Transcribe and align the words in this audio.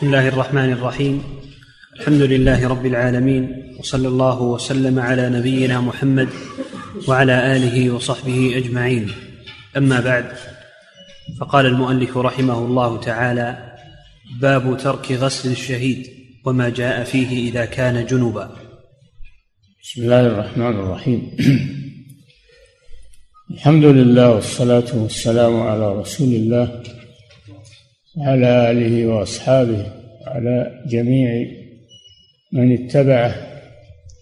بسم 0.00 0.06
الله 0.06 0.28
الرحمن 0.28 0.72
الرحيم. 0.72 1.22
الحمد 2.00 2.22
لله 2.22 2.68
رب 2.68 2.86
العالمين 2.86 3.74
وصلى 3.78 4.08
الله 4.08 4.42
وسلم 4.42 4.98
على 4.98 5.28
نبينا 5.28 5.80
محمد 5.80 6.28
وعلى 7.08 7.56
آله 7.56 7.90
وصحبه 7.90 8.56
أجمعين. 8.56 9.10
أما 9.76 10.00
بعد 10.00 10.24
فقال 11.40 11.66
المؤلف 11.66 12.16
رحمه 12.16 12.58
الله 12.58 13.00
تعالى 13.00 13.76
باب 14.40 14.76
ترك 14.78 15.12
غسل 15.12 15.50
الشهيد 15.50 16.06
وما 16.44 16.68
جاء 16.68 17.04
فيه 17.04 17.50
إذا 17.50 17.64
كان 17.64 18.06
جنبا 18.06 18.50
بسم 19.82 20.02
الله 20.02 20.26
الرحمن 20.26 20.80
الرحيم. 20.80 21.36
الحمد 23.54 23.84
لله 23.84 24.30
والصلاة 24.30 24.88
والسلام 24.94 25.60
على 25.60 25.92
رسول 26.00 26.28
الله 26.28 26.82
وعلى 28.16 28.70
آله 28.70 29.06
وأصحابه 29.06 29.92
وعلى 30.26 30.84
جميع 30.86 31.46
من 32.52 32.72
اتبعه 32.72 33.34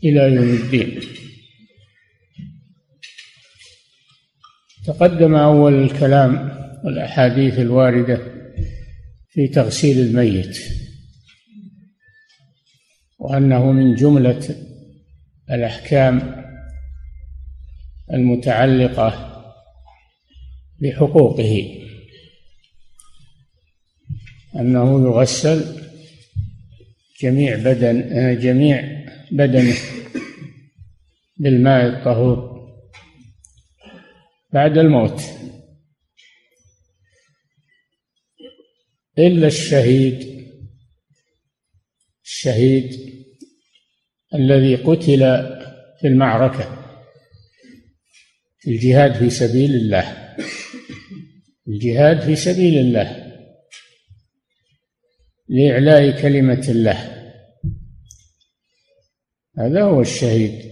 إلى 0.05 0.34
يوم 0.34 0.48
الدين. 0.48 1.01
تقدم 4.87 5.34
أول 5.34 5.74
الكلام 5.82 6.59
والأحاديث 6.84 7.59
الواردة 7.59 8.20
في 9.30 9.48
تغسيل 9.48 9.98
الميت 9.98 10.59
وأنه 13.18 13.73
من 13.73 13.95
جملة 13.95 14.57
الأحكام 15.51 16.45
المتعلقة 18.12 19.34
بحقوقه. 20.82 21.79
أنه 24.57 25.02
يغسل 25.02 25.79
جميع 27.20 27.57
بدن 27.57 28.38
جميع 28.41 29.05
بدنه 29.33 29.77
بالماء 31.37 31.87
الطهور 31.87 32.59
بعد 34.52 34.79
الموت. 34.79 35.23
إلا 39.19 39.46
الشهيد 39.46 40.38
الشهيد 42.24 42.91
الذي 44.35 44.74
قتل 44.76 45.19
في 46.01 46.07
المعركة 46.07 46.85
في 48.59 48.71
الجهاد 48.71 49.15
في 49.15 49.30
سبيل 49.30 49.74
الله 49.74 50.37
الجهاد 51.69 52.21
في 52.21 52.37
سبيل 52.37 52.79
الله. 52.79 53.27
لإعلاء 55.49 56.23
كلمة 56.23 56.66
الله. 56.68 57.18
هذا 59.59 59.82
هو 59.82 60.01
الشهيد. 60.01 60.68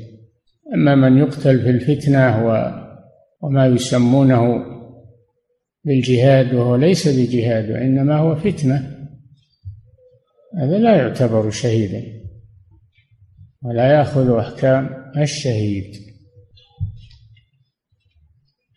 أما 0.75 0.95
من 0.95 1.19
يقتل 1.19 1.63
في 1.63 1.71
الفتنة 1.71 2.47
وما 3.43 3.67
يسمونه 3.67 4.65
بالجهاد 5.85 6.55
وهو 6.55 6.77
ليس 6.77 7.09
بجهاد 7.09 7.71
وإنما 7.71 8.17
هو 8.17 8.37
فتنة 8.37 9.09
هذا 10.59 10.79
لا 10.79 10.97
يعتبر 10.97 11.51
شهيدا 11.51 12.03
ولا 13.63 13.99
يأخذ 13.99 14.31
أحكام 14.31 15.13
الشهيد. 15.17 16.07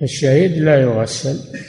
الشهيد 0.01 0.51
لا 0.51 0.81
يغسل 0.81 1.59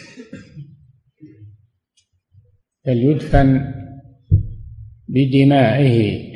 بل 2.86 2.97
يدفن 2.97 3.75
بدمائه 5.12 6.30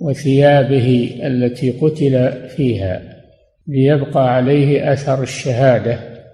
وثيابه 0.00 1.18
التي 1.22 1.70
قتل 1.70 2.48
فيها 2.48 3.22
ليبقى 3.66 4.34
عليه 4.34 4.92
أثر 4.92 5.22
الشهادة 5.22 6.24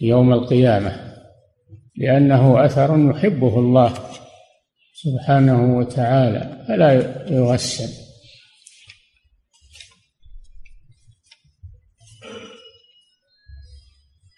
يوم 0.00 0.32
القيامة 0.32 1.14
لأنه 1.96 2.64
أثر 2.64 3.10
يحبه 3.10 3.58
الله 3.58 3.94
سبحانه 4.94 5.78
وتعالى 5.78 6.64
فلا 6.68 6.92
يغسل. 7.30 8.05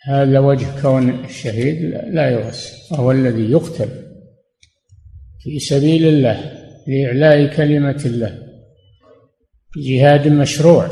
هذا 0.09 0.39
وجه 0.39 0.83
كون 0.83 1.25
الشهيد 1.25 1.83
لا 2.11 2.31
يغسل 2.31 2.95
وهو 2.95 3.11
الذي 3.11 3.51
يقتل 3.51 3.89
في 5.41 5.59
سبيل 5.59 6.09
الله 6.09 6.53
لإعلاء 6.87 7.57
كلمة 7.57 8.03
الله 8.07 8.39
جهاد 9.77 10.29
مشروع. 10.29 10.89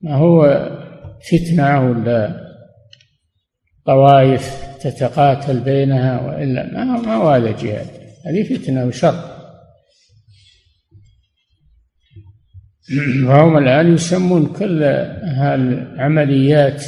ما 0.00 0.16
هو 0.16 0.68
فتنة 1.30 1.90
ولا 1.90 2.42
طوائف 3.86 4.76
تتقاتل 4.80 5.60
بينها 5.60 6.20
وإلا 6.20 6.72
ما 6.72 6.84
ما 6.84 7.14
هو 7.14 7.28
هذا 7.28 7.50
جهاد 7.50 7.86
هذه 8.26 8.42
فتنة 8.42 8.86
وشر. 8.86 9.31
فهم 13.26 13.58
الآن 13.58 13.94
يسمون 13.94 14.46
كل 14.46 14.82
هالعمليات 15.22 16.84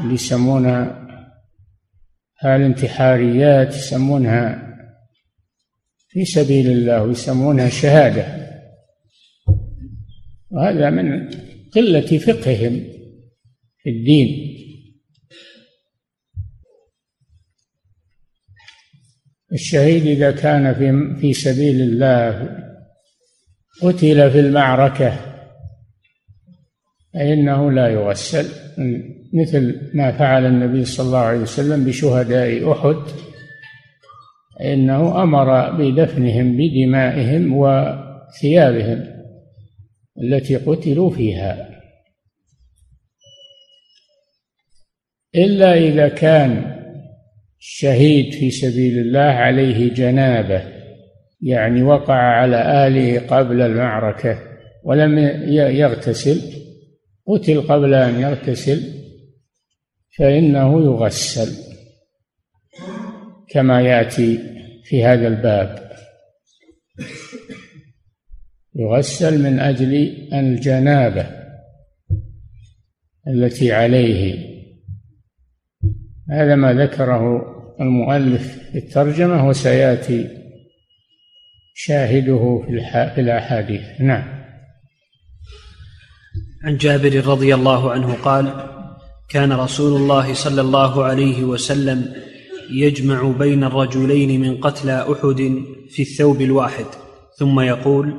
اللي 0.00 0.14
يسمونها 0.14 1.08
هالانتحاريات 2.40 3.74
يسمونها 3.74 4.68
في 6.08 6.24
سبيل 6.24 6.70
الله 6.70 7.02
ويسمونها 7.02 7.68
شهادة. 7.68 8.48
وهذا 10.50 10.90
من 10.90 11.30
قلة 11.74 12.18
فقههم 12.18 12.84
في 13.82 13.90
الدين. 13.90 14.54
الشهيد 19.52 20.06
إذا 20.06 20.30
كان 20.30 20.74
في 20.74 21.20
في 21.20 21.32
سبيل 21.32 21.80
الله 21.80 22.67
قتل 23.82 24.30
في 24.30 24.40
المعركة. 24.40 25.12
فإنه 27.14 27.72
لا 27.72 27.88
يغسل 27.88 28.46
مثل 29.34 29.90
ما 29.94 30.12
فعل 30.12 30.46
النبي 30.46 30.84
صلى 30.84 31.06
الله 31.06 31.18
عليه 31.18 31.38
وسلم 31.38 31.84
بشهداء 31.84 32.72
أحد. 32.72 32.96
إنه 34.60 35.22
أمر 35.22 35.70
بدفنهم 35.70 36.56
بدمائهم 36.56 37.52
وثيابهم 37.52 39.04
التي 40.22 40.56
قتلوا 40.56 41.10
فيها. 41.10 41.68
إلا 45.34 45.74
إذا 45.74 46.08
كان 46.08 46.78
الشهيد 47.58 48.32
في 48.34 48.50
سبيل 48.50 48.98
الله 48.98 49.20
عليه 49.20 49.94
جنابة. 49.94 50.77
يعني 51.40 51.82
وقع 51.82 52.14
على 52.14 52.86
آله 52.86 53.26
قبل 53.26 53.60
المعركة 53.60 54.38
ولم 54.84 55.18
يغتسل 55.52 56.40
قتل 57.26 57.60
قبل 57.60 57.94
أن 57.94 58.20
يغتسل 58.20 58.98
فإنه 60.18 60.80
يغسل 60.80 61.68
كما 63.48 63.80
يأتي 63.80 64.38
في 64.84 65.04
هذا 65.04 65.28
الباب. 65.28 65.88
يغسل 68.74 69.42
من 69.42 69.58
أجل 69.58 69.94
الجنابة 70.32 71.26
التي 73.28 73.72
عليه. 73.72 74.48
هذا 76.30 76.54
ما 76.54 76.72
ذكره 76.72 77.44
المؤلف 77.80 78.70
في 78.72 78.78
الترجمة 78.78 79.48
وسيأتي 79.48 80.37
شاهده 81.80 82.62
في 82.66 83.20
الأحاديث. 83.20 83.82
نعم. 84.00 84.24
عن 86.64 86.76
جابر 86.76 87.26
رضي 87.26 87.54
الله 87.54 87.90
عنه 87.90 88.14
قال 88.14 88.52
كان 89.28 89.52
رسول 89.52 90.00
الله 90.00 90.34
صلى 90.34 90.60
الله 90.60 91.04
عليه 91.04 91.44
وسلم 91.44 92.14
يجمع 92.70 93.28
بين 93.28 93.64
الرجلين 93.64 94.40
من 94.40 94.56
قتلى 94.56 95.06
أحد 95.12 95.62
في 95.90 96.02
الثوب 96.02 96.40
الواحد 96.40 96.86
ثم 97.38 97.60
يقول 97.60 98.14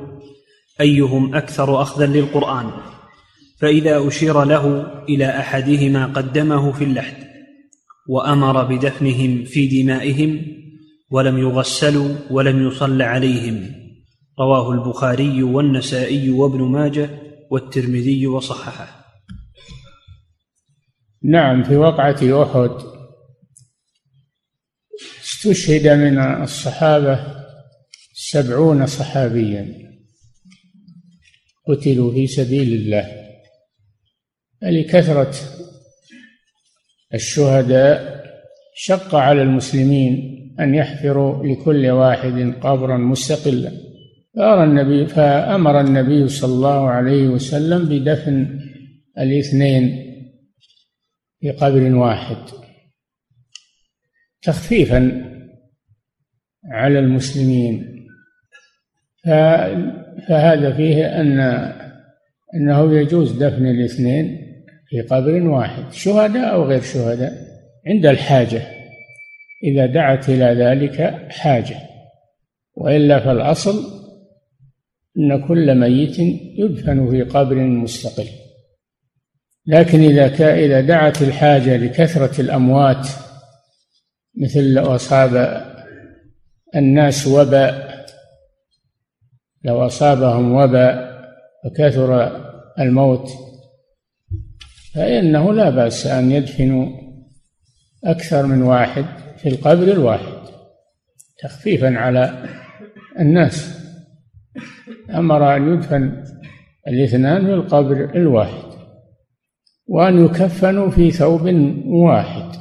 أيهم 0.80 1.34
أكثر 1.34 1.82
اخذا 1.82 2.06
للقرآن؟ 2.06 2.70
فإذا 3.58 4.08
أشير 4.08 4.44
له 4.44 4.86
إلى 5.08 5.26
أحدهما 5.26 6.06
قدمه 6.06 6.72
في 6.72 6.84
اللحد 6.84 7.16
وأمر 8.08 8.64
بدفنهم 8.64 9.44
في 9.44 9.82
دمائهم 9.82 10.60
ولم 11.10 11.38
يغسلوا 11.38 12.16
ولم 12.30 12.66
يصل 12.68 13.02
عليهم. 13.02 13.74
رواه 14.40 14.72
البخاري 14.72 15.42
والنسائي 15.42 16.30
وابن 16.30 16.62
ماجه 16.62 17.10
والترمذي 17.50 18.26
وصححه. 18.26 19.06
نعم 21.24 21.62
في 21.64 21.76
وقعة 21.76 22.42
أحد 22.42 22.70
استشهد 25.20 25.88
من 25.88 26.18
الصحابة 26.42 27.44
سبعون 28.14 28.86
صحابيا 28.86 29.90
قتلوا 31.68 32.12
في 32.12 32.26
سبيل 32.26 32.72
الله. 32.72 33.20
لكثرة 34.62 35.34
الشهداء 37.14 38.24
شق 38.74 39.14
على 39.14 39.42
المسلمين 39.42 40.39
أن 40.60 40.74
يحفروا 40.74 41.46
لكل 41.46 41.86
واحد 41.86 42.54
قبرا 42.60 42.96
مستقلا. 42.96 43.70
فأرى 44.36 44.64
النبي 44.64 45.06
فأمر 45.06 45.80
النبي 45.80 46.28
صلى 46.28 46.52
الله 46.52 46.88
عليه 46.88 47.28
وسلم 47.28 47.88
بدفن 47.88 48.60
الاثنين 49.18 50.06
في 51.40 51.50
قبر 51.50 51.94
واحد. 51.94 52.36
تخفيفا 54.42 55.30
على 56.64 56.98
المسلمين. 56.98 58.06
فهذا 60.28 60.72
فيه 60.72 61.20
أن 61.20 61.40
أنه 62.54 62.94
يجوز 62.94 63.32
دفن 63.32 63.66
الاثنين 63.66 64.40
في 64.88 65.00
قبر 65.00 65.42
واحد. 65.42 65.92
شهداء 65.92 66.54
أو 66.54 66.64
غير 66.64 66.80
شهداء 66.80 67.32
عند 67.86 68.06
الحاجة. 68.06 68.79
إذا 69.62 69.86
دعت 69.86 70.28
إلى 70.28 70.44
ذلك 70.44 71.26
حاجة 71.30 71.76
وإلا 72.74 73.20
فالأصل 73.20 74.00
أن 75.18 75.48
كل 75.48 75.74
ميت 75.74 76.18
يدفن 76.58 77.10
في 77.10 77.22
قبر 77.22 77.54
مستقل. 77.56 78.28
لكن 79.66 80.00
إذا 80.00 80.54
إذا 80.54 80.80
دعت 80.80 81.22
الحاجة 81.22 81.76
لكثرة 81.76 82.40
الأموات 82.40 83.08
مثل 84.36 84.74
لو 84.74 84.94
أصاب 84.94 85.64
الناس 86.76 87.26
وباء 87.26 87.90
لو 89.64 89.86
أصابهم 89.86 90.52
وباء 90.52 91.10
وكثر 91.64 92.40
الموت 92.78 93.28
فإنه 94.94 95.52
لا 95.52 95.70
بأس 95.70 96.06
أن 96.06 96.32
يدفنوا 96.32 96.88
أكثر 98.04 98.46
من 98.46 98.62
واحد. 98.62 99.04
في 99.42 99.48
القبر 99.48 99.82
الواحد 99.82 100.40
تخفيفا 101.42 101.98
على 101.98 102.48
الناس. 103.20 103.80
أمر 105.10 105.56
أن 105.56 105.74
يدفن 105.74 106.24
الاثنان 106.88 107.46
في 107.46 107.54
القبر 107.54 108.14
الواحد 108.14 108.70
وأن 109.86 110.24
يكفنوا 110.24 110.90
في 110.90 111.10
ثوب 111.10 111.42
واحد. 111.86 112.60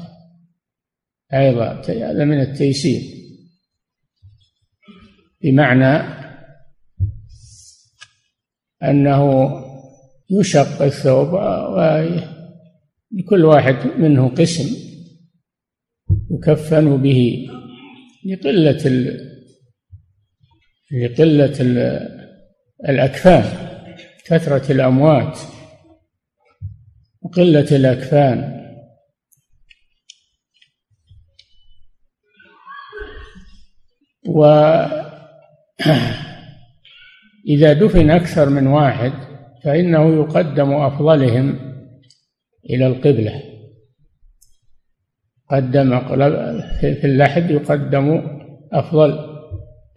أيضا 1.34 1.82
هذا 1.90 2.26
من 2.26 2.42
التيسير. 2.42 3.02
بمعنى 5.44 6.20
أنه 8.84 9.52
يشق 10.30 10.82
الثوب 10.82 11.34
ولكل 11.74 13.46
واحد 13.46 13.76
منه 13.98 14.30
قسم. 14.30 14.89
يكفن 16.32 16.98
به 17.02 17.48
لقلة 18.26 18.86
ال... 18.86 19.30
لقلة 20.92 21.54
ال... 21.60 21.78
الأكفان 22.90 23.70
كثرة 24.26 24.72
الأموات 24.72 25.40
وقلة 27.22 27.68
الأكفان. 27.72 28.60
وإذا 34.26 35.04
دفن 37.82 38.10
أكثر 38.10 38.50
من 38.50 38.68
واحد 38.68 39.14
فإنه 39.64 40.16
يقدم 40.16 40.74
أفضلهم 40.74 41.60
إلى 42.70 42.88
القبلة. 42.88 43.49
قدم 45.52 46.00
في 46.80 47.04
اللحد 47.04 47.52
يقدم 47.52 48.22
أفضل 48.74 49.20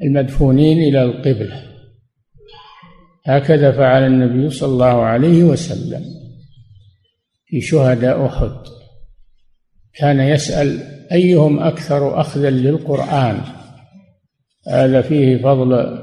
المدفونين 0.03 0.79
إلى 0.79 1.03
القبلة. 1.03 1.63
هكذا 3.27 3.73
فعل 3.73 4.07
النبي 4.07 4.51
صلى 4.51 4.73
الله 4.73 5.03
عليه 5.03 5.45
وسلم 5.45 6.05
في 7.47 7.61
شهداء 7.61 8.27
أحد. 8.27 8.53
كان 9.95 10.21
يسأل 10.21 10.83
أيهم 11.13 11.59
أكثر 11.59 12.21
أخذا 12.21 12.51
للقرآن. 12.51 13.41
هذا 14.69 15.03
فيه 15.03 15.37
فضل 15.37 15.99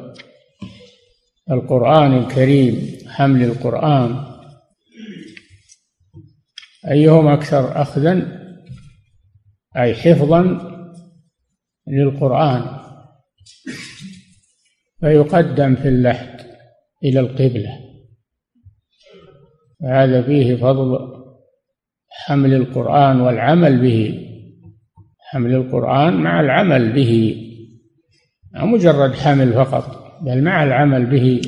القرآن 1.51 2.17
الكريم 2.17 2.97
حمل 3.07 3.43
القرآن. 3.43 4.25
أيهم 6.91 7.27
أكثر 7.27 7.81
أخذا 7.81 8.38
أي 9.79 9.93
حفظا 9.93 10.59
للقرآن 11.87 12.79
فيقدم 14.99 15.75
في 15.75 15.87
اللحد 15.87 16.39
إلى 17.03 17.19
القبلة. 17.19 17.79
وهذا 19.81 20.21
فيه 20.21 20.55
فضل 20.55 20.99
حمل 22.09 22.53
القرآن 22.53 23.21
والعمل 23.21 23.81
به. 23.81 24.25
حمل 25.19 25.55
القرآن 25.55 26.13
مع 26.13 26.41
العمل 26.41 26.93
به 26.93 27.45
مجرد 28.55 29.13
حمل 29.13 29.53
فقط 29.53 30.13
بل 30.21 30.43
مع 30.43 30.63
العمل 30.63 31.05
به. 31.05 31.41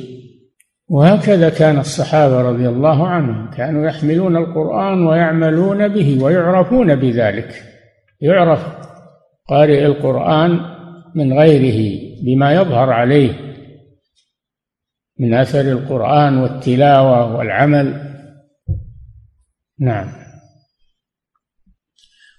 وهكذا 0.88 1.48
كان 1.50 1.78
الصحابة 1.78 2.42
رضي 2.42 2.68
الله 2.68 3.08
عنهم 3.08 3.50
كانوا 3.50 3.86
يحملون 3.86 4.36
القرآن 4.36 5.06
ويعملون 5.06 5.88
به 5.88 6.24
ويعرفون 6.24 6.96
بذلك. 6.96 7.71
يعرف 8.22 8.60
قارئ 9.48 9.86
القرآن 9.86 10.50
من 11.14 11.38
غيره 11.38 12.00
بما 12.22 12.54
يظهر 12.54 12.90
عليه 12.90 13.52
من 15.18 15.34
أثر 15.34 15.60
القرآن 15.60 16.38
والتلاوة 16.38 17.36
والعمل. 17.36 18.12
نعم. 19.80 20.12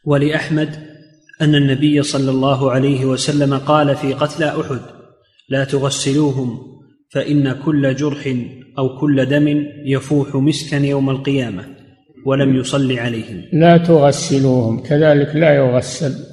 ولأحمد 0.06 0.76
أن 1.42 1.56
النبي 1.56 2.04
صلى 2.04 2.32
الله 2.32 2.72
عليه 2.72 3.06
وسلم 3.06 3.58
قال 3.58 3.96
في 3.96 4.14
قتلى 4.14 4.62
أحد 4.62 4.82
لا 5.50 5.64
تغسلوهم 5.64 6.60
فإن 7.12 7.52
كل 7.52 7.96
جرح 7.96 8.36
أو 8.78 9.00
كل 9.00 9.26
دم 9.26 9.66
يفوح 9.86 10.36
مسكا 10.36 10.76
يوم 10.76 11.10
القيامة. 11.10 11.83
ولم 12.26 12.56
يصل 12.56 13.00
عليهم. 13.00 13.44
لا 13.54 13.78
تغسلوهم 13.78 14.84
كذلك 14.84 15.36
لا 15.36 15.56
يغسل 15.56 16.26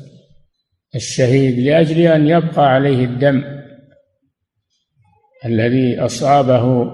الشهيد 0.94 1.58
لأجل 1.58 2.00
أن 2.00 2.28
يبقى 2.28 2.74
عليه 2.74 3.04
الدم 3.04 3.44
الذي 5.44 6.00
أصابه 6.00 6.84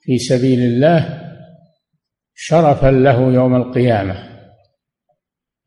في 0.00 0.18
سبيل 0.18 0.60
الله 0.60 1.22
شرفا 2.34 2.90
له 2.90 3.32
يوم 3.32 3.56
القيامة. 3.56 4.36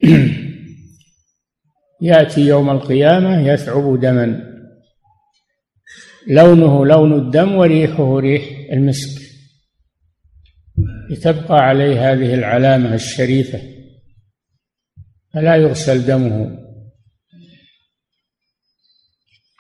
يأتي 2.02 2.42
يوم 2.42 2.70
القيامة 2.70 3.48
يثعب 3.48 4.00
دما. 4.00 4.50
لونه 6.28 6.86
لون 6.86 7.14
الدم 7.14 7.56
وريحه 7.56 8.20
ريح 8.20 8.44
المسك. 8.72 9.19
لتبقى 11.10 11.60
عليه 11.60 12.12
هذه 12.12 12.34
العلامة 12.34 12.94
الشريفة 12.94 13.62
فلا 15.34 15.56
يغسل 15.56 16.06
دمه 16.06 16.60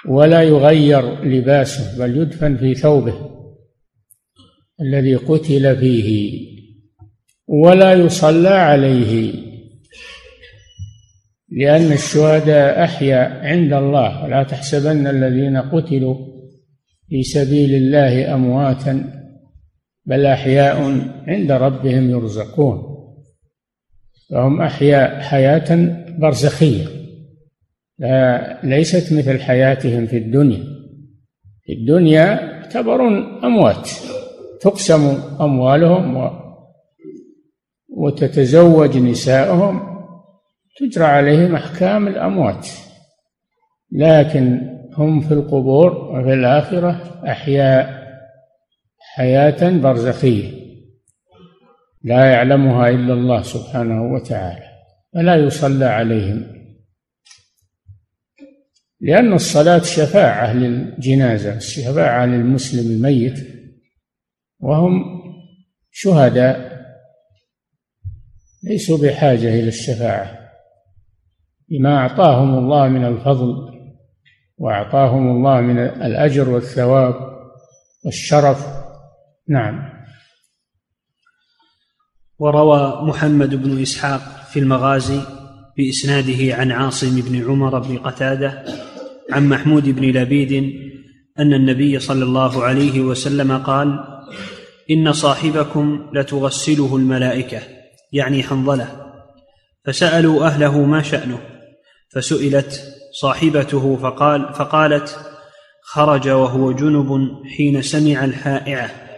ولا 0.08 0.44
يغير 0.44 1.24
لباسه 1.24 2.00
بل 2.00 2.18
يدفن 2.18 2.58
في 2.58 2.75
ثوبه 2.75 3.29
الذي 4.82 5.15
قتل 5.15 5.77
فيه 5.77 6.39
ولا 7.48 7.94
يصلى 7.94 8.50
عليه 8.50 9.34
لأن 11.51 11.91
الشهداء 11.91 12.84
أحيا 12.84 13.18
عند 13.18 13.74
الله. 13.74 14.24
ولا 14.24 14.44
تحسبن 14.44 15.08
الذين 15.08 15.58
قتلوا 15.58 16.15
في 17.10 17.24
سبيل 17.24 17.74
الله 17.74 18.34
أمواتا 18.34 19.18
بل 20.10 20.25
أحياء 20.25 20.78
عند 21.28 21.51
ربهم 21.51 22.10
يرزقون. 22.10 22.84
فهم 24.30 24.62
أحياء 24.62 25.20
حياة 25.22 25.96
برزخية. 26.20 26.86
ليست 28.63 29.13
مثل 29.13 29.39
حياتهم 29.39 30.06
في 30.06 30.18
الدنيا. 30.18 30.63
في 31.63 31.74
الدنيا 31.74 32.24
يعتبرون 32.24 33.44
أموات 33.44 33.89
تقسم 34.62 35.22
أموالهم 35.42 36.18
و 36.18 36.30
وتتزوج 37.98 38.98
نساءهم 38.98 39.82
تجرى 40.80 41.06
عليهم 41.06 41.56
أحكام 41.56 42.08
الأموات. 42.08 42.68
لكن 43.92 44.62
هم 44.98 45.20
في 45.20 45.34
القبور 45.34 45.92
وفي 45.94 46.34
الآخرة 46.34 47.22
أحياء 47.28 47.99
حياة 49.19 49.79
برزخية. 49.79 50.59
لا 52.03 52.25
يعلمها 52.25 52.89
إلا 52.89 53.13
الله 53.13 53.41
سبحانه 53.41 54.13
وتعالى 54.13 54.65
فلا 55.13 55.35
يصلى 55.35 55.85
عليهم. 55.85 56.45
لأن 59.01 59.33
الصلاة 59.33 59.81
شفاعة 59.81 60.53
للجنازة 60.53 61.59
شفاعة 61.59 62.25
للمسلم 62.25 62.91
الميت 62.91 63.47
وهم 64.59 65.03
شهداء 65.91 66.79
ليسوا 68.63 68.97
بحاجة 68.97 69.49
إلى 69.59 69.67
الشفاعة. 69.67 70.39
بما 71.69 71.97
أعطاهم 71.97 72.57
الله 72.57 72.88
من 72.88 73.05
الفضل 73.05 73.55
وأعطاهم 74.57 75.29
الله 75.31 75.61
من 75.61 75.79
الأجر 75.79 76.49
والثواب 76.49 77.15
والشرف 78.05 78.78
نعم. 79.50 79.89
وروى 82.39 83.01
محمد 83.01 83.56
بن 83.56 83.82
إسحاق 83.82 84.22
في 84.51 84.60
المغازي 84.60 85.22
بإسناده 85.77 86.56
عن 86.56 86.72
عاصم 86.72 87.22
بن 87.22 87.50
عمر 87.50 87.79
بن 87.79 87.98
قتادة 87.98 88.65
عن 89.32 89.50
محمود 89.50 89.89
بن 89.89 90.03
لبيد 90.03 90.53
أن 91.39 91.53
النبي 91.53 92.00
صلى 92.00 92.24
الله 92.24 92.63
عليه 92.63 93.01
وسلم 93.01 93.58
قال 93.58 94.00
إن 94.91 95.13
صاحبكم 95.13 96.10
لتغسله 96.13 96.96
الملائكة 96.96 97.62
يعني 98.13 98.44
حنظلة. 98.44 99.13
فسألوا 99.86 100.46
أهله 100.46 100.82
ما 100.82 101.01
شأنه 101.01 101.39
فسئلت 102.10 102.84
صاحبته 103.22 103.98
فقال 103.98 104.53
فقالت 104.53 105.20
خرج 105.84 106.29
وهو 106.29 106.72
جنب 106.72 107.39
حين 107.58 107.82
سمع 107.82 108.25
الحائعه 108.25 109.09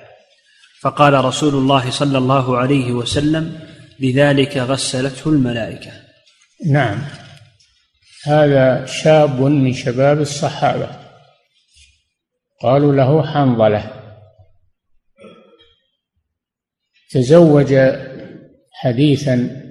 فقال 0.82 1.26
رسول 1.26 1.54
الله 1.54 1.90
صلى 1.92 2.18
الله 2.18 2.58
عليه 2.58 2.92
وسلم 2.92 3.60
لذلك 4.00 4.58
غسلته 4.58 5.30
الملائكة. 5.30 5.92
نعم. 6.66 7.02
هذا 8.26 8.86
شاب 8.86 9.42
من 9.42 9.74
شباب 9.74 10.22
الصحابة. 10.22 10.90
قالوا 12.62 12.94
له 12.94 13.34
حنظلة. 13.34 13.92
تزوج 17.12 17.76
حديثا 18.72 19.62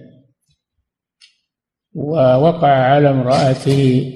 ووقع 1.95 2.69
على 2.69 3.11
امرأته 3.11 4.13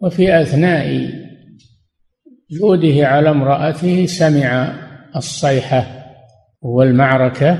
وفي 0.00 0.42
أثناء 0.42 1.10
جوده 2.50 3.08
على 3.08 3.30
امرأته 3.30 4.06
سمع 4.06 4.74
الصيحة. 5.16 5.99
والمعركة 6.62 7.58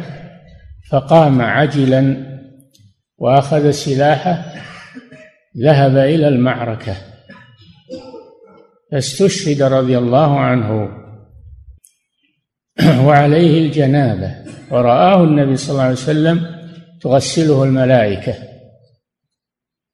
فقام 0.90 1.40
عجلا 1.42 2.30
وأخذ 3.18 3.70
سلاحه 3.70 4.44
ذهب 5.58 5.96
إلى 5.96 6.28
المعركة. 6.28 6.96
فاستشهد 8.92 9.62
رضي 9.62 9.98
الله 9.98 10.40
عنه 10.40 10.88
وعليه 13.06 13.66
الجنابة. 13.66 14.34
ورآه 14.70 15.24
النبي 15.24 15.56
صلى 15.56 15.72
الله 15.72 15.82
عليه 15.82 15.92
وسلم 15.92 16.46
تغسله 17.00 17.64
الملائكة. 17.64 18.34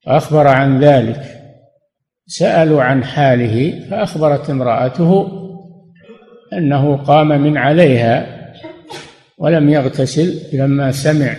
فأخبر 0.06 0.46
عن 0.46 0.80
ذلك. 0.80 1.22
سألوا 2.26 2.82
عن 2.82 3.04
حاله 3.04 3.86
فأخبرت 3.90 4.50
امرأته 4.50 5.28
أنه 6.52 6.96
قام 6.96 7.28
من 7.28 7.56
عليها. 7.58 8.35
ولم 9.38 9.68
يغتسل 9.68 10.40
لما 10.52 10.92
سمع 10.92 11.36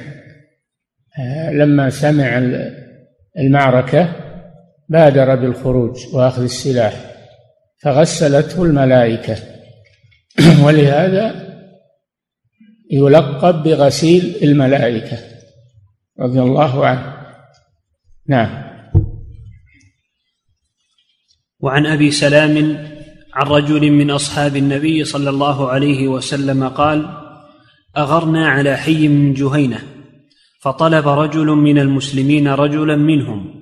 لما 1.52 1.90
سمع 1.90 2.42
المعركة 3.38 4.16
بادر 4.90 5.36
بالخروج 5.36 5.98
وأخذ 6.14 6.44
السلاح 6.44 7.08
فغسلته 7.84 8.64
الملائكة. 8.64 9.38
ولهذا 10.66 11.48
يلقب 12.92 13.64
بغسيل 13.64 14.36
الملائكة. 14.44 15.18
رضي 16.20 16.40
الله 16.40 16.88
عنه. 16.88 17.18
نعم. 18.28 18.68
وعن 21.60 21.86
أبي 21.86 22.12
سلام 22.12 22.58
عن 23.34 23.48
رجل 23.48 23.92
من 23.92 24.12
أصحاب 24.12 24.56
النبي 24.56 25.04
صلى 25.04 25.30
الله 25.30 25.70
عليه 25.70 26.08
وسلم 26.08 26.68
قال 26.68 27.27
أغرنا 27.98 28.48
على 28.48 28.78
حي 28.78 29.08
من 29.08 29.34
جهينة 29.34 29.84
فطلب 30.62 31.08
رجل 31.08 31.46
من 31.46 31.78
المسلمين 31.80 32.48
رجلا 32.48 32.96
منهم 32.96 33.54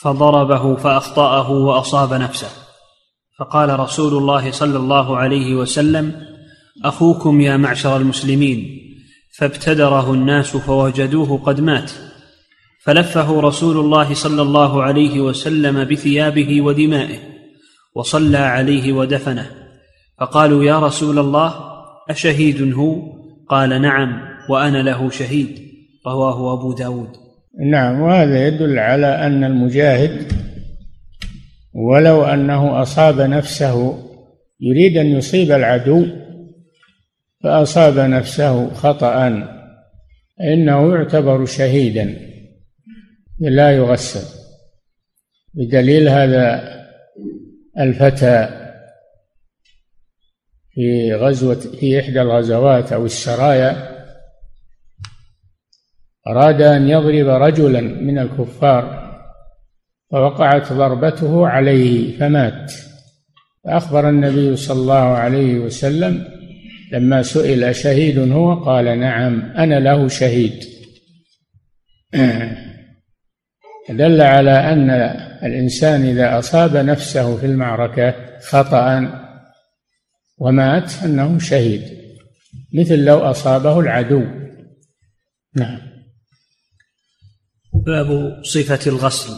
فضربه 0.00 0.76
فأخطأه 0.76 1.50
وأصاب 1.50 2.14
نفسه. 2.14 2.48
فقال 3.38 3.80
رسول 3.80 4.14
الله 4.14 4.50
صلى 4.50 4.78
الله 4.78 5.16
عليه 5.16 5.54
وسلم 5.54 6.22
أخوكم 6.84 7.40
يا 7.40 7.56
معشر 7.56 7.96
المسلمين 7.96 8.80
فابتدره 9.38 10.12
الناس 10.12 10.56
فوجدوه 10.56 11.38
قد 11.38 11.60
مات. 11.60 11.92
فلفه 12.84 13.40
رسول 13.40 13.76
الله 13.76 14.14
صلى 14.14 14.42
الله 14.42 14.82
عليه 14.82 15.20
وسلم 15.20 15.84
بثيابه 15.84 16.60
ودمائه 16.60 17.18
وصلى 17.94 18.38
عليه 18.38 18.92
ودفنه. 18.92 19.50
فقالوا 20.20 20.64
يا 20.64 20.78
رسول 20.78 21.18
الله 21.18 21.54
أشهيد 22.10 22.72
هو؟ 22.74 23.15
قال 23.48 23.82
نعم 23.82 24.22
وأنا 24.50 24.82
له 24.82 25.10
شهيد 25.10 25.58
رواه 26.06 26.52
أبو 26.52 26.72
داود. 26.72 27.08
نعم 27.70 28.00
وهذا 28.00 28.46
يدل 28.46 28.78
على 28.78 29.26
أن 29.26 29.44
المجاهد 29.44 30.32
ولو 31.74 32.24
أنه 32.24 32.82
أصاب 32.82 33.20
نفسه 33.20 33.98
يريد 34.60 34.96
أن 34.96 35.06
يصيب 35.06 35.52
العدو 35.52 36.06
فأصاب 37.42 37.98
نفسه 37.98 38.74
خطأ 38.74 39.26
إنه 40.40 40.94
يعتبر 40.94 41.44
شهيدا 41.44 42.16
لا 43.40 43.70
يغسل. 43.70 44.36
بدليل 45.54 46.08
هذا 46.08 46.76
الفتى 47.78 48.65
في 50.76 51.14
غزوة 51.14 51.54
في 51.54 52.00
إحدى 52.00 52.22
الغزوات 52.22 52.92
أو 52.92 53.04
السرايا 53.04 53.96
أراد 56.28 56.62
أن 56.62 56.88
يضرب 56.88 57.42
رجلا 57.42 57.80
من 57.80 58.18
الكفار 58.18 59.06
فوقعت 60.12 60.72
ضربته 60.72 61.48
عليه 61.48 62.18
فمات. 62.18 62.72
فأخبر 63.64 64.08
النبي 64.08 64.56
صلى 64.56 64.80
الله 64.80 64.94
عليه 64.94 65.58
وسلم 65.58 66.24
لما 66.92 67.22
سئل 67.22 67.64
أشهيد 67.64 68.32
هو 68.32 68.54
قال 68.54 69.00
نعم 69.00 69.52
أنا 69.56 69.80
له 69.80 70.08
شهيد. 70.08 70.64
دل 73.90 74.20
على 74.22 74.50
أن 74.50 74.90
الإنسان 75.42 76.02
إذا 76.02 76.38
أصاب 76.38 76.76
نفسه 76.76 77.36
في 77.36 77.46
المعركة 77.46 78.14
خطأ 78.40 79.25
ومات 80.38 80.92
أنه 81.04 81.38
شهيد 81.38 81.82
مثل 82.74 83.04
لو 83.04 83.18
أصابه 83.18 83.80
العدو. 83.80 84.24
نعم. 85.54 85.80
باب 87.86 88.40
صفة 88.44 88.90
الغسل. 88.90 89.32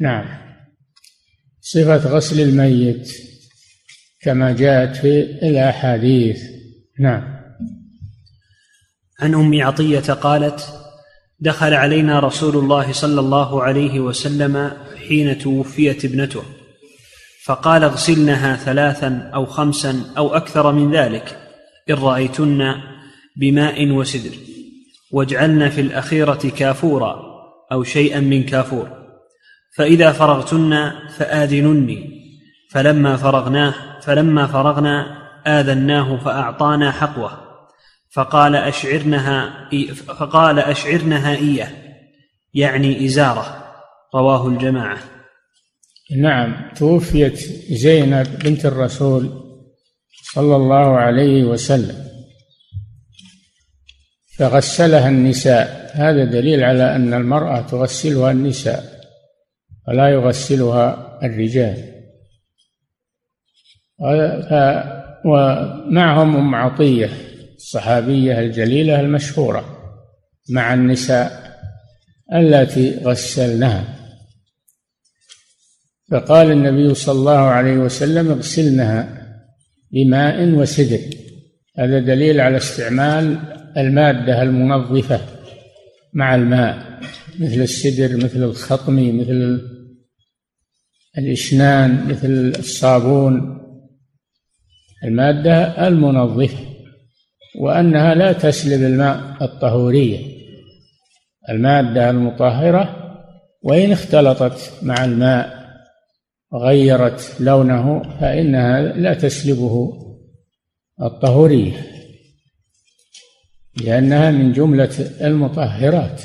نعم. 0.00 0.44
صفة 1.60 1.96
غسل 1.96 2.40
الميت 2.40 3.12
كما 4.20 4.52
جاءت 4.52 4.96
في 4.96 5.20
الأحاديث. 5.20 6.42
نعم. 7.00 7.34
عن 9.20 9.34
أم 9.34 9.62
عطية 9.62 10.12
قالت 10.12 10.80
دخل 11.40 11.74
علينا 11.74 12.20
رسول 12.20 12.56
الله 12.56 12.92
صلى 12.92 13.20
الله 13.20 13.62
عليه 13.62 14.00
وسلم 14.00 14.70
حين 15.08 15.38
توفيت 15.38 16.04
ابنته. 16.04 16.44
فقال 17.44 17.84
اغسلنها 17.84 18.56
ثلاثا 18.56 19.30
أو 19.34 19.46
خمسا 19.46 20.04
أو 20.18 20.36
أكثر 20.36 20.72
من 20.72 20.92
ذلك 20.92 21.38
إن 21.90 21.94
رأيتن 21.94 22.74
بماء 23.36 23.90
وسدر. 23.90 24.36
واجعلن 25.10 25.68
في 25.68 25.80
الأخيرة 25.80 26.52
كافورا 26.58 27.22
أو 27.72 27.82
شيئا 27.82 28.20
من 28.20 28.42
كافور. 28.42 28.88
فإذا 29.76 30.12
فرغتن 30.12 30.92
فآذنني. 31.16 32.10
فلما 32.70 33.16
فرغناه 33.16 33.74
فلما 34.00 34.46
فرغنا 34.46 35.22
آذناه 35.46 36.16
فأعطانا 36.16 36.90
حقوة. 36.90 37.40
فقال 38.12 38.56
أشعرنها 38.56 39.68
فقال 39.94 40.58
أشعرنها 40.58 41.36
إياه 41.36 41.70
يعني 42.54 43.06
إزاره. 43.06 43.64
رواه 44.14 44.48
الجماعة. 44.48 45.13
نعم 46.10 46.70
توفيت 46.76 47.38
زينب 47.72 48.26
بنت 48.44 48.66
الرسول 48.66 49.44
صلى 50.34 50.56
الله 50.56 50.98
عليه 50.98 51.44
وسلم. 51.44 52.04
فغسلها 54.38 55.08
النساء. 55.08 55.90
هذا 55.94 56.24
دليل 56.24 56.64
على 56.64 56.96
أن 56.96 57.14
المرأة 57.14 57.60
تغسلها 57.60 58.30
النساء 58.30 58.84
ولا 59.88 60.08
يغسلها 60.08 61.18
الرجال. 61.22 61.94
ومعهم 65.24 66.36
أم 66.36 66.54
عطية 66.54 67.10
الصحابية 67.56 68.38
الجليلة 68.38 69.00
المشهورة 69.00 69.64
مع 70.50 70.74
النساء 70.74 71.54
اللاتي 72.32 72.98
غسلنها 72.98 74.03
فقال 76.14 76.50
النبي 76.50 76.94
صلى 76.94 77.18
الله 77.18 77.38
عليه 77.38 77.76
وسلم 77.76 78.30
اغسلنها 78.30 79.26
بماء 79.92 80.48
وسدر. 80.48 81.00
هذا 81.78 81.98
دليل 81.98 82.40
على 82.40 82.56
استعمال 82.56 83.38
المادة 83.76 84.42
المنظفة 84.42 85.20
مع 86.12 86.34
الماء 86.34 87.00
مثل 87.40 87.60
السدر 87.60 88.16
مثل 88.16 88.42
الخطم 88.42 89.18
مثل 89.20 89.60
الإشنان 91.18 92.08
مثل 92.08 92.52
الصابون. 92.58 93.60
المادة 95.04 95.88
المنظفة 95.88 96.58
وأنها 97.60 98.14
لا 98.14 98.32
تسلب 98.32 98.82
الماء 98.82 99.36
الطهورية. 99.42 100.18
المادة 101.50 102.10
المطهرة 102.10 102.96
وإن 103.62 103.92
اختلطت 103.92 104.72
مع 104.82 105.04
الماء 105.04 105.63
وغيرت 106.54 107.36
لونه 107.40 108.02
فإنها 108.20 108.80
لا 108.80 109.14
تسلبه 109.14 109.92
الطهورية 111.02 111.86
لأنها 113.84 114.30
من 114.30 114.52
جملة 114.52 114.90
المطهرات. 115.20 116.22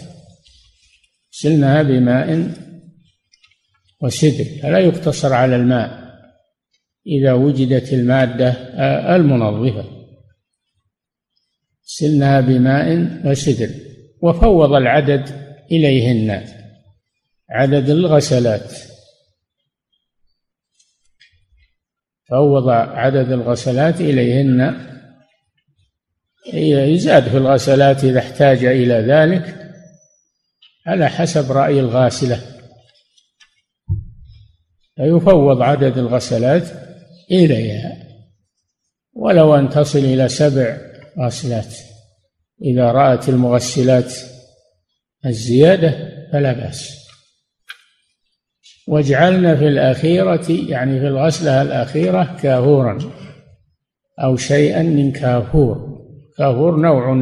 سلناها 1.31 1.83
بماء 1.83 2.51
وسدر 4.01 4.45
فلا 4.62 4.79
يقتصر 4.79 5.33
على 5.33 5.55
الماء 5.55 6.09
إذا 7.07 7.33
وجدت 7.33 7.93
المادة 7.93 8.50
المنظفة. 9.15 9.86
سلناها 11.83 12.41
بماء 12.41 12.88
وسدر 13.25 13.69
وفوض 14.21 14.74
العدد 14.74 15.29
إليهن 15.71 16.45
عدد 17.50 17.89
الغسلات. 17.89 18.88
فوض 22.29 22.69
عدد 22.69 23.31
الغسلات 23.31 24.01
إليهن. 24.01 24.89
يزاد 26.53 27.24
في 27.24 27.38
الغسلات 27.38 28.03
إذا 28.03 28.19
احتاج 28.19 28.65
إلى 28.65 28.93
ذلك 28.93 29.71
على 30.88 31.09
حسب 31.09 31.51
رأي 31.51 31.79
الغاسلة. 31.79 32.41
فيفوض 34.95 35.62
عدد 35.62 35.98
الغسلات 35.98 36.63
إليها. 37.31 37.98
ولو 39.13 39.55
أن 39.55 39.69
تصل 39.69 40.00
إلى 40.00 40.29
سبع 40.29 40.77
غسلات. 41.19 41.75
إذا 42.62 42.91
رأت 42.91 43.29
المغسلات 43.29 44.13
الزيادة 45.25 46.09
فلا 46.31 46.53
بأس. 46.53 47.09
واجعلنا 48.89 49.55
في 49.55 49.67
الأخيرة 49.67 50.46
يعني 50.50 51.00
في 51.00 51.07
الغسلة 51.07 51.61
الأخيرة 51.61 52.37
كافورا 52.42 52.98
أو 54.24 54.37
شيئا 54.37 54.83
من 54.83 55.11
كافور. 55.11 56.00
كافور 56.37 56.81
نوع 56.81 57.14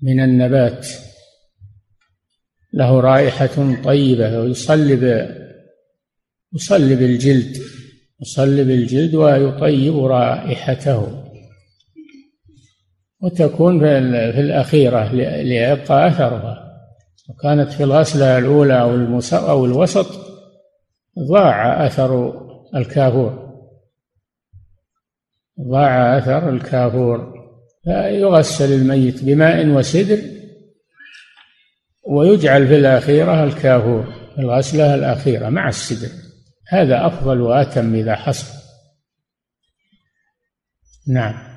من 0.00 0.20
النبات 0.20 0.88
له 2.72 3.00
رائحة 3.00 3.82
طيبة 3.84 4.40
ويصلب 4.40 5.28
يصلب 6.54 7.02
الجلد 7.02 7.56
يصلب 8.22 8.70
الجلد 8.70 9.14
ويطيب 9.14 10.04
رائحته. 10.04 11.24
وتكون 13.22 13.80
في 13.80 14.40
الأخيرة 14.40 15.12
ليبقى 15.42 16.08
أثرها. 16.08 16.63
وكانت 17.28 17.72
في 17.72 17.84
الغسلة 17.84 18.38
الأولى 18.38 18.80
أو 18.80 19.20
أو 19.32 19.64
الوسط 19.64 20.06
ضاع 21.18 21.86
أثر 21.86 22.40
الكافور. 22.74 23.44
ضاع 25.60 26.18
أثر 26.18 26.48
الكافور. 26.48 27.34
فيغسل 27.84 28.72
الميت 28.72 29.24
بماء 29.24 29.66
وسدر 29.66 30.18
ويجعل 32.06 32.68
في 32.68 32.76
الأخيرة 32.76 33.44
الكافور 33.44 34.04
في 34.34 34.40
الغسلة 34.40 34.94
الأخيرة 34.94 35.48
مع 35.48 35.68
السدر. 35.68 36.08
هذا 36.68 37.06
أفضل 37.06 37.40
وأتم 37.40 37.94
إذا 37.94 38.14
حصل. 38.14 38.54
نعم. 41.08 41.54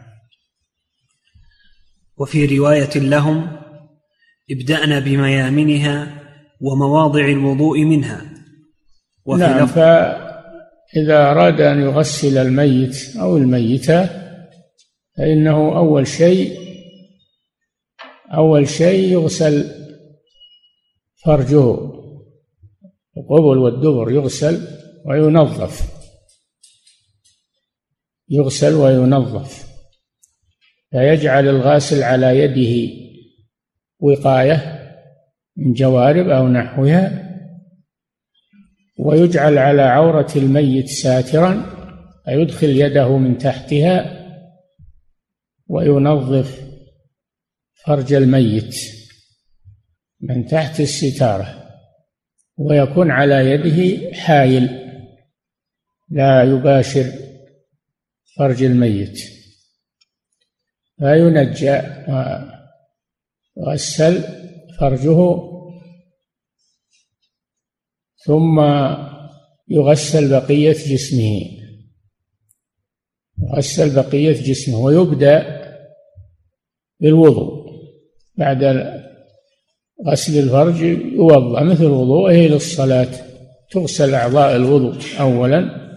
وفي 2.17 2.58
رواية 2.58 2.99
لهم 2.99 3.66
ابدأنا 4.52 5.00
بميامنها 5.00 6.24
ومواضع 6.62 7.26
الوضوء 7.26 7.80
منها. 7.80 8.22
وفي 9.26 9.42
نعم 9.42 9.68
فإذا 9.68 11.32
أراد 11.32 11.62
أن 11.62 11.82
يغسل 11.82 12.38
الميت 12.38 13.16
أو 13.18 13.38
الميتة 13.38 14.10
فإنه 15.18 15.78
أول 15.78 16.08
شيء 16.08 16.68
أول 18.34 18.70
شيء 18.70 19.12
يغسل 19.12 19.72
فرجه. 21.26 21.78
القبل 23.18 23.58
والدبر 23.58 24.12
يغسل 24.12 24.68
وينظف. 25.06 25.82
يغسل 28.30 28.74
وينظف. 28.74 29.68
فيجعل 30.92 31.48
الغاسل 31.48 32.04
على 32.04 32.40
يده. 32.40 33.07
وقاية 34.00 34.84
من 35.58 35.74
جوارب 35.74 36.30
أو 36.30 36.48
نحوها 36.48 37.28
ويجعل 39.00 39.58
على 39.58 39.82
عورة 39.82 40.32
الميت 40.36 40.88
ساترا 40.88 41.66
فيدخل 42.26 42.70
يده 42.70 43.18
من 43.18 43.38
تحتها 43.38 44.18
وينظف 45.68 46.62
فرج 47.86 48.14
الميت 48.14 48.76
من 50.22 50.46
تحت 50.46 50.80
الستارة 50.80 51.64
ويكون 52.58 53.12
على 53.12 53.52
يده 53.52 54.14
حايل 54.16 54.88
لا 56.10 56.44
يباشر 56.44 57.12
فرج 58.38 58.64
الميت. 58.64 59.20
فينجى 61.00 61.82
ويغسل 63.58 64.24
فرجه 64.80 65.39
ثم 68.26 68.60
يغسل 69.70 70.30
بقية 70.30 70.72
جسمه. 70.72 71.41
يغسل 73.43 73.96
بقية 73.96 74.41
جسمه 74.41 74.80
ويبدأ 74.80 75.62
بالوضوء. 77.00 77.67
بعد 78.38 78.63
غسل 80.08 80.39
الفرج 80.39 80.82
يوضأ 81.13 81.63
مثل 81.63 81.86
وضوءه 81.86 82.34
للصلاة 82.34 83.10
تغسل 83.72 84.13
أعضاء 84.13 84.56
الوضوء 84.56 84.96
أولا 85.20 85.88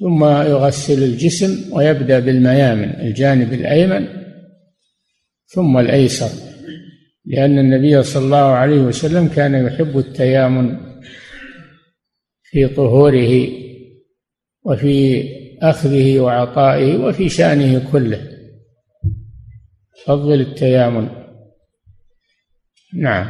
ثم 0.00 0.24
يغسل 0.24 1.02
الجسم 1.02 1.72
ويبدأ 1.72 2.18
بالميامن 2.18 3.00
الجانب 3.00 3.52
الأيمن 3.52 4.08
ثم 5.46 5.78
الأيسر. 5.78 6.49
لأن 7.24 7.58
النبي 7.58 8.02
صلى 8.02 8.24
الله 8.24 8.36
عليه 8.36 8.80
وسلم 8.80 9.28
كان 9.28 9.66
يحب 9.66 9.98
التيامن 9.98 10.90
في 12.42 12.68
طهوره 12.68 13.48
وفي 14.62 15.24
أخذه 15.62 16.20
وعطائه 16.20 16.96
وفي 16.96 17.28
شأنه 17.28 17.90
كله. 17.92 18.28
فضل 20.06 20.40
التيامن. 20.40 21.08
نعم. 22.94 23.26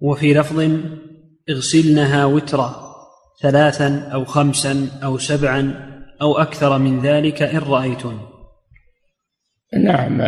وفي 0.00 0.34
لفظ 0.34 0.70
اغسلنها 1.50 2.24
وترا 2.24 2.86
ثلاثا 3.42 3.98
أو 3.98 4.24
خمسا 4.24 4.88
أو 5.02 5.18
سبعا 5.18 5.86
أو 6.22 6.38
أكثر 6.38 6.78
من 6.78 7.02
ذلك 7.02 7.42
إن 7.42 7.58
رأيتن. 7.58 8.35
نعم 9.74 10.22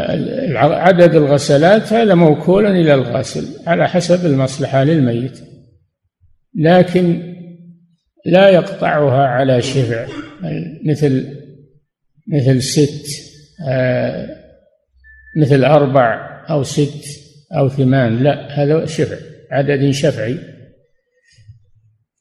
عدد 0.56 1.14
الغسلات 1.14 1.92
هذا 1.92 2.14
موكول 2.14 2.66
إلى 2.66 2.94
الغاسل 2.94 3.68
على 3.68 3.88
حسب 3.88 4.26
المصلحة 4.26 4.84
للميت 4.84 5.38
لكن 6.54 7.34
لا 8.26 8.48
يقطعها 8.48 9.26
على 9.26 9.62
شفع 9.62 10.06
مثل 10.84 11.38
مثل 12.28 12.62
ست 12.62 13.06
آه، 13.68 14.28
مثل 15.36 15.64
أربع 15.64 16.38
أو 16.50 16.62
ست 16.62 17.04
أو 17.56 17.68
ثمان 17.68 18.22
لا 18.22 18.62
هذا 18.62 18.86
شفع 18.86 19.16
عدد 19.50 19.90
شفعي 19.90 20.38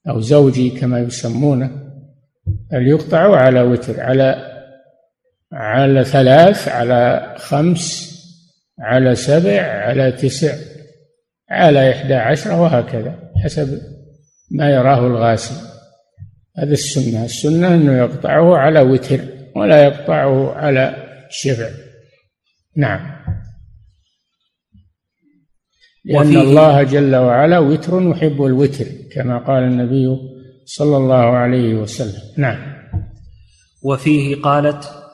أو 0.10 0.20
زوجي 0.20 0.70
كما 0.70 1.00
يسمونه 1.00 1.72
بل 2.72 2.88
يقطع 2.88 3.36
على 3.36 3.62
وتر 3.62 4.00
على 4.00 4.57
على 5.54 6.04
ثلاث 6.04 6.68
على 6.68 7.34
خمس 7.38 8.18
على 8.80 9.16
سبع 9.16 9.62
على 9.62 10.12
تسع 10.12 10.56
على 11.50 11.92
إحدى 11.92 12.14
عشرة 12.14 12.62
وهكذا 12.62 13.20
حسب 13.44 13.82
ما 14.52 14.70
يراه 14.70 15.08
الغاسل. 15.08 15.56
هذا 16.58 16.74
السنة 16.74 17.26
السنة 17.26 17.68
أنه 17.68 17.98
يقطعه 17.98 18.58
على 18.58 18.82
وتر 18.82 19.20
ولا 19.56 19.84
يقطعه 19.84 20.54
على 20.54 20.96
شفع 21.30 21.70
نعم. 22.76 23.18
لأن 26.06 26.38
الله 26.38 26.84
جل 26.84 27.16
وعلا 27.16 27.60
وتر 27.60 28.10
يحب 28.10 28.44
الوتر 28.44 28.86
كما 29.16 29.38
قال 29.38 29.64
النبي 29.64 30.18
صلى 30.66 30.98
الله 30.98 31.38
عليه 31.38 31.76
وسلم. 31.76 32.22
نعم. 32.38 32.78
وفيه 33.84 34.36
قالت 34.42 35.07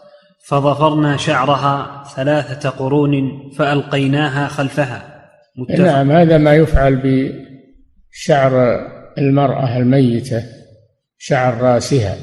فظفرنا 0.44 1.18
شعرها 1.18 2.04
ثلاثة 2.16 2.70
قرون 2.70 3.12
فألقيناها 3.58 4.48
خلفها. 4.48 5.30
متفق. 5.58 5.80
نعم 5.80 6.12
هذا 6.12 6.38
ما 6.38 6.54
يفعل 6.54 7.02
بشعر 8.12 8.80
المرأة 9.18 9.78
الميتة 9.78 10.44
شعر 11.18 11.62
راسها. 11.62 12.16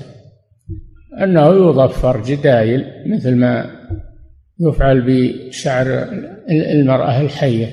أنه 1.22 1.48
يظفر 1.48 2.22
جدايل 2.22 2.84
مثل 3.06 3.34
ما 3.34 3.70
يفعل 4.60 5.00
بشعر 5.00 5.86
المرأة 6.50 7.20
الحية 7.20 7.68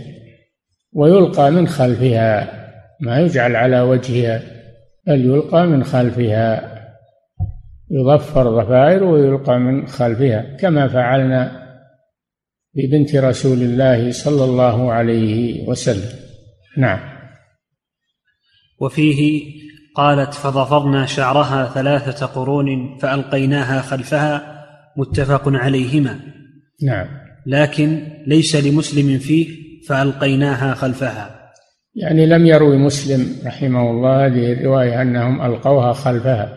ويلقى 0.94 1.52
من 1.52 1.68
خلفها 1.68 2.52
ما 3.02 3.20
يجعل 3.20 3.56
على 3.56 3.82
وجهها 3.82 4.42
بل 5.08 5.26
يلقى 5.26 5.68
من 5.68 5.84
خلفها. 5.84 6.77
يضفر 7.92 8.62
ضفائر 8.62 9.04
ويلقى 9.04 9.60
من 9.60 9.88
خلفها 9.88 10.58
كما 10.60 10.88
فعلنا 10.88 11.68
ببنت 12.74 13.16
رسول 13.16 13.58
الله 13.58 14.12
صلى 14.12 14.44
الله 14.44 14.92
عليه 14.92 15.68
وسلم. 15.68 16.20
نعم. 16.78 17.00
وفيه 18.80 19.42
قالت 19.96 20.34
فظفرنا 20.34 21.06
شعرها 21.06 21.66
ثلاثة 21.74 22.26
قرون 22.26 22.98
فألقيناها 22.98 23.82
خلفها 23.82 24.64
متفق 24.98 25.42
عليهما. 25.46 26.20
نعم. 26.84 27.08
لكن 27.46 28.08
ليس 28.28 28.56
لمسلم 28.56 29.20
فيه 29.20 29.48
فألقيناها 29.88 30.74
خلفها. 30.74 31.52
يعني 31.96 32.26
لم 32.26 32.46
يروي 32.46 32.78
مسلم 32.78 33.36
رحمه 33.46 33.92
الله 33.92 34.26
هذه 34.26 34.54
الرواية 34.54 35.02
أنهم 35.02 35.42
ألقوها 35.42 35.94
خلفها. 35.94 36.57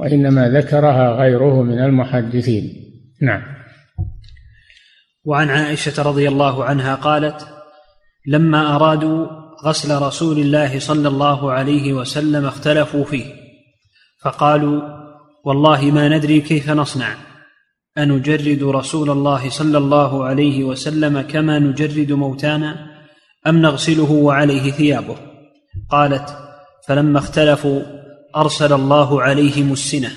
وإنما 0.00 0.48
ذكرها 0.48 1.12
غيره 1.12 1.62
من 1.62 1.78
المحدثين. 1.78 2.64
نعم. 3.22 3.42
وعن 5.24 5.50
عائشة 5.50 6.02
رضي 6.02 6.28
الله 6.28 6.64
عنها 6.64 6.94
قالت 6.94 7.48
لما 8.26 8.76
أرادوا 8.76 9.26
غسل 9.64 10.02
رسول 10.02 10.38
الله 10.38 10.78
صلى 10.78 11.08
الله 11.08 11.52
عليه 11.52 11.92
وسلم 11.92 12.46
اختلفوا 12.46 13.04
فيه 13.04 13.24
فقالوا 14.22 14.82
والله 15.44 15.90
ما 15.90 16.08
ندري 16.08 16.40
كيف 16.40 16.70
نصنع 16.70 17.14
أنجرد 17.98 18.62
رسول 18.62 19.10
الله 19.10 19.50
صلى 19.50 19.78
الله 19.78 20.24
عليه 20.24 20.64
وسلم 20.64 21.20
كما 21.20 21.58
نجرد 21.58 22.12
موتانا 22.12 22.90
أم 23.46 23.62
نغسله 23.62 24.10
وعليه 24.12 24.70
ثيابه؟ 24.70 25.16
قالت 25.90 26.36
فلما 26.88 27.18
اختلفوا 27.18 27.82
أرسل 28.36 28.72
الله 28.72 29.22
عليهم 29.22 29.72
السنة. 29.72 30.10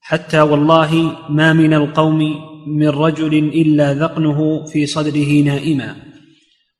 حتى 0.00 0.40
والله 0.40 1.16
ما 1.28 1.52
من 1.52 1.74
القوم 1.74 2.18
من 2.66 2.88
رجل 2.88 3.34
إلا 3.34 3.94
ذقنه 3.94 4.64
في 4.64 4.86
صدره 4.86 5.42
نائما. 5.44 5.96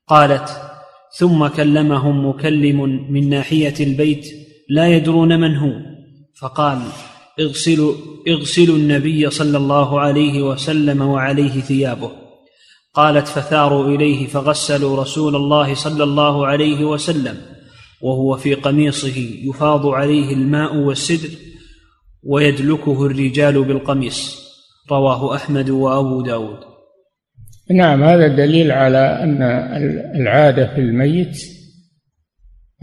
قالت 0.07 0.49
ثم 1.17 1.47
كلمهم 1.47 2.29
مكلم 2.29 3.05
من 3.11 3.29
ناحية 3.29 3.73
البيت 3.79 4.27
لا 4.69 4.87
يدرون 4.87 5.39
من 5.39 5.57
هو. 5.57 5.71
فقال 6.41 6.79
اغسلوا 7.39 7.93
اغسلوا 8.27 8.75
النبي 8.75 9.29
صلى 9.29 9.57
الله 9.57 9.99
عليه 9.99 10.43
وسلم 10.43 11.01
وعليه 11.01 11.61
ثيابه. 11.61 12.11
قالت 12.93 13.27
فثاروا 13.27 13.95
إليه 13.95 14.27
فغسلوا 14.27 15.01
رسول 15.01 15.35
الله 15.35 15.73
صلى 15.73 16.03
الله 16.03 16.47
عليه 16.47 16.85
وسلم. 16.85 17.58
وهو 18.01 18.37
في 18.37 18.53
قميصه 18.53 19.17
يفاض 19.43 19.87
عليه 19.87 20.33
الماء 20.33 20.75
والسدر 20.75 21.29
ويدلكه 22.23 23.05
الرجال 23.05 23.63
بالقميص. 23.63 24.49
رواه 24.91 25.35
أحمد 25.35 25.69
وأبو 25.69 26.21
داود. 26.21 26.59
نعم 27.71 28.03
هذا 28.03 28.27
دليل 28.27 28.71
على 28.71 29.23
أن 29.23 29.41
العادة 30.21 30.75
في 30.75 30.81
الميت 30.81 31.37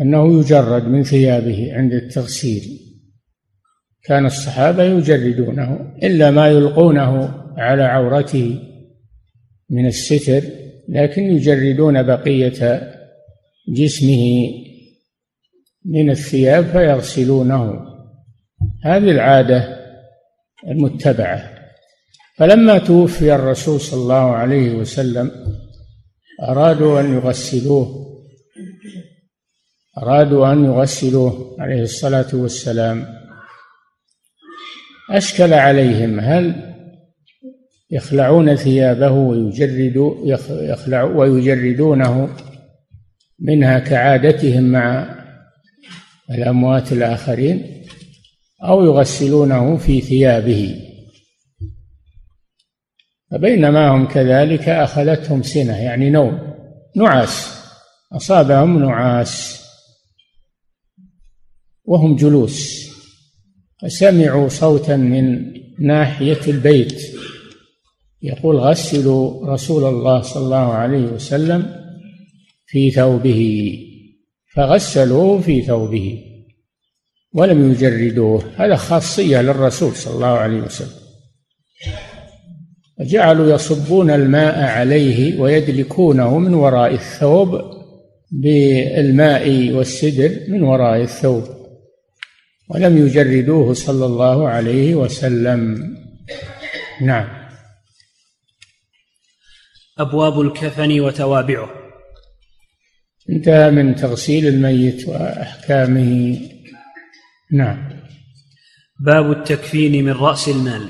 أنه 0.01 0.41
يجرد 0.41 0.85
من 0.85 1.03
ثيابه 1.03 1.73
عند 1.73 1.93
التغسيل. 1.93 2.63
كان 4.05 4.27
الصحابة 4.27 4.83
يجردونه 4.83 5.95
إلا 6.03 6.31
ما 6.31 6.49
يلقونه 6.49 7.35
على 7.57 7.83
عورته 7.83 8.59
من 9.71 9.87
الستر 9.87 10.43
لكن 10.89 11.23
يجردون 11.23 12.03
بقية 12.03 12.91
جسمه 13.69 14.51
من 15.87 16.11
الثياب 16.11 16.65
فيغسلونه. 16.65 17.81
هذه 18.85 19.11
العادة 19.11 19.77
المتبعة. 20.69 21.51
فلما 22.39 22.79
توفي 22.79 23.35
الرسول 23.35 23.81
صلى 23.81 24.01
الله 24.01 24.35
عليه 24.35 24.75
وسلم 24.75 25.31
أرادوا 26.49 27.01
أن 27.01 27.15
يغسلوه. 27.15 28.07
أرادوا 29.99 30.53
أن 30.53 30.65
يغسلوه 30.65 31.57
عليه 31.59 31.83
الصلاة 31.83 32.27
والسلام. 32.35 33.07
أشكل 35.11 35.53
عليهم 35.53 36.21
هل 36.21 36.75
يخلعون 37.91 38.57
ثيابه 38.57 39.11
ويجردوا 39.11 40.15
يخلع 40.51 41.03
ويجردونه 41.03 42.37
منها 43.39 43.79
كعادتهم 43.79 44.65
مع 44.65 45.17
الأموات 46.31 46.93
الآخرين 46.93 47.85
أو 48.63 48.85
يغسلونه 48.85 49.77
في 49.77 50.01
ثيابه. 50.01 50.81
فبينما 53.31 53.89
هم 53.89 54.07
كذلك 54.07 54.69
أخذتهم 54.69 55.43
سنة 55.43 55.77
يعني 55.77 56.11
نوم 56.11 56.39
نعاس 56.97 57.57
أصابهم 58.13 58.79
نعاس 58.79 59.63
وهم 61.85 62.17
جلوس. 62.17 62.87
فسمعوا 63.83 64.49
صوتا 64.49 64.97
من 64.97 65.53
ناحية 65.79 66.41
البيت 66.49 67.03
يقول 68.23 68.57
غسلوا 68.57 69.47
رسول 69.47 69.85
الله 69.85 70.23
صلى 70.23 70.45
الله 70.45 70.73
عليه 70.73 71.05
وسلم 71.05 71.87
في 72.67 72.91
ثوبه. 72.91 73.83
فغسلوه 74.57 75.41
في 75.41 75.63
ثوبه 75.63 76.23
ولم 77.35 77.73
يجردوه. 77.73 78.45
هذا 78.57 78.77
خاصية 78.77 79.43
للرسول 79.43 79.97
صلى 79.97 80.15
الله 80.15 80.27
عليه 80.27 80.61
وسلم. 80.61 81.07
جعلوا 83.01 83.55
يصبون 83.55 84.11
الماء 84.11 84.65
عليه 84.65 85.41
ويدلكونه 85.41 86.39
من 86.39 86.55
وراء 86.55 86.95
الثوب 86.95 87.61
بالماء 88.31 89.71
والسدر 89.73 90.41
من 90.49 90.63
وراء 90.63 91.03
الثوب 91.03 91.45
ولم 92.71 93.07
يجردوه 93.07 93.75
صلى 93.75 94.07
الله 94.07 94.49
عليه 94.49 94.95
وسلم. 94.95 95.77
نعم. 97.03 97.29
أبواب 99.99 100.41
الكفن 100.41 101.01
وتوابعه. 101.01 101.86
انتهى 103.31 103.71
من 103.71 103.95
تغسيل 103.95 104.47
الميت 104.47 105.09
وأحكامه. 105.09 106.41
نعم. 107.53 107.89
باب 109.01 109.31
التكفين 109.31 110.05
من 110.05 110.13
رأس 110.13 110.49
المال. 110.49 110.89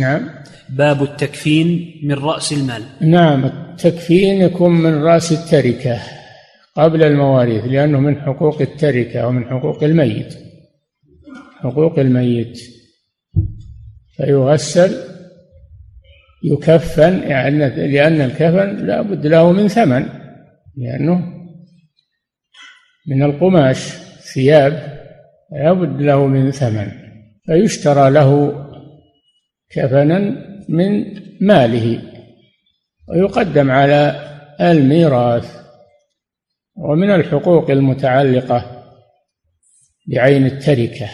نعم. 0.00 0.28
باب 0.68 1.02
التكفين 1.02 2.00
من 2.04 2.14
رأس 2.14 2.52
المال. 2.52 2.82
نعم 3.00 3.44
التكفين 3.44 4.40
يكون 4.40 4.72
من 4.72 5.02
رأس 5.02 5.32
التركة 5.32 6.00
قبل 6.76 7.02
المواريث 7.02 7.64
لأنه 7.64 8.00
من 8.00 8.20
حقوق 8.20 8.60
التركة 8.60 9.26
ومن 9.26 9.44
حقوق 9.44 9.84
الميت. 9.84 10.34
حقوق 11.60 11.98
الميت. 11.98 12.60
فيغسل 14.16 14.96
يكفن 16.44 17.22
يعني 17.22 17.58
لأن 17.92 18.20
الكفن 18.20 18.86
لا 18.86 19.02
بد 19.02 19.26
له 19.26 19.52
من 19.52 19.68
ثمن 19.68 20.08
لأنه 20.76 21.31
من 23.06 23.22
القماش 23.22 23.78
ثياب 24.34 24.72
لا 25.52 25.72
بد 25.72 26.02
له 26.02 26.26
من 26.26 26.50
ثمن 26.50 26.92
فيشترى 27.46 28.10
له 28.10 28.62
كفنا 29.70 30.18
من 30.68 31.04
ماله 31.40 32.02
ويقدم 33.08 33.70
على 33.70 34.28
الميراث 34.60 35.62
ومن 36.76 37.10
الحقوق 37.10 37.70
المتعلقة 37.70 38.84
بعين 40.06 40.46
التركة 40.46 41.10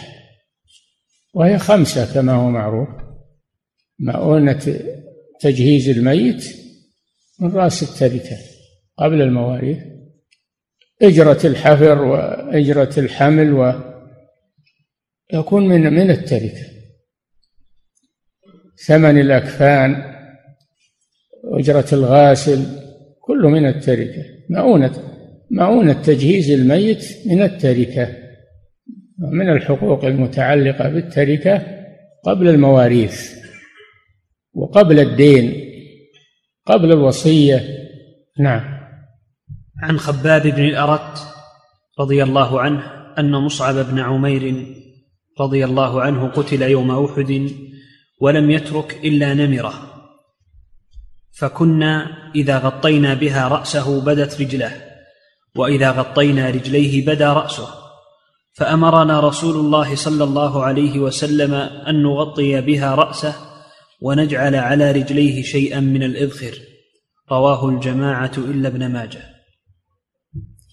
وهي 1.33 1.57
خمسة 1.57 2.13
كما 2.13 2.33
هو 2.33 2.49
معروف 2.49 2.89
مؤونة 3.99 4.79
تجهيز 5.39 5.89
الميت 5.89 6.43
من 7.39 7.51
رأس 7.51 7.83
التركة 7.83 8.37
قبل 8.97 9.21
المواريث. 9.21 9.98
إجرة 11.01 11.39
الحفر 11.43 12.01
وإجرة 12.01 12.89
الحمل 12.97 13.53
و 13.53 13.73
يكون 15.33 15.67
من 15.67 15.93
من 15.93 16.11
التركة 16.11 16.65
ثمن 18.85 19.19
الأكفان 19.21 20.03
أجرة 21.43 21.85
الغاسل 21.93 22.65
كله 23.21 23.49
من 23.49 23.65
التركة 23.65 24.23
مؤونة 24.49 24.91
مؤونة 25.51 25.93
تجهيز 25.93 26.51
الميت 26.51 27.05
من 27.25 27.41
التركة 27.41 28.15
من 29.19 29.49
الحقوق 29.49 30.05
المتعلقة 30.05 30.89
بالتركة 30.89 31.61
قبل 32.23 32.49
المواريث 32.49 33.39
وقبل 34.53 34.99
الدين 34.99 35.69
قبل 36.65 36.91
الوصية. 36.91 37.63
نعم. 38.39 38.78
عن 39.81 39.99
خباب 39.99 40.47
بن 40.47 40.65
الأرت 40.65 41.27
رضي 41.99 42.23
الله 42.23 42.61
عنه 42.61 42.83
أن 43.19 43.31
مصعب 43.31 43.75
بن 43.75 43.99
عمير 43.99 44.75
رضي 45.39 45.65
الله 45.65 46.01
عنه 46.01 46.27
قتل 46.27 46.61
يوم 46.61 47.05
أحد 47.05 47.51
ولم 48.21 48.51
يترك 48.51 48.99
إلا 49.03 49.33
نمرة 49.33 49.73
فكنا 51.31 52.07
إذا 52.35 52.57
غطينا 52.57 53.13
بها 53.13 53.47
رأسه 53.47 54.01
بدت 54.01 54.41
رجله 54.41 54.81
وإذا 55.55 55.91
غطينا 55.91 56.49
رجليه 56.49 57.05
بدا 57.05 57.33
رأسه 57.33 57.67
فأمرنا 58.53 59.19
رسول 59.19 59.55
الله 59.55 59.95
صلى 59.95 60.23
الله 60.23 60.63
عليه 60.63 60.99
وسلم 60.99 61.53
أن 61.53 62.03
نغطي 62.03 62.61
بها 62.61 62.95
رأسه 62.95 63.35
ونجعل 64.01 64.55
على 64.55 64.91
رجليه 64.91 65.43
شيئا 65.43 65.79
من 65.79 66.03
الإذخر 66.03 66.59
رواه 67.31 67.69
الجماعة 67.69 68.31
إلا 68.37 68.67
ابن 68.67 68.91
ماجه. 68.91 69.38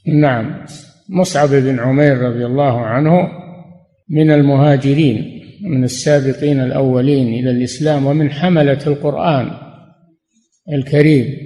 نعم. 0.07 0.65
مصعب 1.09 1.49
بن 1.49 1.81
عمير 1.81 2.19
رضي 2.19 2.47
الله 2.47 2.81
عنه 2.81 3.29
من 4.09 4.31
المهاجرين 4.31 5.43
من 5.63 5.85
السابقين 5.85 6.61
الأولين 6.61 7.35
إلى 7.35 7.51
الإسلام 7.51 8.07
ومن 8.07 8.31
حملة 8.31 8.87
القرآن 8.87 9.51
الكريم. 10.73 11.37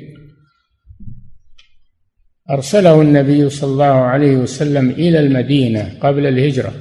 أرسله 2.50 3.02
النبي 3.02 3.50
صلى 3.50 3.72
الله 3.72 3.84
عليه 3.84 4.36
وسلم 4.36 4.90
إلى 4.90 5.20
المدينة 5.20 5.98
قبل 6.00 6.26
الهجرة 6.26 6.72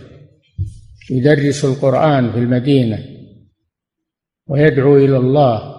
يدرس 1.11 1.65
القرآن 1.65 2.31
في 2.31 2.37
المدينة 2.39 3.05
ويدعو 4.47 4.97
إلى 4.97 5.17
الله. 5.17 5.75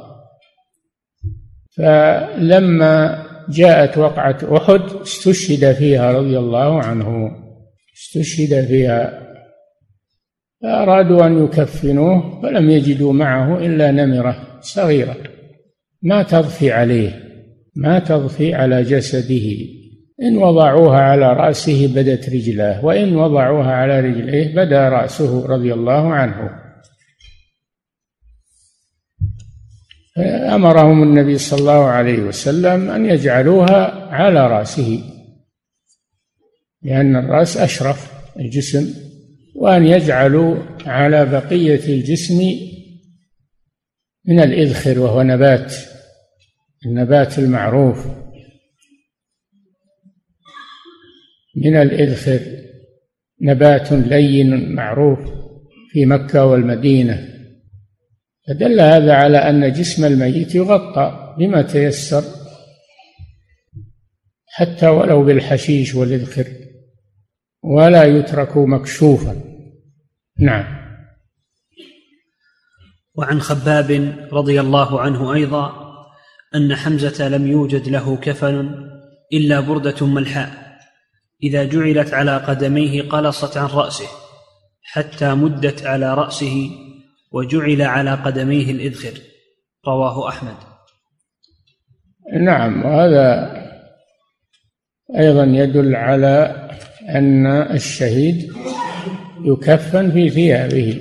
فلما 1.77 3.20
جاءت 3.51 3.99
وقعة 3.99 4.39
أحد 4.57 4.81
استشهد 5.03 5.73
فيها 5.73 6.13
رضي 6.13 6.39
الله 6.39 6.83
عنه. 6.83 7.31
استشهد 7.97 8.67
فيها. 8.67 9.21
فأرادوا 10.63 11.27
أن 11.27 11.45
يكفنوه 11.45 12.43
فلم 12.43 12.71
يجدوا 12.71 13.13
معه 13.13 13.59
إلا 13.59 13.91
نمرة 13.91 14.37
صغيرة. 14.61 15.17
ما 16.03 16.23
تضفي 16.23 16.73
عليه 16.73 17.23
ما 17.77 17.99
تضفي 17.99 18.55
على 18.55 18.83
جسده. 18.83 19.57
إن 20.23 20.37
وضعوها 20.37 21.01
على 21.01 21.33
رأسه 21.33 21.95
بدت 21.95 22.29
رجلاه 22.29 22.85
وإن 22.85 23.17
وضعوها 23.17 23.73
على 23.73 24.01
رجليه 24.01 24.55
بدا 24.57 24.89
رأسه 24.89 25.47
رضي 25.47 25.75
الله 25.75 26.13
عنه. 26.13 26.51
أمرهم 30.55 31.03
النبي 31.03 31.39
صلى 31.39 31.59
الله 31.61 31.85
عليه 31.85 32.19
وسلم 32.19 32.91
أن 32.91 33.07
يجعلوها 33.07 34.09
على 34.15 34.47
رأسه 34.47 35.03
لأن 36.83 37.17
الرأس 37.17 37.57
أشرف 37.57 38.13
الجسم 38.39 38.95
وأن 39.57 39.87
يجعلوا 39.87 40.57
على 40.87 41.27
بقية 41.27 41.95
الجسم 41.95 42.41
من 44.27 44.41
الإذخر 44.41 44.99
وهو 44.99 45.23
نبات 45.23 45.75
النبات 46.87 47.39
المعروف. 47.39 48.07
من 51.57 51.77
الإذخر 51.77 52.41
نبات 53.43 53.93
لين 53.93 54.75
معروف 54.75 55.19
في 55.91 56.07
مكة 56.07 56.45
والمدينة. 56.45 57.30
فدل 58.49 58.81
هذا 58.81 59.15
على 59.15 59.39
أن 59.39 59.73
جسم 59.73 60.05
الميت 60.05 60.55
يغطى 60.55 61.35
بما 61.39 61.63
تيسر 61.63 62.25
حتى 64.47 64.89
ولو 64.89 65.25
بالحشيش 65.25 65.95
والإذخر 65.95 66.47
ولا 67.63 68.05
يترك 68.05 68.57
مكشوفا. 68.57 69.41
نعم. 70.39 70.81
وعن 73.15 73.41
خباب 73.41 74.15
رضي 74.33 74.61
الله 74.61 75.01
عنه 75.01 75.35
أيضا 75.35 75.73
أن 76.55 76.77
حمزة 76.77 77.29
لم 77.29 77.47
يوجد 77.47 77.89
له 77.89 78.17
كفن 78.17 78.75
إلا 79.33 79.61
بردة 79.61 80.07
ملحاء. 80.07 80.79
إذا 81.43 81.65
جعلت 81.65 82.15
على 82.15 82.37
قدميه 82.37 83.03
قلصت 83.03 83.57
عن 83.57 83.67
رأسه 83.67 84.09
حتى 84.83 85.35
مدت 85.35 85.87
على 85.87 86.15
رأسه 86.15 86.71
وجعل 87.33 87.83
على 87.83 88.15
قدميه 88.15 88.71
الإذخر. 88.71 89.21
رواه 89.87 90.29
أحمد. 90.29 90.57
نعم 92.33 92.85
وهذا 92.85 93.53
أيضا 95.19 95.45
يدل 95.45 95.97
على 95.97 96.69
أن 97.09 97.47
الشهيد 97.47 98.53
يكفن 99.45 100.11
في 100.11 100.31
ثيابه 100.31 101.01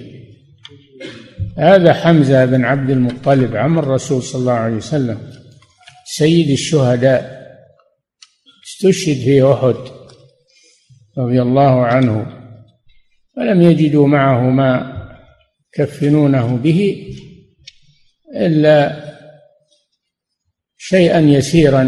هذا 1.58 1.94
حمزة 1.94 2.46
بن 2.46 2.65
عبد 2.65 2.89
المطلب 2.89 3.56
عم 3.56 3.80
الرسول 3.80 4.24
صلى 4.24 4.39
الله 4.39 4.54
عليه 4.54 4.76
وسلم 4.76 5.32
سيد 6.06 6.50
الشهداء 6.50 7.39
استشهد 8.65 9.15
في 9.15 9.54
أحد 9.54 9.76
رضي 11.18 11.42
الله 11.42 11.86
عنه 11.86 12.26
فلم 13.36 13.62
يجدوا 13.62 14.08
معه 14.08 14.50
ما 14.50 14.99
يكفنونه 15.78 16.58
به 16.58 17.12
إلا 18.36 19.10
شيئا 20.78 21.20
يسيرا 21.20 21.84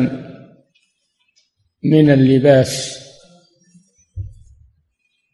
من 1.84 2.10
اللباس. 2.10 3.02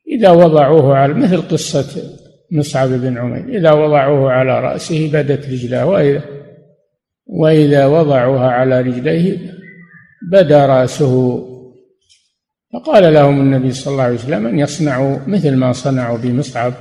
إذا 0.08 0.32
وضعوه 0.32 0.96
على 0.96 1.14
مثل 1.14 1.42
قصة 1.42 2.18
مصعب 2.52 2.90
بن 2.90 3.18
عمير 3.18 3.60
إذا 3.60 3.72
وضعوه 3.72 4.32
على 4.32 4.60
رأسه 4.60 5.12
بدت 5.12 5.46
رجلاه 5.50 5.86
وإذا 5.86 6.24
وإذا 7.26 7.86
وضعوها 7.86 8.48
على 8.48 8.82
رجليه 8.82 9.54
بدا 10.32 10.66
رأسه. 10.66 11.44
فقال 12.74 13.14
لهم 13.14 13.42
النبي 13.42 13.72
صلى 13.72 13.92
الله 13.92 14.04
عليه 14.04 14.16
وسلم 14.16 14.48
أن 14.48 14.60
يصنعوا 14.60 15.20
مثل 15.28 15.56
ما 15.56 15.72
صنعوا 15.72 16.18
بمصعب. 16.18 16.74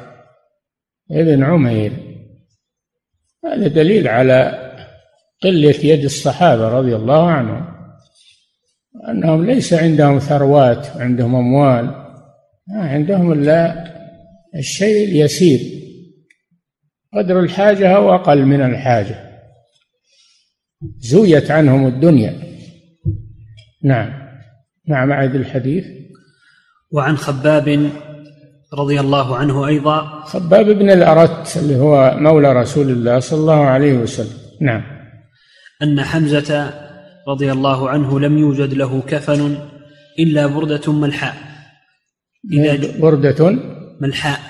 ابن 1.10 1.44
عمير. 1.44 1.92
هذا 3.44 3.68
دليل 3.68 4.08
على 4.08 4.66
قلة 5.42 5.74
يد 5.84 6.04
الصحابة 6.04 6.68
رضي 6.68 6.96
الله 6.96 7.30
عنهم 7.30 7.76
أنهم 9.08 9.44
ليس 9.44 9.72
عندهم 9.72 10.18
ثروات 10.18 10.86
عندهم 10.86 11.34
أموال 11.34 11.84
ما 12.68 12.88
عندهم 12.88 13.32
إلا 13.32 13.86
الشيء 14.54 15.08
اليسير. 15.08 15.60
قدر 17.14 17.40
الحاجة 17.40 17.96
أو 17.96 18.14
أقل 18.14 18.44
من 18.44 18.62
الحاجة. 18.62 19.26
زويت 20.98 21.50
عنهم 21.50 21.86
الدنيا. 21.86 22.34
نعم. 23.84 24.26
نعم 24.88 25.12
أعد 25.12 25.34
الحديث. 25.34 25.86
وعن 26.92 27.16
خباب 27.16 27.90
رضي 28.74 29.00
الله 29.00 29.36
عنه 29.36 29.66
أيضا. 29.66 30.22
خباب 30.24 30.66
بن 30.66 30.90
الأرت 30.90 31.56
اللي 31.56 31.76
هو 31.76 32.14
مولى 32.18 32.52
رسول 32.52 32.90
الله 32.90 33.20
صلى 33.20 33.40
الله 33.40 33.66
عليه 33.66 33.92
وسلم. 33.92 34.38
نعم. 34.60 34.82
أن 35.82 36.00
حمزة 36.04 36.74
رضي 37.28 37.52
الله 37.52 37.90
عنه 37.90 38.20
لم 38.20 38.38
يوجد 38.38 38.74
له 38.74 39.00
كفن 39.00 39.58
إلا 40.18 40.46
بردة 40.46 40.92
ملحاء. 40.92 41.36
إذا 42.52 43.00
بردة؟ 43.00 43.50
ملحاء. 44.00 44.40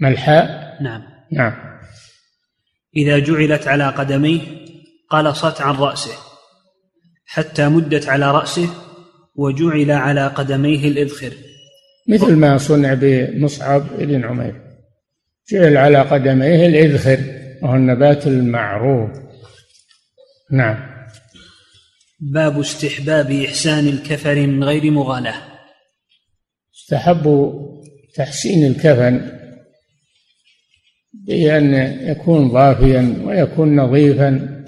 ملحاء؟ 0.00 0.76
نعم. 0.82 1.02
نعم. 1.32 1.52
إذا 2.96 3.18
جعلت 3.18 3.68
على 3.68 3.88
قدميه 3.88 4.40
قلصت 5.10 5.60
عن 5.60 5.74
رأسه 5.74 6.14
حتى 7.26 7.68
مدت 7.68 8.08
على 8.08 8.30
رأسه 8.30 8.68
وجعل 9.34 9.90
على 9.90 10.26
قدميه 10.26 10.88
الإذخر. 10.88 11.32
مثل 12.08 12.36
ما 12.36 12.58
صنع 12.58 12.94
بمصعب 12.94 13.88
بن 13.98 14.24
عمير. 14.24 14.54
جعل 15.50 15.76
على 15.76 16.02
قدميه 16.02 16.66
الإذخر 16.66 17.18
وهو 17.62 17.74
النبات 17.74 18.26
المعروف. 18.26 19.10
نعم. 20.50 20.76
باب 22.20 22.60
استحباب 22.60 23.30
إحسان 23.32 23.88
الكفن 23.88 24.48
من 24.48 24.64
غير 24.64 24.90
مغالاة. 24.90 25.42
استحب 26.74 27.52
تحسين 28.14 28.66
الكفن 28.66 29.38
بأن 31.12 31.74
يكون 32.08 32.48
ضافيا 32.48 33.22
ويكون 33.24 33.76
نظيفا 33.76 34.64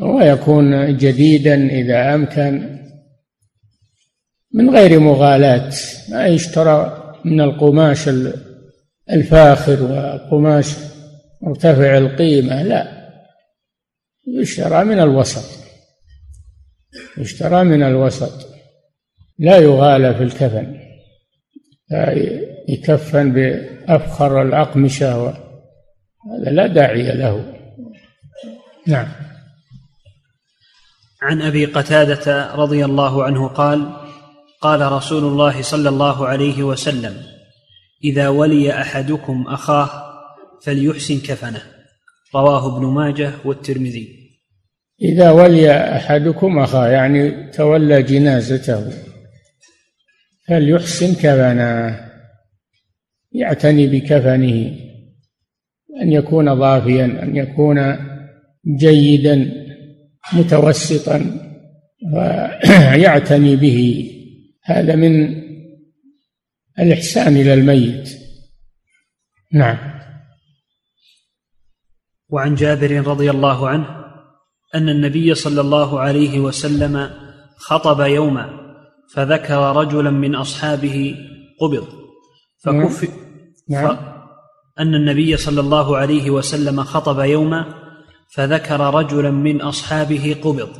ويكون 0.00 0.96
جديدا 0.96 1.68
إذا 1.68 2.14
أمكن. 2.14 2.79
من 4.52 4.76
غير 4.76 5.00
مغالاة 5.00 5.72
ما 6.08 6.26
يشترى 6.26 7.14
من 7.24 7.40
القماش 7.40 8.10
الفاخر 9.10 9.82
وقماش 9.82 10.76
مرتفع 11.42 11.98
القيمة 11.98 12.62
لا. 12.62 13.00
يشترى 14.26 14.84
من 14.84 15.00
الوسط. 15.00 15.60
يشترى 17.18 17.64
من 17.64 17.82
الوسط. 17.82 18.46
لا 19.38 19.56
يغالى 19.56 20.14
في 20.14 20.22
الكفن. 20.22 20.80
يكفن 22.68 23.32
بأفخر 23.32 24.42
الأقمشة 24.42 25.28
هذا 25.28 26.50
لا 26.50 26.66
داعي 26.66 27.12
له. 27.12 27.54
نعم. 28.86 29.08
عن 31.22 31.42
أبي 31.42 31.64
قتادة 31.64 32.54
رضي 32.54 32.84
الله 32.84 33.24
عنه 33.24 33.48
قال 33.48 33.99
قال 34.60 34.92
رسول 34.92 35.24
الله 35.24 35.62
صلى 35.62 35.88
الله 35.88 36.26
عليه 36.26 36.62
وسلم 36.62 37.16
إذا 38.04 38.28
ولي 38.28 38.72
أحدكم 38.72 39.44
أخاه 39.48 39.90
فليحسن 40.62 41.18
كفنه. 41.18 41.62
رواه 42.34 42.76
ابن 42.76 42.86
ماجه 42.86 43.32
والترمذي. 43.44 44.08
إذا 45.02 45.30
ولي 45.30 45.96
أحدكم 45.96 46.58
أخاه 46.58 46.88
يعني 46.88 47.50
تولى 47.50 48.02
جنازته 48.02 48.92
فليحسن 50.48 51.14
كفنه 51.14 52.00
يعتني 53.32 53.86
بكفنه 53.86 54.76
أن 56.02 56.12
يكون 56.12 56.54
ضافيا 56.54 57.04
أن 57.04 57.36
يكون 57.36 57.96
جيدا 58.78 59.52
متوسطا 60.32 61.26
ويعتني 62.14 63.56
به. 63.56 64.10
هذا 64.62 64.94
من 64.94 65.42
الإحسان 66.78 67.36
إلى 67.36 67.54
الميت. 67.54 68.10
نعم. 69.52 69.78
وعن 72.28 72.54
جابر 72.54 73.06
رضي 73.06 73.30
الله 73.30 73.68
عنه 73.68 73.86
أن 74.74 74.88
النبي 74.88 75.34
صلى 75.34 75.60
الله 75.60 76.00
عليه 76.00 76.40
وسلم 76.40 77.10
خطب 77.56 78.00
يوما 78.00 78.50
فذكر 79.14 79.76
رجلا 79.76 80.10
من 80.10 80.34
أصحابه 80.34 81.16
قبض. 81.60 81.88
فكف 82.64 83.10
نعم. 83.68 83.84
نعم. 83.84 83.96
أن 84.78 84.94
النبي 84.94 85.36
صلى 85.36 85.60
الله 85.60 85.96
عليه 85.96 86.30
وسلم 86.30 86.82
خطب 86.82 87.20
يوما 87.20 87.74
فذكر 88.34 88.80
رجلا 88.80 89.30
من 89.30 89.62
أصحابه 89.62 90.36
قبض. 90.42 90.70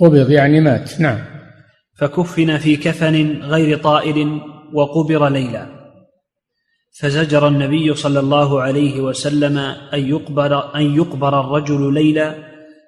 قبض 0.00 0.30
يعني 0.30 0.60
مات. 0.60 1.00
نعم. 1.00 1.41
فكفن 1.94 2.58
في 2.58 2.76
كفن 2.76 3.42
غير 3.42 3.78
طائل 3.78 4.40
وقبر 4.72 5.28
ليلا. 5.28 5.82
فزجر 7.00 7.48
النبي 7.48 7.94
صلى 7.94 8.20
الله 8.20 8.62
عليه 8.62 9.00
وسلم 9.00 9.58
أن 9.94 10.08
يقبر 10.08 10.76
أن 10.76 10.96
يقبر 10.96 11.40
الرجل 11.40 11.94
ليلا 11.94 12.34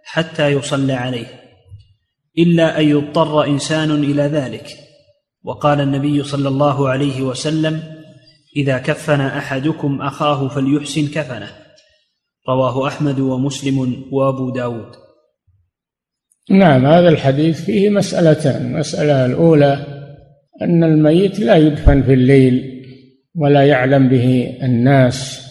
حتى 0.04 0.48
يصلى 0.48 0.92
عليه 0.92 1.40
إلا 2.38 2.80
أن 2.80 2.88
يضطر 2.88 3.44
إنسان 3.44 3.90
إلى 3.90 4.22
ذلك. 4.22 4.66
وقال 5.44 5.80
النبي 5.80 6.22
صلى 6.22 6.48
الله 6.48 6.88
عليه 6.88 7.22
وسلم 7.22 7.82
إذا 8.56 8.78
كفن 8.78 9.20
أحدكم 9.20 10.02
أخاه 10.02 10.48
فليحسن 10.48 11.06
كفنه. 11.06 11.52
رواه 12.48 12.88
أحمد 12.88 13.20
ومسلم 13.20 14.04
وأبو 14.12 14.50
داود. 14.50 15.03
نعم 16.50 16.86
هذا 16.86 17.08
الحديث 17.08 17.64
فيه 17.64 17.90
مسألتان. 17.90 18.66
المسألة 18.66 19.26
الأولى 19.26 19.86
أن 20.62 20.84
الميت 20.84 21.40
لا 21.40 21.56
يدفن 21.56 22.02
في 22.02 22.12
الليل 22.12 22.84
ولا 23.34 23.66
يعلم 23.66 24.08
به 24.08 24.58
الناس 24.62 25.44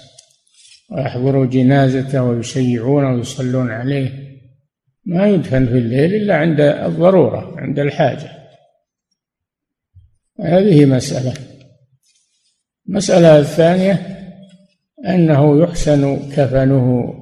ويحضروا 0.92 1.46
جنازته 1.46 2.24
ويشيعون 2.24 3.06
ويصلون 3.06 3.72
عليه. 3.72 4.24
ما 5.06 5.28
يدفن 5.28 5.66
في 5.66 5.78
الليل 5.78 6.14
إلا 6.14 6.36
عند 6.36 6.62
الضرورة 6.62 7.56
عند 7.58 7.80
الحاجة. 7.80 8.32
هذه 10.42 10.86
مسألة. 10.86 11.34
المسألة 12.90 13.40
الثانية 13.40 14.14
أنه 15.06 15.64
يحسن 15.64 16.30
كفنه 16.30 17.14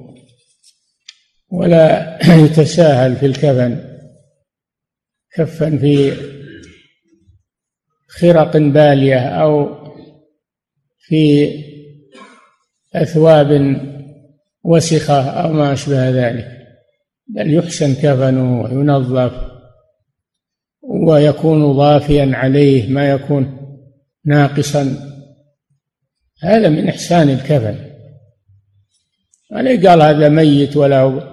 ولا 1.52 2.18
يتساهل 2.44 3.16
في 3.16 3.26
الكفن 3.26 3.92
كفن 5.34 5.78
في 5.78 6.12
خرق 8.08 8.56
بالية 8.56 9.18
أو 9.18 9.82
في 10.98 11.52
أثواب 12.94 13.80
وسخة 14.64 15.30
أو 15.30 15.52
ما 15.52 15.72
أشبه 15.72 16.10
ذلك. 16.10 16.58
بل 17.26 17.54
يحسن 17.54 17.94
كفنه 17.94 18.62
وينظف 18.62 19.32
ويكون 20.82 21.72
ضافيا 21.72 22.30
عليه 22.34 22.88
ما 22.88 23.10
يكون 23.10 23.58
ناقصا. 24.24 24.96
هذا 26.42 26.68
من 26.68 26.88
إحسان 26.88 27.30
الكفن. 27.30 27.78
ولا 29.52 29.88
قال 29.88 30.02
هذا 30.02 30.28
ميت 30.28 30.76
ولا 30.76 31.31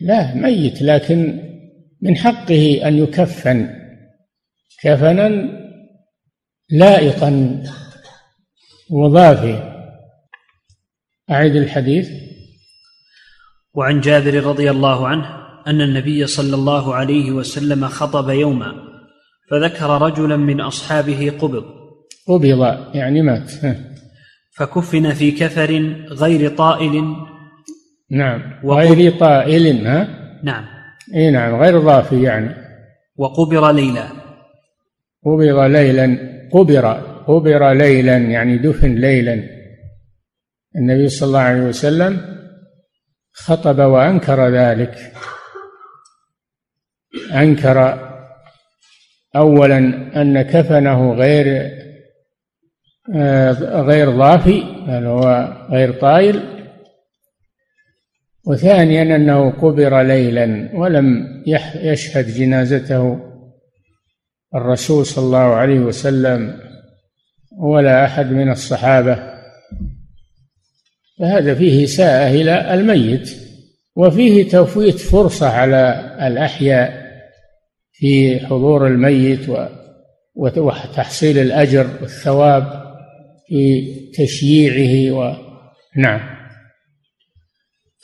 لا 0.00 0.34
ميت 0.34 0.82
لكن 0.82 1.50
من 2.02 2.16
حقه 2.16 2.88
أن 2.88 2.98
يكفن. 2.98 3.80
كفنا 4.82 5.48
لائقا 6.70 7.62
وضافيا. 8.90 9.86
أعد 11.30 11.56
الحديث. 11.56 12.10
وعن 13.74 14.00
جابر 14.00 14.44
رضي 14.44 14.70
الله 14.70 15.08
عنه 15.08 15.40
أن 15.66 15.80
النبي 15.80 16.26
صلى 16.26 16.54
الله 16.54 16.94
عليه 16.94 17.32
وسلم 17.32 17.88
خطب 17.88 18.30
يوما 18.30 18.74
فذكر 19.50 20.02
رجلا 20.02 20.36
من 20.36 20.60
أصحابه 20.60 21.30
قبض. 21.30 21.64
قبض 22.28 22.94
يعني 22.94 23.22
مات. 23.22 23.50
فكفن 24.56 25.14
في 25.14 25.30
كفر 25.30 25.70
غير 26.10 26.56
طائل 26.56 27.16
نعم. 28.10 28.42
غير 28.64 29.18
طائل 29.18 29.86
ها؟ 29.86 30.08
نعم. 30.42 30.64
إي 31.14 31.30
نعم 31.30 31.54
غير 31.54 31.78
ضافي 31.78 32.22
يعني. 32.22 32.54
وقبر 33.16 33.72
ليلا. 33.72 34.04
قبر 35.24 35.66
ليلا 35.66 36.16
قبر 36.52 36.86
قبر 37.26 37.72
ليلا 37.72 38.16
يعني 38.16 38.58
دفن 38.58 38.94
ليلا. 38.94 39.42
النبي 40.76 41.08
صلى 41.08 41.26
الله 41.26 41.40
عليه 41.40 41.62
وسلم 41.62 42.20
خطب 43.32 43.78
وأنكر 43.78 44.48
ذلك. 44.48 45.12
أنكر 47.34 48.10
اولا 49.36 49.78
أن 50.22 50.42
كفنه 50.42 51.12
غير 51.12 51.70
آه، 53.14 53.52
غير 53.82 54.10
ضافي 54.10 54.62
بل 54.86 55.06
هو 55.06 55.52
غير 55.70 55.92
طايل 55.92 56.59
وثانيا 58.46 59.16
أنه 59.16 59.50
قبر 59.50 60.02
ليلا 60.02 60.70
ولم 60.74 61.26
يشهد 61.82 62.26
جنازته 62.26 63.18
الرسول 64.54 65.06
صلى 65.06 65.24
الله 65.24 65.38
عليه 65.38 65.80
وسلم 65.80 66.60
ولا 67.58 68.04
أحد 68.04 68.26
من 68.26 68.50
الصحابة. 68.50 69.30
فهذا 71.18 71.54
فيه 71.54 71.84
إساءة 71.84 72.30
إلى 72.30 72.74
الميت 72.74 73.30
وفيه 73.96 74.48
تفويت 74.48 74.98
فرصة 74.98 75.48
على 75.48 76.16
الأحياء 76.26 77.10
في 77.92 78.38
حضور 78.46 78.86
الميت 78.86 79.46
وتحصيل 80.36 81.38
الأجر 81.38 81.86
والثواب 82.00 82.94
في 83.46 83.94
تشييعه 84.14 85.18
و 85.18 85.34
نعم. 85.96 86.39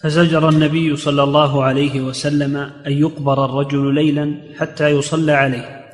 فزجر 0.03 0.49
النبي 0.49 0.97
صلى 0.97 1.22
الله 1.22 1.64
عليه 1.64 2.01
وسلم 2.01 2.57
أن 2.57 2.92
يقبر 2.92 3.44
الرجل 3.44 3.94
ليلا 3.94 4.34
حتى 4.59 4.88
يصلى 4.88 5.32
عليه. 5.32 5.86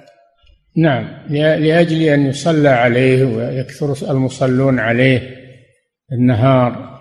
نعم 0.76 1.08
لأجل 1.30 2.02
أن 2.02 2.26
يصلى 2.26 2.68
عليه 2.68 3.24
ويكثر 3.24 4.10
المصلون 4.10 4.78
عليه 4.78 5.36
النهار 6.12 7.00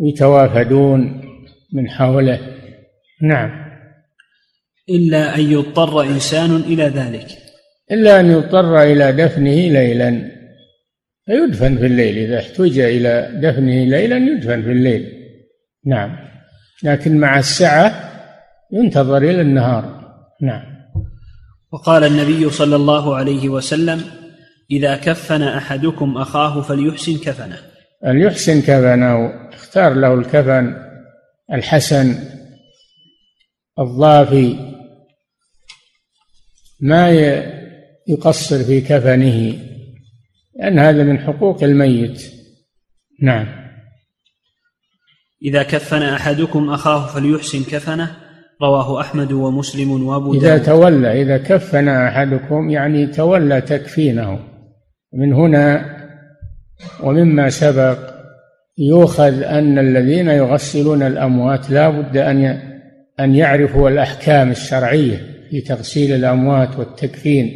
يتوافدون 0.00 1.22
من 1.72 1.90
حوله. 1.90 2.40
نعم. 3.22 3.66
إلا 4.90 5.36
أن 5.36 5.52
يضطر 5.52 6.02
إنسان 6.02 6.56
إلى 6.56 6.84
ذلك. 6.84 7.26
إلا 7.92 8.20
أن 8.20 8.30
يضطر 8.30 8.82
إلى 8.82 9.12
دفنه 9.12 9.54
ليلا. 9.54 10.30
فيدفن 11.26 11.76
في 11.76 11.86
الليل 11.86 12.18
إذا 12.18 12.38
احتج 12.38 12.78
إلى 12.78 13.40
دفنه 13.42 13.84
ليلا 13.84 14.16
يدفن 14.16 14.62
في 14.62 14.72
الليل. 14.72 15.15
نعم. 15.86 16.16
لكن 16.82 17.18
مع 17.18 17.38
السعة 17.38 18.12
ينتظر 18.72 19.16
إلى 19.16 19.40
النهار. 19.40 20.14
نعم. 20.42 20.62
وقال 21.72 22.04
النبي 22.04 22.50
صلى 22.50 22.76
الله 22.76 23.16
عليه 23.16 23.48
وسلم 23.48 24.02
إذا 24.70 24.96
كفن 24.96 25.42
أحدكم 25.42 26.16
أخاه 26.16 26.60
فليحسن 26.60 27.16
كفنه. 27.18 27.58
فليحسن 28.02 28.60
كفنه. 28.60 29.30
اختار 29.52 29.94
له 29.94 30.14
الكفن 30.14 30.76
الحسن 31.52 32.14
الضافي. 33.78 34.56
ما 36.80 37.10
يقصر 38.08 38.64
في 38.64 38.80
كفنه 38.80 39.58
لأن 40.58 40.78
هذا 40.78 41.02
من 41.02 41.18
حقوق 41.18 41.62
الميت. 41.62 42.32
نعم. 43.22 43.65
إذا 45.46 45.62
كفن 45.62 46.02
أحدكم 46.02 46.70
أخاه 46.70 47.06
فليحسن 47.06 47.62
كفنه. 47.62 48.10
رواه 48.62 49.00
أحمد 49.00 49.32
ومسلم 49.32 50.06
وأبو 50.06 50.34
إذا 50.34 50.56
داود. 50.56 50.62
تولى 50.62 51.22
إذا 51.22 51.38
كفن 51.38 51.88
أحدكم 51.88 52.70
يعني 52.70 53.06
تولى 53.06 53.60
تكفينه. 53.60 54.38
من 55.12 55.32
هنا 55.32 55.96
ومما 57.02 57.50
سبق 57.50 57.98
يؤخذ 58.78 59.42
أن 59.42 59.78
الذين 59.78 60.28
يغسلون 60.28 61.02
الأموات 61.02 61.70
لا 61.70 61.90
بد 61.90 62.16
أن 62.16 62.60
أن 63.20 63.34
يعرفوا 63.34 63.90
الأحكام 63.90 64.50
الشرعية 64.50 65.20
في 65.50 65.60
تغسيل 65.60 66.14
الأموات 66.14 66.78
والتكفين 66.78 67.50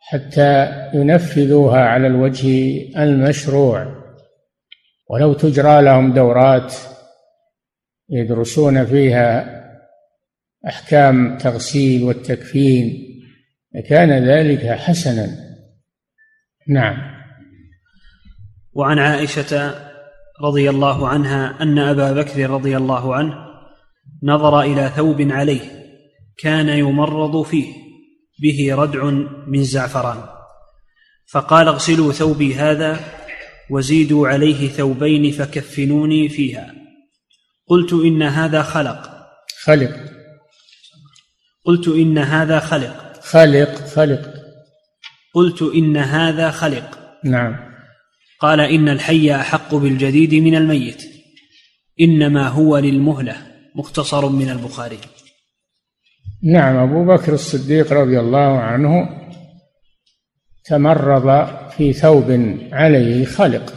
حتى 0.00 0.68
ينفذوها 0.94 1.80
على 1.80 2.06
الوجه 2.06 2.80
المشروع. 2.98 3.97
ولو 5.10 5.32
تجرى 5.32 5.82
لهم 5.82 6.12
دورات 6.12 6.74
يدرسون 8.10 8.84
فيها 8.84 9.58
أحكام 10.68 11.38
تغسيل 11.38 12.04
والتكفين 12.04 13.08
كان 13.88 14.28
ذلك 14.28 14.66
حسنا. 14.66 15.28
نعم. 16.68 16.96
وعن 18.72 18.98
عائشة 18.98 19.74
رضي 20.42 20.70
الله 20.70 21.08
عنها 21.08 21.62
أن 21.62 21.78
أبا 21.78 22.12
بكر 22.12 22.50
رضي 22.50 22.76
الله 22.76 23.14
عنه 23.14 23.34
نظر 24.22 24.60
إلى 24.60 24.88
ثوب 24.96 25.22
عليه 25.30 25.60
كان 26.38 26.68
يمرض 26.68 27.42
فيه 27.42 27.74
به 28.42 28.74
ردع 28.74 29.04
من 29.46 29.64
زعفران. 29.64 30.18
فقال 31.32 31.68
اغسلوا 31.68 32.12
ثوبي 32.12 32.54
هذا 32.54 33.17
وزيدوا 33.70 34.28
عليه 34.28 34.68
ثوبين 34.68 35.30
فكفنوني 35.30 36.28
فيها. 36.28 36.74
قلت 37.66 37.92
إن 37.92 38.22
هذا 38.22 38.62
خلق. 38.62 39.28
خلق. 39.62 39.96
قلت 41.64 41.88
إن 41.88 42.18
هذا 42.18 42.60
خلق. 42.60 43.20
خلق 43.20 43.74
خلق. 43.74 44.34
قلت 45.34 45.62
إن 45.62 45.96
هذا 45.96 46.50
خلق. 46.50 46.98
نعم. 47.24 47.56
قال 48.40 48.60
إن 48.60 48.88
الحي 48.88 49.34
أحق 49.34 49.74
بالجديد 49.74 50.34
من 50.34 50.54
الميت. 50.54 51.02
إنما 52.00 52.48
هو 52.48 52.78
للمهلة. 52.78 53.36
مختصر 53.74 54.28
من 54.28 54.50
البخاري. 54.50 54.98
نعم 56.42 56.76
أبو 56.76 57.04
بكر 57.04 57.32
الصديق 57.32 57.92
رضي 57.92 58.20
الله 58.20 58.60
عنه 58.60 59.08
تمرض 60.68 61.46
في 61.70 61.92
ثوب 61.92 62.56
عليه 62.72 63.24
خلق 63.24 63.74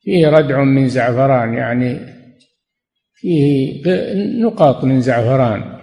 فيه 0.00 0.28
ردع 0.28 0.64
من 0.64 0.88
زعفران 0.88 1.54
يعني 1.54 1.98
فيه 3.14 3.82
نقاط 4.42 4.84
من 4.84 5.00
زعفران. 5.00 5.80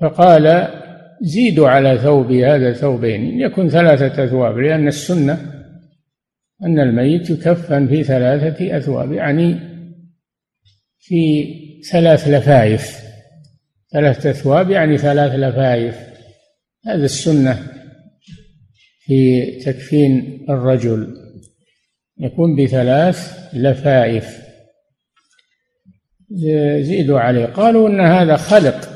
فقال 0.00 0.68
زيدوا 1.22 1.68
على 1.68 1.98
ثوبي 1.98 2.46
هذا 2.46 2.72
ثوبين 2.72 3.40
يكن 3.40 3.68
ثلاثة 3.68 4.24
أثواب 4.24 4.58
لأن 4.58 4.88
السنة 4.88 5.54
أن 6.64 6.80
الميت 6.80 7.30
يكفن 7.30 7.88
في 7.88 8.04
ثلاثة 8.04 8.76
أثواب 8.76 9.12
يعني 9.12 9.58
في 10.98 11.44
ثلاث 11.92 12.28
لفايف. 12.28 13.04
ثلاثة 13.92 14.30
أثواب 14.30 14.70
يعني 14.70 14.98
ثلاث 14.98 15.32
لفايف. 15.32 16.13
هذا 16.86 17.04
السنة 17.04 17.58
في 19.00 19.50
تكفين 19.64 20.46
الرجل 20.48 21.14
يكون 22.18 22.56
بثلاث 22.56 23.48
لفائف. 23.52 24.44
زيدوا 26.80 27.20
عليه. 27.20 27.46
قالوا 27.46 27.88
إن 27.88 28.00
هذا 28.00 28.36
خلق 28.36 28.88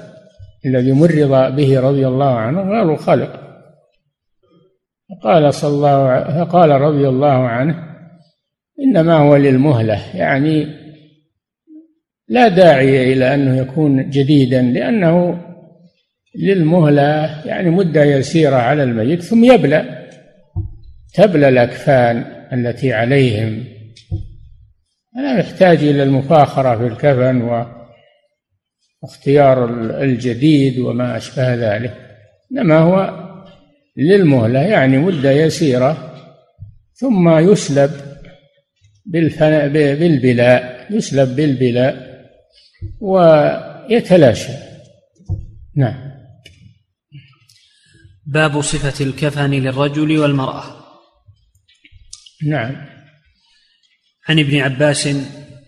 الذي 0.67 0.93
مرض 0.93 1.57
به 1.57 1.81
رضي 1.81 2.07
الله 2.07 2.35
عنه 2.35 2.61
قالوا 2.61 2.97
خلق. 2.97 3.49
قال 5.23 5.55
صلى 5.55 5.71
الله 5.71 6.25
فقال 6.45 6.71
رضي 6.71 7.09
الله 7.09 7.49
عنه 7.49 7.89
إنما 8.81 9.17
هو 9.17 9.37
للمهلة. 9.37 10.17
يعني 10.17 10.67
لا 12.29 12.49
داعي 12.49 13.13
إلى 13.13 13.35
أنه 13.35 13.57
يكون 13.57 14.11
جديدا 14.11 14.63
لأنه 14.63 15.48
للمهلة 16.35 17.43
يعني 17.47 17.71
مدة 17.71 18.05
يسيرة 18.05 18.57
على 18.57 18.83
الميت 18.83 19.23
ثم 19.23 19.45
يبلى 19.45 20.09
تبلى 21.15 21.49
الأكفان 21.49 22.25
التي 22.53 22.93
عليهم. 22.93 23.65
لا 25.17 25.39
يحتاج 25.39 25.79
إلى 25.79 26.03
المفاخرة 26.03 26.79
في 26.79 26.87
الكفن 26.87 27.67
واختيار 29.03 29.65
الجديد 30.03 30.79
وما 30.79 31.17
أشبه 31.17 31.55
ذلك. 31.55 31.95
إنما 32.53 32.79
هو 32.79 33.29
للمهلة 33.97 34.61
يعني 34.61 34.99
مدة 34.99 35.31
يسيرة 35.31 36.15
ثم 36.95 37.39
يسلب 37.39 37.91
بالبلاء 39.07 40.87
يسلب 40.91 41.37
بالبلاء 41.37 42.09
ويتلاشى. 43.01 44.53
نعم. 45.77 46.08
باب 48.29 48.61
صفة 48.61 49.05
الكفن 49.05 49.51
للرجل 49.51 50.19
والمرأة. 50.19 50.65
نعم. 52.47 52.87
عن 54.29 54.39
ابن 54.39 54.61
عباس 54.61 55.09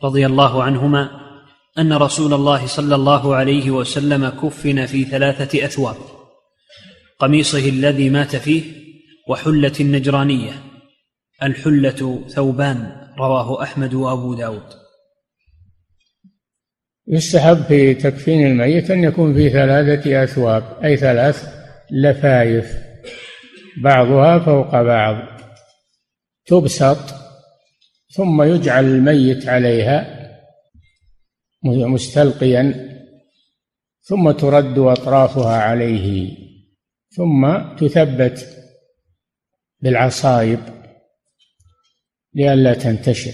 رضي 0.05 0.27
الله 0.27 0.63
عنهما 0.63 1.11
أن 1.79 1.93
رسول 1.93 2.35
الله 2.35 2.67
صلى 2.67 2.95
الله 2.95 3.35
عليه 3.35 3.71
وسلم 3.71 4.29
كفن 4.29 4.87
في 4.87 5.05
ثلاثة 5.05 5.65
أثواب 5.65 5.97
قميصه 7.19 7.69
الذي 7.69 8.11
مات 8.11 8.37
فيه 8.37 8.63
وحلة 9.29 9.73
النجرانية. 9.81 10.53
الحلة 11.43 12.25
ثوبان 12.29 13.09
رواه 13.19 13.63
أحمد 13.63 13.95
وأبو 13.95 14.35
داود. 14.35 14.81
يستحب 17.09 17.63
في 17.63 17.95
تكفين 17.95 18.47
الميت 18.47 18.91
أن 18.91 19.05
يكون 19.05 19.35
في 19.35 19.51
ثلاثة 19.51 20.25
أثواب 20.25 20.79
أي 20.85 20.97
ثلاث 20.97 21.60
لفايف. 21.93 22.79
بعضها 23.83 24.39
فوق 24.39 24.83
بعض. 24.83 25.41
تبسط 26.47 27.15
ثم 28.13 28.43
يجعل 28.43 28.85
الميت 28.85 29.49
عليها 29.49 30.21
مستلقيا 31.65 32.91
ثم 34.03 34.31
ترد 34.31 34.79
أطرافها 34.79 35.57
عليه 35.57 36.37
ثم 37.17 37.59
تثبت 37.79 38.57
بالعصايب 39.81 40.61
لئلا 42.35 42.75
تنتشر. 42.75 43.33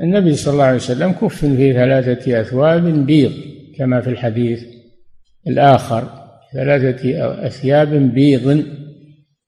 النبي 0.00 0.36
صلى 0.36 0.52
الله 0.52 0.64
عليه 0.64 0.76
وسلم 0.76 1.12
كفن 1.12 1.56
في 1.56 1.72
ثلاثة 1.72 2.40
أثواب 2.40 3.06
بيض 3.06 3.32
كما 3.78 4.00
في 4.00 4.10
الحديث 4.10 4.64
الآخر. 5.46 6.21
ثلاثة 6.52 7.36
أثياب 7.46 7.88
بيض 7.88 8.64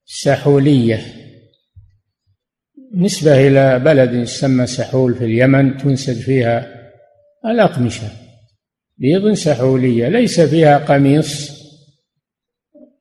سحولية. 0.05 1.01
نسبة 2.95 3.49
إلى 3.49 3.79
بلد 3.79 4.15
يسمى 4.15 4.67
سحول 4.67 5.15
في 5.15 5.25
اليمن 5.25 5.77
تنسج 5.77 6.21
فيها 6.21 6.67
الأقمشة. 7.47 8.09
بيض 8.99 9.33
سحولية 9.33 10.09
ليس 10.09 10.41
فيها 10.41 10.79
قميص 10.79 11.65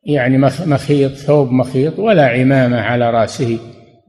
يعني 0.06 0.38
مخيط 0.66 1.12
ثوب 1.12 1.51
مخيط 1.51 1.99
ولا 1.99 2.26
عمامة 2.26 2.78
على 2.78 3.12
رأسه 3.12 3.60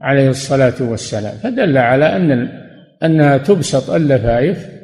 عليه 0.01 0.29
الصلاة 0.29 0.73
والسلام. 0.81 1.37
فدل 1.37 1.77
على 1.77 2.15
أن 2.15 2.49
أنها 3.03 3.37
تبسط 3.37 3.89
اللفائف 3.89 4.75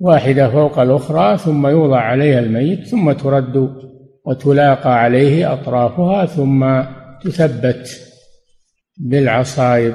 واحدة 0.00 0.50
فوق 0.50 0.78
الأخرى 0.78 1.38
ثم 1.38 1.66
يوضع 1.66 2.00
عليها 2.00 2.38
الميت 2.38 2.86
ثم 2.86 3.12
ترد 3.12 3.76
وتلاقى 4.24 4.98
عليه 4.98 5.52
أطرافها 5.52 6.26
ثم 6.26 6.82
تثبت 7.22 8.00
بالعصايب 8.96 9.94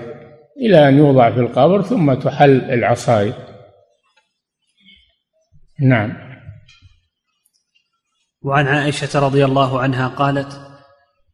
إلى 0.58 0.90
أن 0.90 0.98
يوضع 0.98 1.32
في 1.32 1.40
القبر 1.40 1.82
ثم 1.82 2.14
تحل 2.14 2.72
العصايب. 2.72 3.34
نعم. 5.80 6.14
وعن 8.42 8.68
عائشة 8.68 9.20
رضي 9.20 9.46
الله 9.46 9.80
عنها 9.80 10.08
قالت 10.08 10.62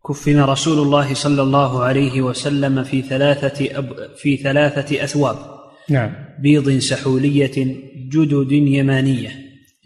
كفن 0.07 0.39
رسول 0.39 0.79
الله 0.79 1.13
صلى 1.13 1.41
الله 1.41 1.83
عليه 1.83 2.21
وسلم 2.21 2.83
في 2.83 3.01
ثلاثة 3.01 3.77
أب 3.77 4.15
في 4.15 4.37
ثلاثة 4.37 5.03
أثواب. 5.03 5.60
نعم. 5.89 6.11
بيض 6.39 6.77
سحولية 6.77 7.75
جدد 8.09 8.51
يمانية. 8.51 9.29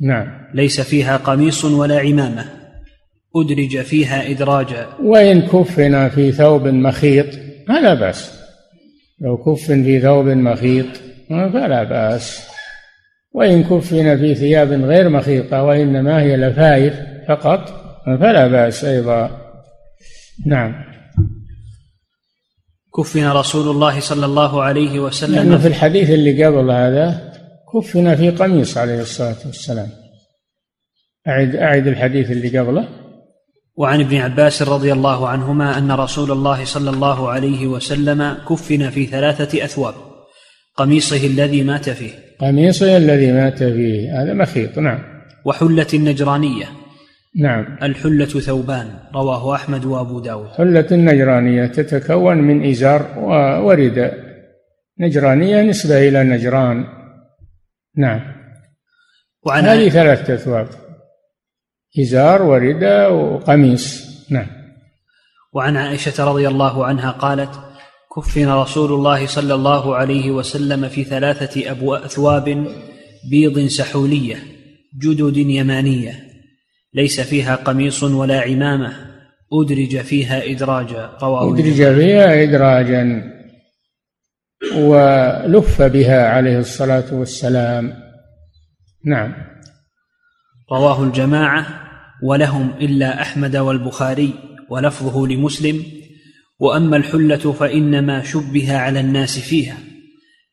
نعم. 0.02 0.28
ليس 0.54 0.82
فيها 0.82 1.18
قميص 1.18 1.66
ولا 1.66 2.00
عمامة. 2.00 2.46
أدرج 3.36 3.82
فيها 3.82 4.32
إدراجا 4.32 4.88
وإن 5.04 5.42
كفن 5.42 6.10
في 6.10 6.32
ثوب 6.32 6.68
مخيط 6.68 7.26
فلا 7.68 7.94
بأس. 7.94 8.40
لو 9.22 9.38
كفن 9.38 9.84
في 9.84 10.00
ثوب 10.00 10.26
مخيط 10.26 10.86
فلا 11.30 11.84
بأس. 11.84 12.48
وإن 13.34 13.64
كفن 13.64 14.18
في 14.18 14.36
ثياب 14.36 14.72
غير 14.72 15.10
مخيطة 15.10 15.64
وإنما 15.64 16.22
هي 16.22 16.38
لفائف 16.38 16.94
فقط 17.28 17.70
فلا 18.06 18.48
بأس 18.48 18.86
أيضا. 18.86 19.42
نعم. 20.46 20.95
كفن 22.98 23.28
رسول 23.28 23.76
الله 23.76 24.00
صلى 24.00 24.26
الله 24.26 24.64
عليه 24.64 25.00
وسلم. 25.00 25.36
لأنه 25.36 25.58
في 25.58 25.68
الحديث 25.68 26.10
اللي 26.10 26.46
قبل 26.46 26.72
هذا 26.72 27.34
كفن 27.74 28.16
في 28.16 28.30
قميص 28.30 28.78
عليه 28.78 29.02
الصلاة 29.02 29.36
والسلام. 29.46 29.90
أعد 31.28 31.56
أعد 31.56 31.88
الحديث 31.88 32.32
اللي 32.32 32.60
قبله. 32.60 32.88
وعن 33.78 34.02
ابن 34.02 34.18
عباس 34.18 34.62
رضي 34.62 34.94
الله 34.94 35.28
عنهما 35.28 35.78
أن 35.78 35.92
رسول 35.92 36.32
الله 36.32 36.66
صلى 36.66 36.90
الله 36.90 37.30
عليه 37.30 37.68
وسلم 37.68 38.38
كفن 38.50 38.90
في 38.90 39.06
ثلاثة 39.06 39.66
أثواب. 39.66 39.94
قميصه 40.76 41.28
الذي 41.28 41.64
مات 41.64 41.90
فيه. 41.90 42.12
قميصه 42.42 42.98
الذي 42.98 43.32
مات 43.32 43.64
فيه. 43.64 44.24
هذا 44.24 44.34
مخيط 44.34 44.80
نعم. 44.80 45.00
وحلة 45.46 45.88
النجرانية. 45.94 46.66
نعم. 47.42 47.78
الحلة 47.84 48.26
ثوبان 48.26 49.00
رواه 49.16 49.56
أحمد 49.56 49.86
وأبو 49.86 50.20
داود. 50.20 50.48
حلة 50.48 50.88
النجرانية 50.92 51.66
تتكون 51.66 52.38
من 52.38 52.70
إزار 52.70 53.20
ورداء 53.64 54.14
نجرانية 55.00 55.62
نسبة 55.62 56.08
إلى 56.08 56.24
نجران. 56.24 56.86
نعم. 57.98 58.22
وعن 59.46 59.64
هذه 59.64 59.90
ثلاثة 59.90 60.34
أثواب. 60.34 60.68
إزار 62.00 62.42
ورداء 62.42 63.14
وقميص. 63.14 64.06
نعم. 64.30 64.48
وعن 65.54 65.78
عائشة 65.78 66.26
رضي 66.26 66.48
الله 66.48 66.86
عنها 66.86 67.12
قالت 67.12 67.60
كفن 68.16 68.50
رسول 68.50 68.94
الله 68.94 69.28
صلى 69.28 69.54
الله 69.54 69.96
عليه 69.96 70.32
وسلم 70.32 70.88
في 70.88 71.04
ثلاثة 71.04 71.72
أبو 71.72 71.96
أثواب 71.96 72.68
بيض 73.32 73.68
سحولية 73.68 74.36
جدد 75.02 75.38
يمانية. 75.38 76.35
ليس 76.96 77.22
فيها 77.22 77.56
قميص 77.56 78.04
ولا 78.04 78.42
عمامة. 78.42 79.16
أدرج 79.54 79.98
فيها 79.98 80.52
إدراجا. 80.52 81.10
رواه 81.22 81.54
أدرج 81.54 81.74
فيها 81.74 82.44
إدراجا 82.44 83.32
ولف 84.76 85.82
بها 85.82 86.28
عليه 86.30 86.60
الصلاة 86.60 87.14
والسلام. 87.14 87.94
نعم. 89.06 89.34
رواه 90.72 91.04
الجماعة 91.04 91.68
ولهم 92.24 92.74
إلا 92.82 93.22
أحمد 93.22 93.56
والبخاري 93.56 94.34
ولفظه 94.70 95.28
لمسلم. 95.28 95.84
وأما 96.60 96.98
الحلة 96.98 97.52
فإنما 97.52 98.24
شبه 98.24 98.78
على 98.78 99.00
الناس 99.00 99.40
فيها. 99.40 99.78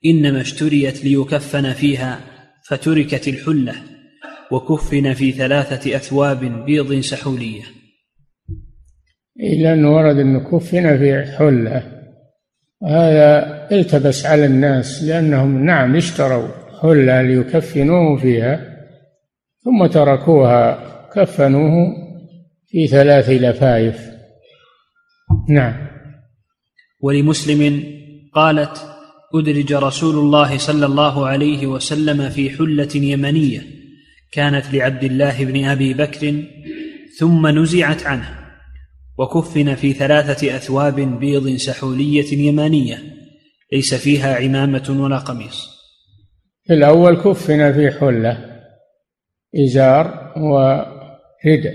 إنما 0.06 0.40
اشتريت 0.40 1.04
ليكفن 1.04 1.72
فيها 1.72 2.20
فتركت 2.68 3.28
الحلة. 3.28 3.74
وكفن 4.52 5.12
في 5.14 5.32
ثلاثة 5.32 5.96
أثواب 5.96 6.64
بيض 6.64 7.00
سحولية. 7.00 7.62
إلا 9.40 9.72
أنه 9.72 9.96
ورد 9.96 10.18
أنه 10.18 10.38
كفن 10.38 10.98
في 10.98 11.24
حلة. 11.38 12.02
هذا 12.86 13.68
التبس 13.72 14.26
على 14.26 14.46
الناس 14.46 15.02
لأنهم 15.02 15.64
نعم 15.64 15.96
اشتروا 15.96 16.48
حلة 16.82 17.22
ليكفنوه 17.22 18.16
فيها 18.16 18.60
ثم 19.64 19.86
تركوها 19.86 20.78
كفنوه 21.14 21.72
في 22.66 22.86
ثلاث 22.86 23.30
لفائف 23.30 24.10
نعم. 25.48 25.86
ولمسلم 27.00 27.84
قالت 28.34 28.82
أدرج 29.34 29.72
رسول 29.72 30.14
الله 30.14 30.58
صلى 30.58 30.86
الله 30.86 31.26
عليه 31.26 31.66
وسلم 31.66 32.28
في 32.28 32.50
حلة 32.50 32.88
يمنية. 32.94 33.71
كانت 34.32 34.74
لعبد 34.74 35.04
الله 35.04 35.44
بن 35.44 35.64
أبي 35.64 35.94
بكر 35.94 36.44
ثم 37.18 37.46
نزعت 37.46 38.06
عنه 38.06 38.28
وكفن 39.18 39.74
في 39.74 39.92
ثلاثة 39.92 40.56
أثواب 40.56 41.00
بيض 41.20 41.56
سحولية 41.56 42.48
يمانية 42.48 42.98
ليس 43.72 43.94
فيها 43.94 44.34
عمامة 44.34 44.96
ولا 45.00 45.18
قميص. 45.18 45.68
في 46.64 46.72
الأول 46.72 47.16
كفن 47.16 47.72
في 47.72 47.90
حلة 47.90 48.60
إزار 49.64 50.32
و 50.36 50.58
ردء 51.46 51.74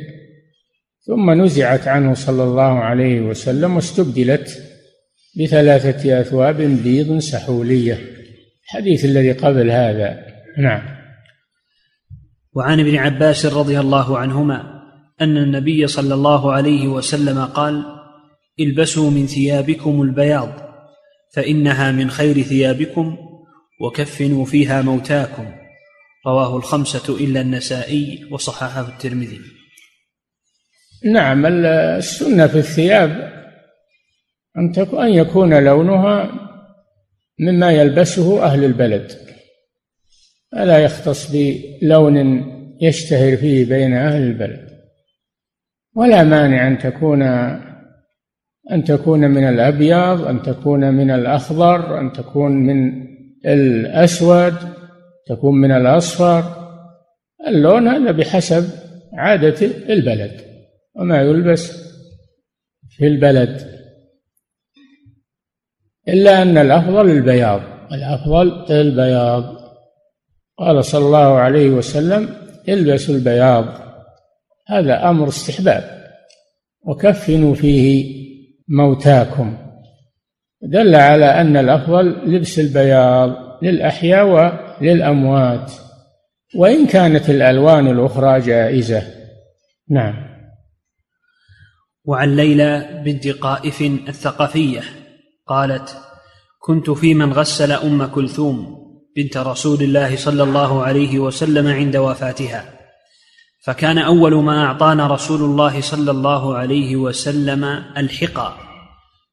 ثم 1.08 1.44
نزعت 1.44 1.88
عنه 1.88 2.14
صلى 2.14 2.44
الله 2.44 2.80
عليه 2.80 3.22
وسلم 3.22 3.76
واستبدلت 3.76 4.64
بثلاثة 5.40 6.22
أثواب 6.22 6.62
بيض 6.62 7.18
سحولية. 7.18 8.00
الحديث 8.64 9.06
الذي 9.06 9.32
قبل 9.32 9.72
هذا 9.72 10.26
نعم. 10.58 10.97
وعن 12.58 12.80
ابن 12.80 12.96
عباس 12.96 13.46
رضي 13.46 13.80
الله 13.80 14.18
عنهما 14.18 14.82
أن 15.22 15.38
النبي 15.38 15.88
صلى 15.88 16.14
الله 16.14 16.54
عليه 16.54 16.88
وسلم 16.88 17.46
قال 17.46 17.86
البسوا 18.60 19.12
من 19.12 19.28
ثيابكم 19.28 20.02
البياض 20.02 20.50
فإنها 21.34 21.92
من 21.92 22.10
خير 22.10 22.42
ثيابكم 22.42 23.18
وكفنوا 23.82 24.46
فيها 24.46 24.82
موتاكم. 24.82 25.46
رواه 26.28 26.58
الخمسة 26.58 27.18
إلا 27.20 27.42
النسائي 27.42 28.28
وصححه 28.32 28.88
الترمذي. 28.88 29.40
نعم 31.06 31.46
السنة 31.46 32.48
في 32.48 32.58
الثياب 32.58 33.34
أن 34.94 35.10
يكون 35.10 35.64
لونها 35.64 36.32
مما 37.40 37.72
يلبسه 37.72 38.44
أهل 38.44 38.64
البلد. 38.64 39.27
ألا 40.54 40.78
يختص 40.78 41.32
بلون 41.32 42.18
يشتهر 42.82 43.38
فيه 43.38 43.66
بين 43.66 43.94
أهل 43.94 44.22
البلد؟ 44.22 44.68
ولا 45.96 46.24
مانع 46.24 46.68
أن 46.68 46.78
تكون 46.78 47.22
أن 48.72 48.84
تكون 48.84 49.20
من 49.20 49.44
الأبيض 49.44 50.28
أن 50.28 50.42
تكون 50.42 50.94
من 50.94 51.12
الأخضر 51.12 52.00
أن 52.00 52.12
تكون 52.12 52.52
من 52.52 53.08
الأسود 53.46 54.54
تكون 55.28 55.56
من 55.56 55.72
الأصفر. 55.72 56.44
اللون 57.48 57.88
هذا 57.88 58.12
بحسب 58.12 58.70
عادة 59.14 59.66
البلد 59.90 60.42
وما 60.96 61.22
يلبس 61.22 61.72
في 62.90 63.08
البلد. 63.08 63.78
إلا 66.08 66.42
أن 66.42 66.58
الأفضل 66.58 67.10
البياض. 67.10 67.62
الأفضل 67.92 68.66
البياض. 68.72 69.57
قال 70.60 70.86
صلى 70.86 71.06
الله 71.06 71.38
عليه 71.38 71.70
وسلم 71.70 72.30
البسوا 72.70 73.16
البياض. 73.16 73.66
هذا 74.68 75.10
أمر 75.10 75.28
استحباب. 75.28 75.98
وكفنوا 76.86 77.56
فيه 77.56 78.18
موتاكم. 78.68 79.58
دل 80.62 80.96
على 80.96 81.26
أن 81.26 81.58
الأفضل 81.58 82.36
لبس 82.36 82.60
البياض 82.60 83.30
للأحياء 83.62 84.26
وللأموات. 84.82 85.72
وإن 86.56 86.88
كانت 86.88 87.30
الألوان 87.30 87.88
الأخرى 87.88 88.40
جائزة. 88.40 89.04
نعم. 89.90 90.28
وعن 92.06 92.36
ليلى 92.36 93.02
بنت 93.06 93.28
قائف 93.28 93.82
الثقفية 93.82 94.82
قالت 95.48 95.98
كنت 96.60 96.90
في 96.90 97.14
من 97.14 97.34
غسل 97.34 97.72
أم 97.72 98.06
كلثوم 98.06 98.87
بنت 99.18 99.38
رسول 99.38 99.84
الله 99.84 100.16
صلى 100.16 100.44
الله 100.44 100.84
عليه 100.84 101.20
وسلم 101.20 101.68
عند 101.68 101.98
وفاتها. 101.98 102.74
فكان 103.66 103.98
أول 103.98 104.36
ما 104.36 104.66
أعطانا 104.66 105.08
رسول 105.08 105.42
الله 105.42 105.82
صلى 105.82 106.12
الله 106.12 106.56
عليه 106.56 106.96
وسلم 106.96 107.64
الحقى 107.98 108.54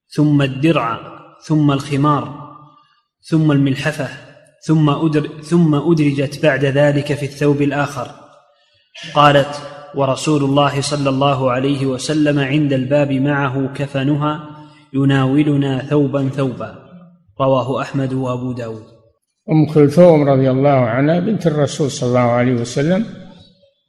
ثم 0.08 0.42
الدرع 0.42 1.00
ثم 1.46 1.70
الخمار 1.70 2.54
ثم 3.30 3.52
الملحفة 3.52 4.08
ثم 4.66 4.90
أدر 4.90 5.28
ثم 5.42 5.74
أدرجت 5.74 6.42
بعد 6.42 6.64
ذلك 6.64 7.14
في 7.14 7.26
الثوب 7.26 7.62
الآخر. 7.62 8.10
قالت 9.14 9.62
ورسول 9.94 10.44
الله 10.44 10.80
صلى 10.80 11.10
الله 11.10 11.50
عليه 11.50 11.86
وسلم 11.86 12.38
عند 12.38 12.72
الباب 12.72 13.12
معه 13.12 13.72
كفنها 13.74 14.50
يناولنا 14.92 15.78
ثوبا 15.78 16.28
ثوبا. 16.28 16.78
رواه 17.40 17.82
أحمد 17.82 18.12
وأبو 18.12 18.52
داود. 18.52 18.93
أم 19.50 19.66
كلثوم 19.66 20.28
رضي 20.28 20.50
الله 20.50 20.70
عنها 20.70 21.20
بنت 21.20 21.46
الرسول 21.46 21.90
صلى 21.90 22.08
الله 22.08 22.20
عليه 22.20 22.52
وسلم 22.52 23.06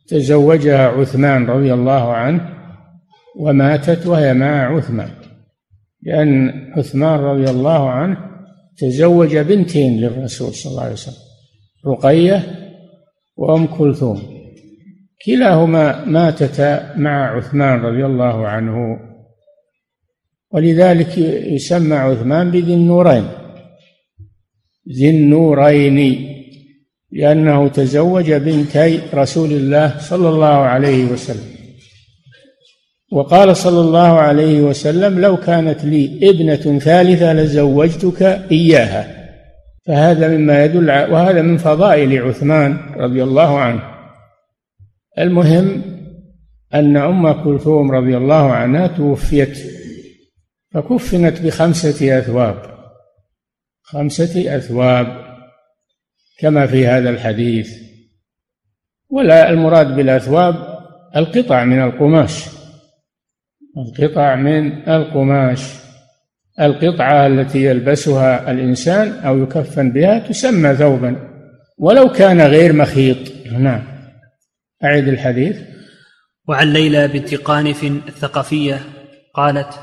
تزوجها 0.08 0.88
عثمان 0.88 1.46
رضي 1.46 1.74
الله 1.74 2.14
عنه 2.14 2.50
وماتت 3.40 4.08
وهي 4.08 4.34
مع 4.34 4.78
عثمان. 4.78 5.10
لأن 6.04 6.52
عثمان 6.78 7.20
رضي 7.20 7.50
الله 7.52 7.90
عنه 7.90 8.18
تزوج 8.78 9.38
بنتين 9.38 10.02
للرسول 10.02 10.54
صلى 10.54 10.72
الله 10.72 10.84
عليه 10.84 10.94
وسلم 10.94 11.26
رقية 11.88 12.44
وأم 13.38 13.68
كلثوم. 13.68 14.22
كلاهما 15.26 16.06
ماتتا 16.06 16.98
مع 16.98 17.38
عثمان 17.38 17.82
رضي 17.82 18.06
الله 18.06 18.48
عنه 18.48 19.00
ولذلك 20.52 21.18
يسمى 21.48 21.96
عثمان 21.96 22.52
بذي 22.52 22.74
النورين. 22.74 23.45
ذي 24.94 25.10
النورين 25.10 26.30
لأنه 27.12 27.68
تزوج 27.68 28.34
بنتي 28.34 29.00
رسول 29.14 29.52
الله 29.52 29.98
صلى 30.00 30.30
الله 30.30 30.48
عليه 30.48 31.06
وسلم. 31.06 31.56
وقال 33.12 33.58
صلى 33.58 33.80
الله 33.80 34.20
عليه 34.20 34.62
وسلم 34.62 35.20
لو 35.20 35.38
كانت 35.38 35.86
لي 35.86 36.30
ابنة 36.30 36.80
ثالثة 36.80 37.34
لزوجتك 37.34 38.24
إياها. 38.52 39.26
فهذا 39.88 40.28
مما 40.28 40.66
يدل 40.66 40.90
وهذا 40.90 41.42
من 41.42 41.58
فضائل 41.58 42.22
عثمان 42.22 42.78
رضي 42.98 43.24
الله 43.24 43.60
عنه. 43.60 43.82
المهم 45.20 45.82
أن 46.74 46.98
أم 46.98 47.32
كلثوم 47.44 47.92
رضي 47.92 48.18
الله 48.18 48.52
عنها 48.52 48.88
توفيت 48.88 49.58
فكفنت 50.74 51.42
بخمسة 51.42 52.20
أثواب. 52.20 52.75
خمسة 53.86 54.58
أثواب 54.58 55.26
كما 56.40 56.68
في 56.68 56.88
هذا 56.88 57.10
الحديث. 57.10 57.70
ولا 59.10 59.50
المراد 59.50 59.96
بالأثواب 59.96 60.56
القطع 61.16 61.64
من 61.64 61.84
القماش. 61.84 62.46
القطع 63.78 64.36
من 64.36 64.90
القماش. 64.90 65.74
القطعة 66.60 67.28
التي 67.28 67.66
يلبسها 67.66 68.52
الإنسان 68.52 69.12
أو 69.12 69.44
يكفن 69.44 69.92
بها 69.92 70.20
تسمى 70.20 70.76
ثوبا. 70.76 71.16
ولو 71.78 72.10
كان 72.10 72.42
غير 72.42 72.74
مخيط. 72.74 73.18
نعم. 73.52 73.84
أعد 74.84 75.08
الحديث. 75.08 75.60
وعن 76.48 76.74
ليلى 76.74 77.08
بنت 77.08 77.36
قانف 77.36 77.84
الثقفية 77.84 78.80
قالت 79.34 79.80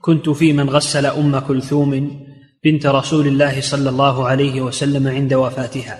كنت 0.00 0.28
في 0.28 0.52
من 0.52 0.70
غسل 0.70 1.06
أم 1.06 1.38
كلثوم 1.38 2.20
بنت 2.64 2.86
رسول 2.86 3.26
الله 3.26 3.60
صلى 3.60 3.90
الله 3.90 4.28
عليه 4.28 4.60
وسلم 4.60 5.08
عند 5.08 5.34
وفاتها. 5.34 5.98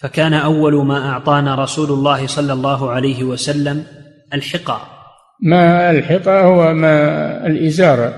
فكان 0.00 0.34
أول 0.34 0.86
ما 0.86 1.08
أعطانا 1.08 1.54
رسول 1.54 1.90
الله 1.90 2.26
صلى 2.26 2.52
الله 2.52 2.90
عليه 2.90 3.24
وسلم 3.24 3.84
الحقى. 4.34 4.80
ما 5.42 5.90
الحقى 5.90 6.44
هو 6.44 6.74
ما 6.74 7.46
الإزار. 7.46 8.14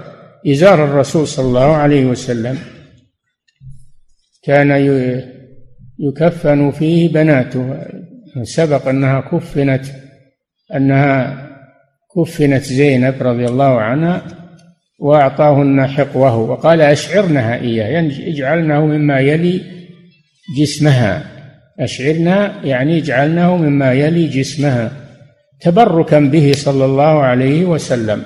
إزار 0.46 0.84
الرسول 0.84 1.26
صلى 1.26 1.46
الله 1.46 1.76
عليه 1.76 2.06
وسلم. 2.06 2.58
كان 4.42 4.70
يكفن 5.98 6.70
فيه 6.70 7.12
بناته. 7.12 7.84
سبق 8.42 8.88
أنها 8.88 9.20
كفنت 9.20 9.86
أنها 10.76 11.46
كفنت 12.16 12.62
زينب 12.62 13.22
رضي 13.22 13.44
الله 13.44 13.80
عنها. 13.80 14.39
وأعطاهن 15.00 15.86
حقوه. 15.86 16.36
وقال 16.36 16.80
أشعرنها 16.80 17.60
إياه 17.60 17.86
يعني 17.86 18.32
اجعلنه 18.34 18.86
مما 18.86 19.20
يلي 19.20 19.60
جسمها. 20.58 21.24
أشعرنا 21.80 22.64
يعني 22.64 22.98
اجعلنه 22.98 23.56
مما 23.56 23.92
يلي 23.92 24.26
جسمها. 24.26 24.92
تبركا 25.60 26.20
به 26.20 26.52
صلى 26.52 26.84
الله 26.84 27.22
عليه 27.22 27.64
وسلم. 27.64 28.22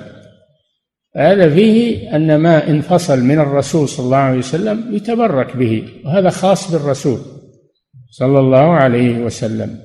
هذا 1.17 1.49
فيه 1.49 2.15
أن 2.15 2.35
ما 2.35 2.69
انفصل 2.69 3.23
من 3.23 3.39
الرسول 3.39 3.89
صلى 3.89 4.05
الله 4.05 4.17
عليه 4.17 4.37
وسلم 4.37 4.95
يتبرك 4.95 5.57
به 5.57 5.83
وهذا 6.05 6.29
خاص 6.29 6.71
بالرسول 6.71 7.19
صلى 8.09 8.39
الله 8.39 8.73
عليه 8.73 9.17
وسلم. 9.17 9.79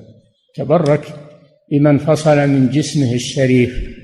تبرك 0.55 1.03
بما 1.71 1.89
انفصل 1.89 2.37
من 2.47 2.69
جسمه 2.69 3.13
الشريف. 3.13 4.00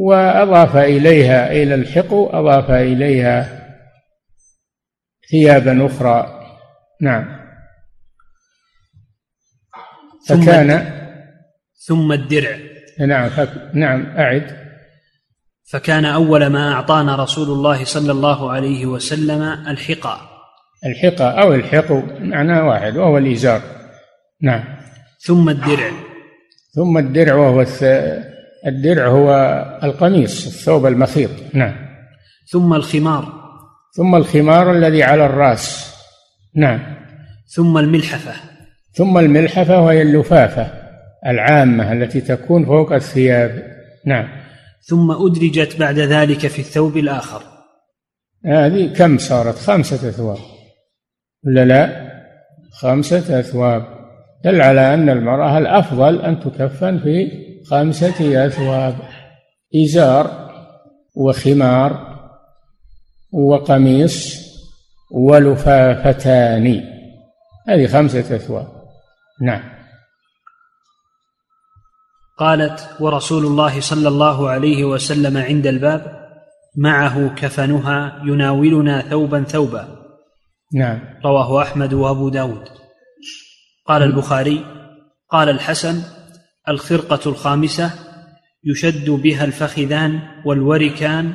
وأضاف 0.00 0.76
إليها 0.76 1.52
إلى 1.52 1.74
الحقو 1.74 2.26
أضاف 2.26 2.70
إليها 2.70 3.66
ثيابا 5.30 5.86
أخرى. 5.86 6.46
نعم. 7.00 7.40
فكان 10.28 10.92
ثم 11.86 12.12
الدرع. 12.12 12.58
نعم 13.00 13.28
فك 13.28 13.48
نعم 13.74 14.06
أعد. 14.16 14.60
فكان 15.70 16.04
أول 16.04 16.46
ما 16.46 16.72
أعطانا 16.72 17.16
رسول 17.16 17.48
الله 17.48 17.84
صلى 17.84 18.12
الله 18.12 18.52
عليه 18.52 18.86
وسلم 18.86 19.42
الحقى. 19.42 20.20
الحقى 20.86 21.42
أو 21.42 21.54
الحقو 21.54 22.02
معناه 22.20 22.68
واحد 22.68 22.96
وهو 22.96 23.18
الإزار. 23.18 23.62
نعم. 24.42 24.64
ثم 25.20 25.48
الدرع. 25.48 25.90
ثم 26.74 26.98
الدرع 26.98 27.34
وهو 27.34 27.60
الدرع 28.66 29.08
هو 29.08 29.30
القميص 29.82 30.46
الثوب 30.46 30.86
المخيط. 30.86 31.30
نعم. 31.52 31.74
ثم 32.50 32.74
الخمار. 32.74 33.32
ثم 33.96 34.14
الخمار 34.14 34.72
الذي 34.72 35.02
على 35.02 35.26
الرأس. 35.26 35.94
نعم. 36.54 36.80
ثم 37.46 37.78
الملحفة. 37.78 38.32
ثم 38.92 39.18
الملحفة 39.18 39.80
وهي 39.80 40.02
اللفافة 40.02 40.72
العامة 41.26 41.92
التي 41.92 42.20
تكون 42.20 42.64
فوق 42.64 42.92
الثياب. 42.92 43.62
نعم. 44.06 44.28
ثم 44.82 45.10
أدرجت 45.10 45.80
بعد 45.80 45.98
ذلك 45.98 46.46
في 46.46 46.58
الثوب 46.58 46.96
الآخر. 46.96 47.42
هذه 48.46 48.92
كم 48.92 49.18
صارت؟ 49.18 49.58
خمسة 49.58 50.08
أثواب. 50.08 50.38
ولا 51.46 51.64
لا؟ 51.64 52.10
خمسة 52.72 53.40
أثواب. 53.40 54.00
دل 54.44 54.62
على 54.62 54.94
أن 54.94 55.08
المرأة 55.08 55.58
الأفضل 55.58 56.20
أن 56.20 56.40
تكفن 56.40 56.98
في 56.98 57.49
خمسة 57.70 58.46
أثواب 58.46 58.96
إزار 59.84 60.50
وخمار 61.16 62.18
وقميص 63.32 64.40
ولفافتان. 65.10 66.84
هذه 67.68 67.86
خمسة 67.86 68.36
أثواب. 68.36 68.68
نعم. 69.42 69.62
قالت 72.38 72.96
ورسول 73.00 73.46
الله 73.46 73.80
صلى 73.80 74.08
الله 74.08 74.50
عليه 74.50 74.84
وسلم 74.84 75.36
عند 75.36 75.66
الباب 75.66 76.30
معه 76.76 77.34
كفنها 77.34 78.22
يناولنا 78.24 79.02
ثوبا 79.02 79.42
ثوبا. 79.44 79.88
نعم. 80.74 81.00
رواه 81.24 81.62
أحمد 81.62 81.92
وأبو 81.92 82.28
داود. 82.28 82.68
قال 83.86 84.02
البخاري 84.02 84.64
قال 85.30 85.48
الحسن 85.48 86.19
الخرقة 86.68 87.30
الخامسة 87.30 87.90
يشد 88.64 89.10
بها 89.10 89.44
الفخذان 89.44 90.20
والوركان 90.44 91.32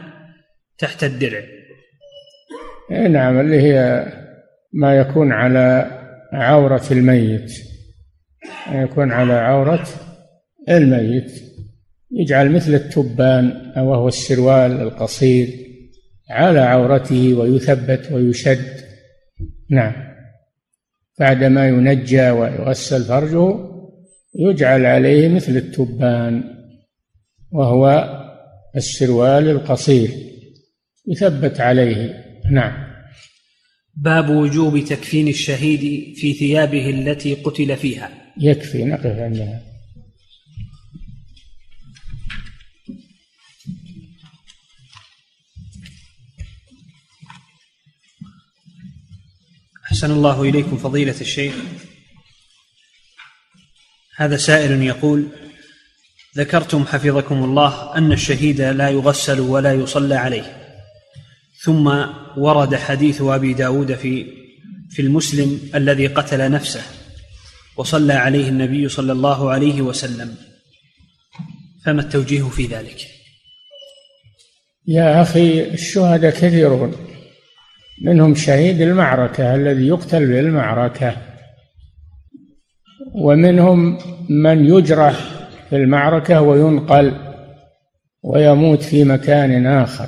تحت 0.78 1.04
الدرع. 1.04 1.42
نعم 3.10 3.40
اللي 3.40 3.62
هي 3.62 4.06
ما 4.74 4.98
يكون 4.98 5.32
على 5.32 5.92
عورة 6.34 6.84
الميت. 6.92 7.52
يكون 8.72 9.12
على 9.12 9.34
عورة 9.34 9.88
الميت. 10.70 11.32
يجعل 12.12 12.52
مثل 12.52 12.74
التبان 12.74 13.74
وهو 13.78 14.08
السروال 14.08 14.82
القصير 14.82 15.48
على 16.30 16.60
عورته 16.60 17.34
ويثبت 17.34 18.12
ويشد. 18.12 18.80
نعم. 19.70 19.94
بعدما 21.20 21.68
ينجى 21.68 22.30
ويغسل 22.30 23.04
فرجه 23.04 23.75
يجعل 24.40 24.86
عليه 24.86 25.28
مثل 25.28 25.58
التبان 25.58 26.44
وهو 27.52 28.12
السروال 28.76 29.50
القصير. 29.50 30.10
يثبت 31.08 31.60
عليه. 31.60 32.26
نعم. 32.52 32.96
باب 33.96 34.30
وجوب 34.30 34.80
تكفين 34.80 35.28
الشهيد 35.28 36.16
في 36.16 36.34
ثيابه 36.34 36.90
التي 36.90 37.34
قتل 37.34 37.78
فيها. 37.78 38.12
يكفي. 38.38 38.84
نقف 38.84 39.06
عندها 39.06 39.62
أحسن 49.86 50.12
الله 50.12 50.42
إليكم 50.42 50.78
فضيلة 50.78 51.22
الشيخ. 51.22 51.56
هذا 54.16 54.38
سائل 54.38 54.82
يقول 54.82 55.28
ذكرتم 56.38 56.86
حفظكم 56.86 57.44
الله 57.44 57.98
أن 57.98 58.12
الشهيد 58.12 58.62
لا 58.62 58.90
يغسل 58.90 59.40
ولا 59.40 59.74
يصلى 59.74 60.16
عليه. 60.16 60.58
ثم 61.64 62.06
ورد 62.38 62.76
حديث 62.76 63.22
أبي 63.22 63.54
داود 63.54 63.94
في 63.94 64.26
في 64.90 65.02
المسلم 65.02 65.60
الذي 65.76 66.08
قتل 66.08 66.52
نفسه 66.52 66.82
وصلى 67.78 68.14
عليه 68.14 68.50
النبي 68.50 68.90
صلى 68.90 69.12
الله 69.12 69.52
عليه 69.52 69.82
وسلم. 69.82 70.36
فما 71.86 72.02
التوجيه 72.02 72.44
في 72.44 72.66
ذلك؟ 72.66 73.08
يا 74.88 75.22
أخي 75.22 75.64
الشهداء 75.64 76.32
كثيرون 76.32 76.96
منهم 78.02 78.36
شهيد 78.36 78.82
المعركة 78.82 79.56
الذي 79.56 79.88
يقتل 79.88 80.26
بالمعركة. 80.28 81.35
ومنهم 83.16 83.98
من 84.30 84.66
يجرح 84.66 85.16
في 85.70 85.76
المعركة 85.76 86.42
وينقل 86.42 87.14
ويموت 88.24 88.84
في 88.84 89.04
مكان 89.04 89.68
آخر. 89.68 90.08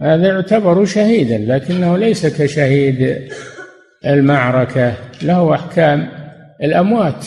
هذا 0.00 0.28
يعتبر 0.28 0.84
شهيدا 0.84 1.38
لكنه 1.38 1.96
ليس 1.96 2.26
كشهيد 2.26 3.18
المعركة 4.06 4.94
له 5.22 5.54
أحكام 5.54 6.08
الأموات. 6.62 7.26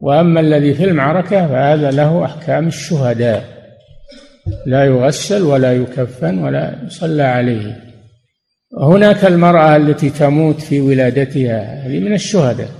وأما 0.00 0.40
الذي 0.40 0.74
في 0.74 0.84
المعركة 0.84 1.46
فهذا 1.46 1.90
له 1.90 2.24
أحكام 2.24 2.68
الشهداء. 2.68 3.44
لا 4.66 4.84
يغسل 4.84 5.42
ولا 5.42 5.72
يكفن 5.72 6.38
ولا 6.38 6.78
يصلى 6.86 7.22
عليه. 7.22 7.84
هناك 8.78 9.24
المرأة 9.24 9.76
التي 9.76 10.10
تموت 10.10 10.60
في 10.60 10.80
ولادتها 10.80 11.86
هذه 11.86 12.00
من 12.00 12.12
الشهداء. 12.12 12.79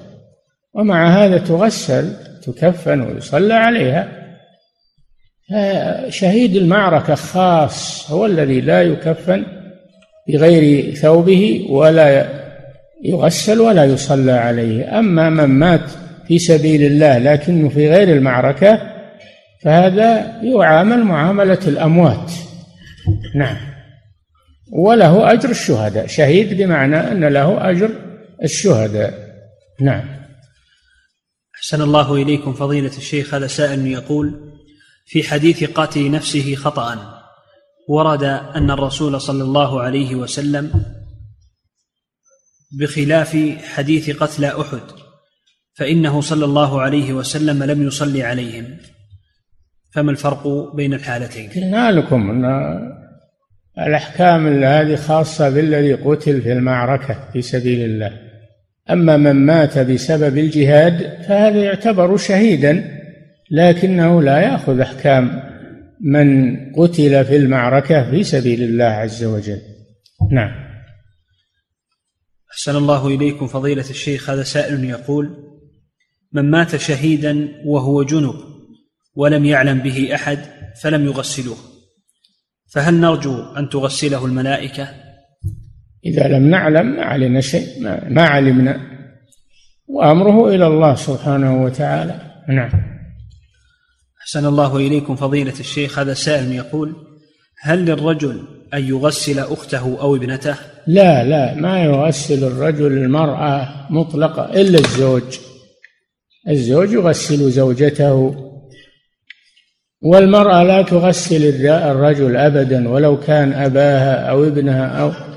ومع 0.75 1.25
هذا 1.25 1.39
تغسل 1.39 2.13
تكفن 2.43 3.01
ويصلى 3.01 3.55
عليها. 3.55 4.09
شهيد 6.09 6.57
المعركة 6.57 7.15
خاص 7.15 8.11
هو 8.11 8.27
الذي 8.27 8.61
لا 8.61 8.83
يكفن 8.83 9.45
بغير 10.29 10.95
ثوبه 10.95 11.67
ولا 11.71 12.29
يغسل 13.05 13.61
ولا 13.61 13.85
يصلى 13.85 14.33
عليه. 14.33 14.99
أما 14.99 15.31
من 15.31 15.45
مات 15.45 15.91
في 16.29 16.39
سبيل 16.39 16.83
الله 16.83 17.19
لكنه 17.19 17.69
في 17.69 17.91
غير 17.91 18.17
المعركة 18.17 18.81
فهذا 19.63 20.41
يعامل 20.43 21.05
معاملة 21.05 21.59
الأموات. 21.67 22.33
نعم. 23.35 23.57
وله 24.73 25.33
أجر 25.33 25.51
الشهداء. 25.51 26.07
شهيد 26.07 26.63
بمعنى 26.63 26.97
أن 26.97 27.25
له 27.25 27.71
أجر 27.71 27.91
الشهداء. 28.43 29.15
نعم. 29.81 30.20
أحسن 31.61 31.83
الله 31.83 32.15
إليكم 32.15 32.53
فضيلة 32.53 32.97
الشيخ 32.97 33.35
هذا 33.35 33.47
سائل 33.47 33.87
يقول 33.87 34.53
في 35.07 35.23
حديث 35.23 35.65
قاتل 35.65 36.11
نفسه 36.11 36.55
خطأ 36.55 37.21
ورد 37.89 38.25
أن 38.25 38.71
الرسول 38.71 39.21
صلى 39.21 39.43
الله 39.43 39.81
عليه 39.81 40.15
وسلم 40.15 40.85
بخلاف 42.79 43.37
حديث 43.75 44.11
قتلى 44.11 44.61
أحد 44.61 44.81
فإنه 45.75 46.21
صلى 46.21 46.45
الله 46.45 46.81
عليه 46.81 47.13
وسلم 47.13 47.63
لم 47.63 47.87
يصلي 47.87 48.23
عليهم 48.23 48.77
فما 49.91 50.11
الفرق 50.11 50.75
بين 50.75 50.95
الحالتين؟ 50.95 51.51
قلنا 51.51 51.93
لكم 51.93 52.31
أن 52.31 52.45
الأحكام 53.79 54.63
هذه 54.65 54.97
خاصة 54.97 55.51
بالذي 55.51 55.95
قتل 55.95 56.43
في 56.43 56.53
المعركة 56.53 57.31
في 57.33 57.43
سبيل 57.43 57.85
الله 57.85 58.30
أما 58.93 59.17
من 59.17 59.47
مات 59.47 59.79
بسبب 59.79 60.39
الجهاد 60.39 61.23
فهذا 61.23 61.63
يعتبر 61.63 62.17
شهيدا 62.17 63.01
لكنه 63.51 64.23
لا 64.23 64.39
يأخذ 64.41 64.81
أحكام 64.81 65.43
من 66.01 66.57
قتل 66.73 67.25
في 67.25 67.37
المعركة 67.37 68.11
في 68.11 68.25
سبيل 68.25 68.63
الله 68.63 68.85
عز 68.85 69.25
وجل. 69.25 69.61
نعم. 70.33 70.71
أحسن 72.53 72.77
الله 72.77 73.07
إليكم 73.07 73.47
فضيلة 73.47 73.91
الشيخ 73.91 74.31
هذا 74.31 74.43
سائل 74.43 74.85
يقول 74.85 75.51
من 76.33 76.51
مات 76.51 76.77
شهيدا 76.77 77.49
وهو 77.65 78.03
جنب 78.03 78.35
ولم 79.15 79.45
يعلم 79.45 79.79
به 79.79 80.15
أحد 80.15 80.39
فلم 80.83 81.05
يغسلوه 81.05 81.57
فهل 82.73 82.95
نرجو 82.95 83.43
أن 83.43 83.69
تغسله 83.69 84.27
الملائكة؟ 84.27 85.10
إذا 86.05 86.29
لم 86.29 86.51
نعلم 86.51 86.97
ما 86.97 87.05
علينا 87.05 87.41
شيء 87.41 87.83
ما, 87.83 88.09
ما 88.09 88.23
علمنا. 88.23 88.81
وأمره 89.87 90.49
إلى 90.49 90.67
الله 90.67 90.95
سبحانه 90.95 91.65
وتعالى. 91.65 92.21
نعم. 92.49 92.71
أحسن 94.23 94.47
الله 94.47 94.77
إليكم 94.77 95.17
فضيلة 95.17 95.61
الشيخ. 95.61 95.99
هذا 95.99 96.15
سائل 96.15 96.53
يقول 96.53 96.97
هل 97.63 97.85
للرجل 97.85 98.43
أن 98.75 98.85
يغسل 98.85 99.39
أخته 99.39 100.01
أو 100.01 100.17
ابنته؟ 100.17 100.55
لا 100.87 101.25
لا 101.25 101.55
ما 101.55 101.85
يغسل 101.85 102.45
الرجل 102.45 102.93
المرأة 102.93 103.69
مطلقة 103.91 104.45
إلا 104.45 104.79
الزوج. 104.79 105.39
الزوج 106.49 106.93
يغسل 106.93 107.51
زوجته. 107.51 108.47
والمرأة 110.03 110.63
لا 110.63 110.83
تغسل 110.83 111.67
الرجل 111.67 112.37
أبدا 112.37 112.89
ولو 112.89 113.21
كان 113.21 113.53
أباها 113.53 114.15
أو 114.15 114.45
ابنها 114.45 114.87
أو 114.87 115.30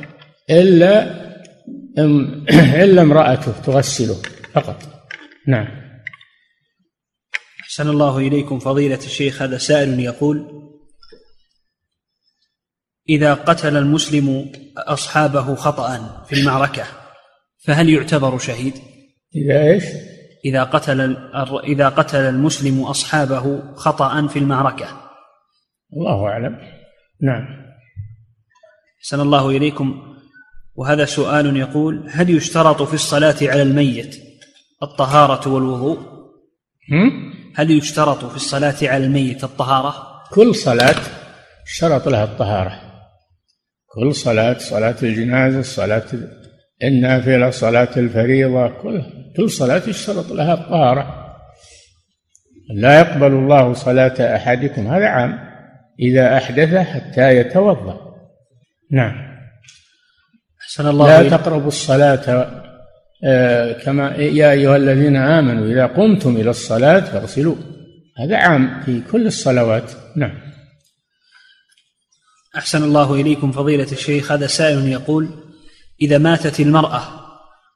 إلا 0.49 1.23
إلا 2.83 3.01
امرأته 3.01 3.61
تغسله 3.61 4.15
فقط. 4.53 4.77
نعم. 5.47 5.67
أحسن 7.63 7.89
الله 7.89 8.17
إليكم 8.17 8.59
فضيلة 8.59 8.95
الشيخ 8.95 9.41
هذا 9.41 9.57
سائل 9.57 9.99
يقول 9.99 10.63
إذا 13.09 13.33
قتل 13.33 13.77
المسلم 13.77 14.51
أصحابه 14.77 15.55
خطأ 15.55 16.23
في 16.25 16.35
المعركة 16.35 16.83
فهل 17.65 17.89
يعتبر 17.89 18.37
شهيد؟ 18.37 18.73
إذا 19.35 19.63
إيش؟ 19.63 19.83
إذا 20.45 20.63
قتل 20.63 21.17
إذا 21.63 21.89
قتل 21.89 22.17
المسلم 22.17 22.83
أصحابه 22.83 23.73
خطأ 23.75 24.27
في 24.27 24.39
المعركة. 24.39 24.87
الله 25.93 26.27
أعلم. 26.27 26.57
نعم. 27.21 27.45
أحسن 28.99 29.19
الله 29.19 29.49
إليكم. 29.49 30.12
وهذا 30.75 31.05
سؤال 31.05 31.57
يقول 31.57 32.09
هل 32.11 32.29
يشترط 32.29 32.81
في 32.81 32.93
الصلاة 32.93 33.35
على 33.41 33.61
الميت 33.61 34.15
الطهارة 34.83 35.49
والوضوء؟ 35.49 35.99
هل 37.55 37.71
يشترط 37.71 38.25
في 38.25 38.35
الصلاة 38.35 38.75
على 38.83 39.05
الميت 39.05 39.43
الطهارة؟ 39.43 39.93
كل 40.31 40.55
صلاة 40.55 40.95
اشترط 41.65 42.07
لها 42.07 42.23
الطهارة. 42.23 42.81
كل 43.87 44.15
صلاة 44.15 44.57
صلاة 44.57 44.95
الجنازة 45.03 45.61
صلاة 45.61 46.05
النافلة 46.83 47.49
صلاة 47.49 47.89
الفريضة 47.97 48.67
كل 48.67 49.01
كل 49.37 49.49
صلاة 49.49 49.81
يشترط 49.87 50.31
لها 50.31 50.53
الطهارة. 50.53 51.35
لا 52.75 52.99
يقبل 52.99 53.31
الله 53.31 53.73
صلاة 53.73 54.35
أحدكم 54.35 54.87
هذا 54.87 55.05
عام 55.05 55.39
إذا 55.99 56.37
أحدث 56.37 56.75
حتى 56.75 57.37
يتوضأ. 57.37 58.15
نعم. 58.91 59.32
أحسن 60.73 60.89
الله 60.89 61.21
لا 61.21 61.37
تقربوا 61.37 61.67
الصلاة 61.67 62.47
آه، 63.23 63.71
كما 63.71 64.15
يا 64.15 64.51
أيها 64.51 64.75
الذين 64.75 65.15
آمنوا 65.15 65.65
إذا 65.65 65.85
قمتم 65.85 66.37
إلى 66.37 66.49
الصلاة 66.49 66.99
فاغسلوا. 66.99 67.55
هذا 68.17 68.37
عام 68.37 68.81
في 68.85 69.01
كل 69.11 69.27
الصلوات. 69.27 69.91
نعم. 70.15 70.31
أحسن 72.55 72.83
الله 72.83 73.13
إليكم 73.13 73.51
فضيلة 73.51 73.91
الشيخ. 73.91 74.31
هذا 74.31 74.47
سائل 74.47 74.87
يقول 74.87 75.29
إذا 76.01 76.17
ماتت 76.17 76.59
المرأة 76.59 77.03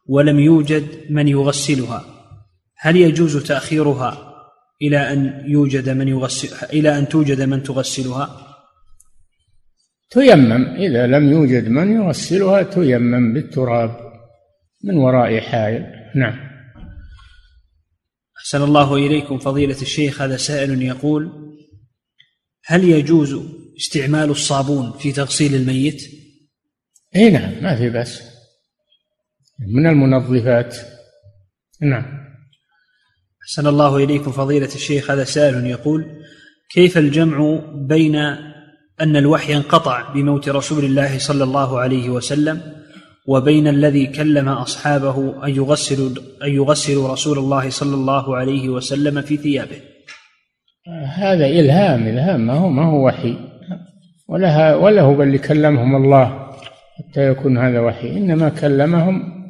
ولم 0.05 0.39
يوجد 0.39 0.85
من 1.09 1.27
يغسلها 1.27 2.05
هل 2.77 2.95
يجوز 2.95 3.37
تأخيرها 3.43 4.33
إلى 4.81 5.13
أن 5.13 5.43
يوجد 5.45 5.89
من 5.89 6.07
يغسل 6.07 6.49
إلى 6.73 6.97
أن 6.97 7.09
توجد 7.09 7.41
من 7.41 7.63
تغسلها؟ 7.63 8.56
تيمم 10.09 10.65
إذا 10.75 11.07
لم 11.07 11.31
يوجد 11.31 11.67
من 11.67 11.91
يغسلها 11.91 12.63
تيمم 12.63 13.33
بالتراب 13.33 14.07
من 14.83 14.97
وراء 14.97 15.39
حائل. 15.39 15.85
نعم. 16.15 16.47
أحسن 18.37 18.63
الله 18.63 18.95
إليكم 18.95 19.37
فضيلة 19.37 19.81
الشيخ 19.81 20.21
هذا 20.21 20.37
سائل 20.37 20.81
يقول 20.81 21.31
هل 22.65 22.83
يجوز 22.83 23.41
استعمال 23.77 24.29
الصابون 24.29 24.91
في 24.91 25.11
تغسيل 25.11 25.55
الميت؟ 25.55 26.01
إي 27.15 27.29
نعم 27.29 27.63
ما 27.63 27.75
في 27.75 27.89
بأس. 27.89 28.23
من 29.59 29.87
المنظفات. 29.87 30.75
نعم. 31.81 32.27
أحسن 33.43 33.67
الله 33.67 33.97
إليكم 33.97 34.31
فضيلة 34.31 34.75
الشيخ 34.75 35.11
هذا 35.11 35.23
سائل 35.23 35.65
يقول 35.65 36.05
كيف 36.69 36.97
الجمع 36.97 37.61
بين 37.73 38.15
أن 39.01 39.15
الوحي 39.15 39.55
انقطع 39.55 40.13
بموت 40.13 40.49
رسول 40.49 40.85
الله 40.85 41.17
صلى 41.17 41.43
الله 41.43 41.79
عليه 41.79 42.09
وسلم 42.09 42.61
وبين 43.27 43.67
الذي 43.67 44.07
كلم 44.07 44.49
أصحابه 44.49 45.45
أن 45.45 45.55
يغسلوا 45.55 46.09
أن 46.43 46.51
يغسلوا 46.51 47.13
رسول 47.13 47.37
الله 47.37 47.69
صلى 47.69 47.95
الله 47.95 48.37
عليه 48.37 48.69
وسلم 48.69 49.21
في 49.21 49.37
ثيابه. 49.37 49.81
هذا 51.05 51.45
إلهام 51.45 52.07
إلهام. 52.07 52.47
ما 52.47 52.53
هو 52.53 52.69
ما 52.69 52.85
هو 52.85 53.07
وحي؟ 53.07 53.35
ولا 54.29 55.01
هو 55.01 55.23
اللي 55.23 55.37
كلمهم 55.37 55.95
الله 55.95 56.53
حتى 56.97 57.27
يكون 57.27 57.57
هذا 57.57 57.79
وحي. 57.79 58.11
إنما 58.11 58.49
كلمهم 58.49 59.47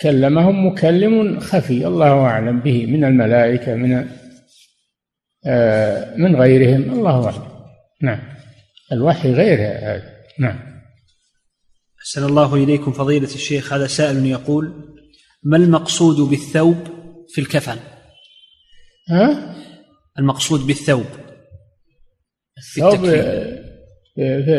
كلمهم 0.00 0.66
مكلم 0.66 1.40
خفي. 1.40 1.86
الله 1.86 2.20
أعلم 2.20 2.60
به. 2.60 2.86
من 2.86 3.04
الملائكة 3.04 3.74
من 3.74 4.06
آه، 5.46 6.16
من 6.16 6.36
غيرهم. 6.36 6.82
الله 6.82 7.24
أعلم. 7.24 7.42
نعم. 8.02 8.33
الوحي 8.94 9.32
غير 9.32 9.58
هذا 9.58 10.14
نعم. 10.38 10.58
أحسن 12.00 12.24
الله 12.24 12.54
إليكم 12.54 12.92
فضيلة 12.92 13.34
الشيخ 13.34 13.72
هذا 13.72 13.86
سائل 13.86 14.26
يقول 14.26 14.94
ما 15.42 15.56
المقصود 15.56 16.30
بالثوب 16.30 16.76
في 17.28 17.40
الكفن؟ 17.40 17.76
ها؟ 19.10 19.54
المقصود 20.18 20.66
بالثوب 20.66 21.06
الثوب 22.58 23.06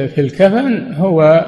في 0.07 0.21
الكفن 0.21 0.93
هو 0.93 1.45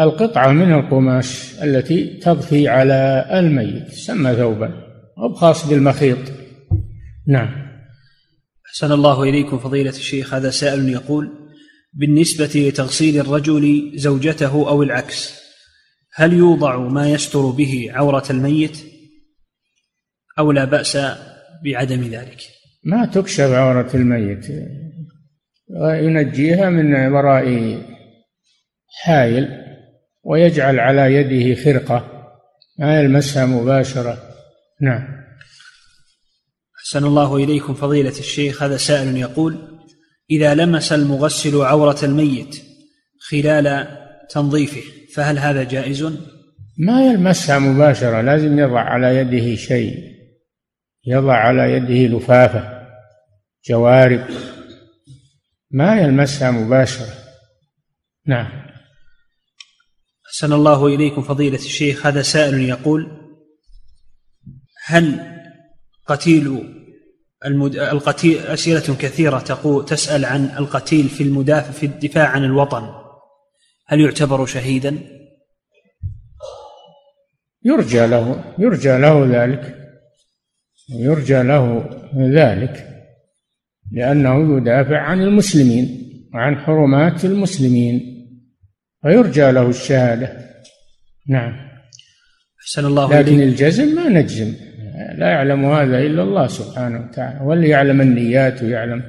القطعة 0.00 0.52
من 0.52 0.72
القماش 0.72 1.54
التي 1.62 2.06
تضفي 2.06 2.68
على 2.68 3.26
الميت 3.32 3.88
تسمى 3.88 4.34
ثوبا 4.34 4.72
أو 5.18 5.34
خاص 5.34 5.68
بالمخيط. 5.68 6.18
نعم. 7.26 7.66
أحسن 8.66 8.92
الله 8.92 9.22
إليكم 9.22 9.58
فضيلة 9.58 9.90
الشيخ 9.90 10.34
هذا 10.34 10.50
سائل 10.50 10.88
يقول 10.88 11.45
بالنسبة 11.96 12.50
لتغسيل 12.54 13.20
الرجل 13.20 13.92
زوجته 13.94 14.68
أو 14.68 14.82
العكس. 14.82 15.46
هل 16.14 16.32
يوضع 16.32 16.76
ما 16.76 17.10
يستر 17.10 17.46
به 17.46 17.88
عورة 17.90 18.24
الميت؟ 18.30 18.78
أو 20.38 20.52
لا 20.52 20.64
بأس 20.64 20.98
بعدم 21.64 22.02
ذلك؟ 22.02 22.38
ما 22.84 23.06
تكشف 23.06 23.40
عورة 23.40 23.90
الميت. 23.94 24.46
ينجيها 25.80 26.70
من 26.70 27.12
وراء 27.12 27.78
حائل 29.02 29.48
ويجعل 30.24 30.80
على 30.80 31.14
يده 31.14 31.62
خرقة. 31.64 32.12
ما 32.78 33.00
يلمسها 33.00 33.46
مباشرة. 33.46 34.18
نعم. 34.80 35.08
أحسن 36.78 37.04
الله 37.04 37.36
إليكم 37.36 37.74
فضيلة 37.74 38.18
الشيخ. 38.18 38.62
هذا 38.62 38.76
سائل 38.76 39.16
يقول 39.16 39.75
إذا 40.30 40.54
لمس 40.54 40.92
المغسل 40.92 41.56
عورة 41.56 41.98
الميت 42.02 42.62
خلال 43.20 43.88
تنظيفه 44.30 44.82
فهل 45.14 45.38
هذا 45.38 45.64
جائز؟ 45.64 46.02
ما 46.78 47.06
يلمسها 47.06 47.58
مباشرة 47.58 48.20
لازم 48.20 48.58
يضع 48.58 48.80
على 48.80 49.16
يده 49.16 49.56
شيء. 49.56 49.94
يضع 51.06 51.34
على 51.34 51.72
يده 51.72 52.16
لفافة 52.16 52.86
جوارب. 53.68 54.24
ما 55.70 56.00
يلمسها 56.00 56.50
مباشرة. 56.50 57.14
نعم. 58.26 58.66
أحسن 60.26 60.52
الله 60.52 60.86
إليكم 60.86 61.22
فضيلة 61.22 61.58
الشيخ. 61.58 62.06
هذا 62.06 62.22
سائل 62.22 62.60
يقول 62.60 63.26
هل 64.86 65.20
قتيل 66.06 66.75
المد... 67.46 67.76
القتيل 67.76 68.38
أسئلة 68.38 68.96
كثيرة 68.98 69.38
تقول 69.38 69.84
تسأل 69.86 70.24
عن 70.24 70.44
القتيل 70.58 71.08
في 71.08 71.22
المدافع 71.22 71.70
في 71.70 71.86
الدفاع 71.86 72.28
عن 72.28 72.44
الوطن. 72.44 72.88
هل 73.86 74.00
يعتبر 74.00 74.46
شهيدا؟ 74.46 74.98
يرجى 77.64 78.06
له 78.06 78.44
يرجى 78.58 78.98
له 78.98 79.26
ذلك. 79.26 79.76
يرجى 80.88 81.42
له 81.42 81.90
ذلك 82.16 82.88
لأنه 83.92 84.56
يدافع 84.56 84.98
عن 84.98 85.22
المسلمين 85.22 86.02
وعن 86.34 86.56
حرمات 86.56 87.24
المسلمين. 87.24 88.16
فيرجى 89.02 89.50
له 89.50 89.68
الشهادة. 89.68 90.46
نعم. 91.28 91.52
أحسن 92.60 92.86
الله 92.86 93.18
لكن 93.18 93.34
إليك. 93.34 93.48
الجزم 93.48 93.94
ما 93.94 94.08
نجزم. 94.08 94.65
لا 94.96 95.28
يعلم 95.30 95.64
هذا 95.64 95.98
إلا 95.98 96.22
الله 96.22 96.46
سبحانه 96.46 97.08
وتعالى 97.08 97.40
واللي 97.44 97.68
يعلم 97.68 98.00
النيات 98.00 98.62
ويعلم 98.62 99.02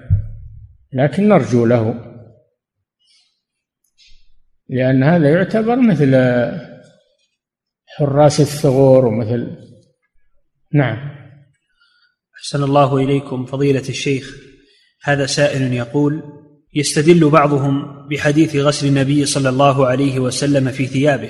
لكن 0.94 1.28
نرجو 1.28 1.66
له 1.66 2.08
لأن 4.70 5.04
هذا 5.04 5.30
يعتبر 5.30 5.76
مثل 5.76 6.16
حراس 7.98 8.40
الثغور 8.40 9.06
ومثل 9.06 9.58
نعم 10.74 11.18
أحسن 12.38 12.64
الله 12.64 12.98
إليكم 12.98 13.46
فضيلة 13.46 13.90
الشيخ 13.90 14.36
هذا 15.04 15.26
سائل 15.26 15.74
يقول 15.74 16.24
يستدل 16.74 17.30
بعضهم 17.30 18.08
بحديث 18.08 18.56
غسل 18.56 18.88
النبي 18.88 19.26
صلى 19.26 19.50
الله 19.50 19.88
عليه 19.88 20.20
وسلم 20.20 20.72
في 20.72 20.86
ثيابه 20.86 21.30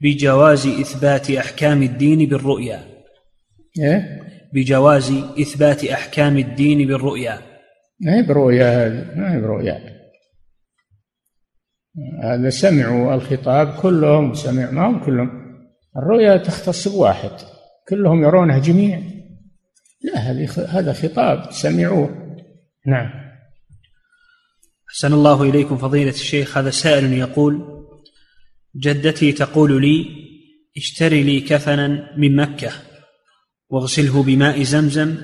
بجواز 0.00 0.66
إثبات 0.66 1.30
أحكام 1.30 1.82
الدين 1.82 2.28
بالرؤيا؟ 2.28 2.97
بجواز 4.54 5.10
إثبات 5.40 5.84
أحكام 5.84 6.38
الدين 6.38 6.88
بالرؤيا. 6.88 7.38
ما 8.00 8.14
هي 8.14 8.22
برؤيا 8.22 8.86
هذه؟ 8.86 9.16
ما 9.16 9.34
هي 9.34 9.40
برؤيا؟ 9.40 9.98
هذا 12.22 12.50
سمعوا 12.50 13.14
الخطاب 13.14 13.74
كلهم 13.82 14.34
سمعوا 14.34 14.72
ما 14.72 14.86
هم 14.86 15.04
كلهم. 15.04 15.30
الرؤيا 15.96 16.36
تختص 16.36 16.88
بواحد 16.88 17.30
كلهم 17.88 18.22
يرونها 18.22 18.58
جميعا 18.58 19.02
لا 20.02 20.18
هذه 20.18 20.48
هذا 20.68 20.92
خطاب 20.92 21.52
سمعوه. 21.52 22.36
نعم. 22.86 23.10
أحسن 24.90 25.12
الله 25.12 25.42
إليكم 25.42 25.76
فضيلة 25.76 26.10
الشيخ. 26.10 26.58
هذا 26.58 26.70
سائل 26.70 27.12
يقول 27.12 27.84
جدتي 28.76 29.32
تقول 29.32 29.82
لي 29.82 30.06
اشتري 30.76 31.22
لي 31.22 31.40
كفنا 31.40 32.16
من 32.16 32.36
مكة. 32.36 32.72
واغسله 33.70 34.22
بماء 34.22 34.62
زمزم 34.62 35.16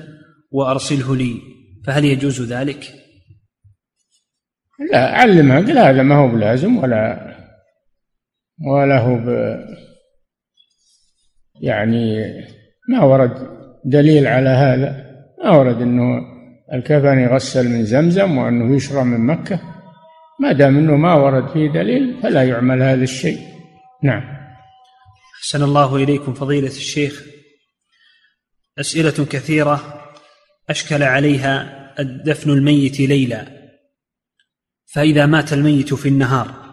وأرسله 0.51 1.15
لي 1.15 1.41
فهل 1.85 2.05
يجوز 2.05 2.41
ذلك؟ 2.41 2.93
لا 4.91 4.99
علمها 4.99 5.59
قل 5.59 5.77
هذا 5.77 6.03
ما 6.03 6.15
هو 6.15 6.27
بلازم 6.27 6.77
ولا 6.77 7.35
ولا 8.67 8.99
هو 8.99 9.15
ب 9.15 9.57
يعني 11.61 12.33
ما 12.89 13.03
ورد 13.03 13.47
دليل 13.85 14.27
على 14.27 14.49
هذا. 14.49 15.05
ما 15.43 15.57
ورد 15.57 15.81
إنه 15.81 16.21
الكفن 16.73 17.19
يغسل 17.19 17.69
من 17.69 17.85
زمزم 17.85 18.37
وأنه 18.37 18.75
يشرى 18.75 19.03
من 19.03 19.25
مكة. 19.25 19.59
ما 20.39 20.51
دام 20.51 20.77
أنه 20.77 20.95
ما 20.95 21.13
ورد 21.13 21.47
فيه 21.53 21.71
دليل 21.71 22.21
فلا 22.23 22.43
يعمل 22.43 22.83
هذا 22.83 23.03
الشيء. 23.03 23.39
نعم. 24.03 24.23
أحسن 25.39 25.63
الله 25.63 25.95
إليكم 25.95 26.33
فضيلة 26.33 26.67
الشيخ. 26.67 27.34
أسئلة 28.79 29.25
كثيرة 29.25 30.01
أشكل 30.69 31.03
عليها 31.03 31.85
الدفن 31.99 32.49
الميت 32.49 32.99
ليلا 32.99 33.47
فإذا 34.85 35.25
مات 35.25 35.53
الميت 35.53 35.93
في 35.93 36.09
النهار 36.09 36.65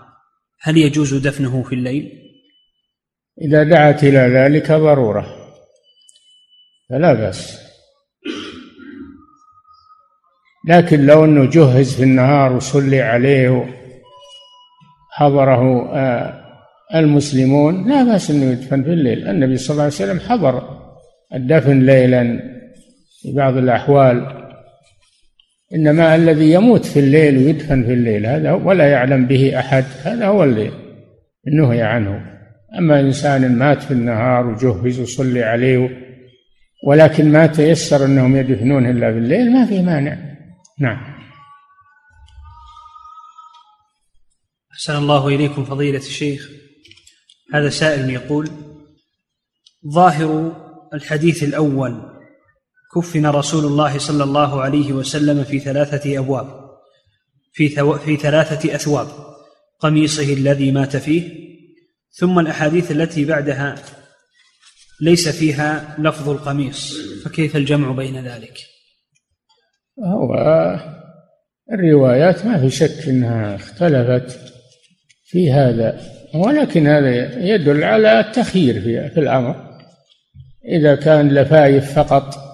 هل 0.60 0.76
يجوز 0.76 1.14
دفنه 1.14 1.62
في 1.62 1.74
الليل؟ 1.74 2.22
إذا 3.42 3.62
دعت 3.62 4.04
إلى 4.04 4.18
ذلك 4.18 4.72
ضرورة 4.72 5.26
فلا 6.90 7.12
بأس 7.12 7.58
لكن 10.68 11.06
لو 11.06 11.24
أنه 11.24 11.50
جهز 11.50 11.94
في 11.94 12.02
النهار 12.02 12.52
وصلي 12.52 13.00
عليه 13.00 13.78
حضره 15.10 15.90
آه، 15.96 16.42
المسلمون 16.94 17.88
لا 17.88 18.04
بأس 18.04 18.30
أنه 18.30 18.44
يدفن 18.44 18.82
في 18.82 18.90
الليل 18.90 19.28
النبي 19.28 19.56
صلى 19.56 19.72
الله 19.72 19.84
عليه 19.84 19.94
وسلم 19.94 20.20
حضر 20.20 20.81
الدفن 21.34 21.86
ليلا 21.86 22.40
في 23.22 23.32
بعض 23.32 23.56
الأحوال 23.56 24.42
إنما 25.74 26.14
الذي 26.14 26.52
يموت 26.52 26.84
في 26.84 27.00
الليل 27.00 27.38
ويدفن 27.38 27.84
في 27.84 27.92
الليل 27.92 28.26
هذا 28.26 28.52
ولا 28.52 28.90
يعلم 28.90 29.26
به 29.26 29.58
أحد 29.58 29.84
هذا 30.02 30.26
هو 30.26 30.44
اللي 30.44 30.70
نهي 31.46 31.82
عنه. 31.82 32.32
أما 32.78 33.00
إنسان 33.00 33.58
مات 33.58 33.82
في 33.82 33.90
النهار 33.90 34.46
وجهز 34.46 35.00
وصلي 35.00 35.42
عليه 35.42 35.90
ولكن 36.86 37.32
ما 37.32 37.46
تيسر 37.46 38.04
أنهم 38.04 38.36
يدفنون 38.36 38.90
إلا 38.90 39.10
بالليل 39.10 39.52
ما 39.52 39.66
في 39.66 39.82
مانع. 39.82 40.18
نعم. 40.80 41.12
أحسن 44.72 44.96
الله 44.96 45.28
إليكم 45.28 45.64
فضيلة 45.64 45.98
الشيخ. 45.98 46.50
هذا 47.54 47.68
سائل 47.68 48.10
يقول 48.10 48.50
ظاهر 49.94 50.52
الحديث 50.94 51.42
الأول 51.42 52.02
كفن 52.96 53.26
رسول 53.26 53.64
الله 53.64 53.98
صلى 53.98 54.24
الله 54.24 54.60
عليه 54.62 54.92
وسلم 54.92 55.44
في 55.44 55.58
ثلاثة 55.58 56.18
أبواب 56.18 56.62
في, 57.52 57.68
ثو 57.68 57.98
في 57.98 58.16
ثلاثة 58.16 58.74
أثواب 58.74 59.08
قميصه 59.80 60.32
الذي 60.32 60.72
مات 60.72 60.96
فيه 60.96 61.42
ثم 62.10 62.38
الأحاديث 62.38 62.90
التي 62.90 63.24
بعدها 63.24 63.74
ليس 65.00 65.28
فيها 65.28 65.96
لفظ 65.98 66.28
القميص 66.28 66.96
فكيف 67.24 67.56
الجمع 67.56 67.92
بين 67.92 68.26
ذلك؟ 68.26 68.58
هو 70.04 70.34
الروايات 71.72 72.46
ما 72.46 72.60
في 72.60 72.70
شك 72.70 73.08
إنها 73.08 73.54
اختلفت 73.54 74.52
في 75.24 75.52
هذا 75.52 76.00
ولكن 76.34 76.86
هذا 76.86 77.38
يدل 77.38 77.84
على 77.84 78.20
التخيير 78.20 78.80
في 79.10 79.20
الأمر. 79.20 79.71
إذا 80.68 80.94
كان 80.94 81.28
لفايف 81.28 81.98
فقط 81.98 82.52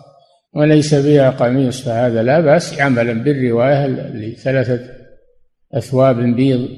وليس 0.54 0.94
فيها 0.94 1.30
قميص 1.30 1.82
فهذا 1.82 2.22
لا 2.22 2.40
بأس 2.40 2.80
عملا 2.80 3.12
بالرواية 3.12 3.86
لثلاثة 3.86 4.80
أثواب 5.74 6.16
بيض. 6.16 6.68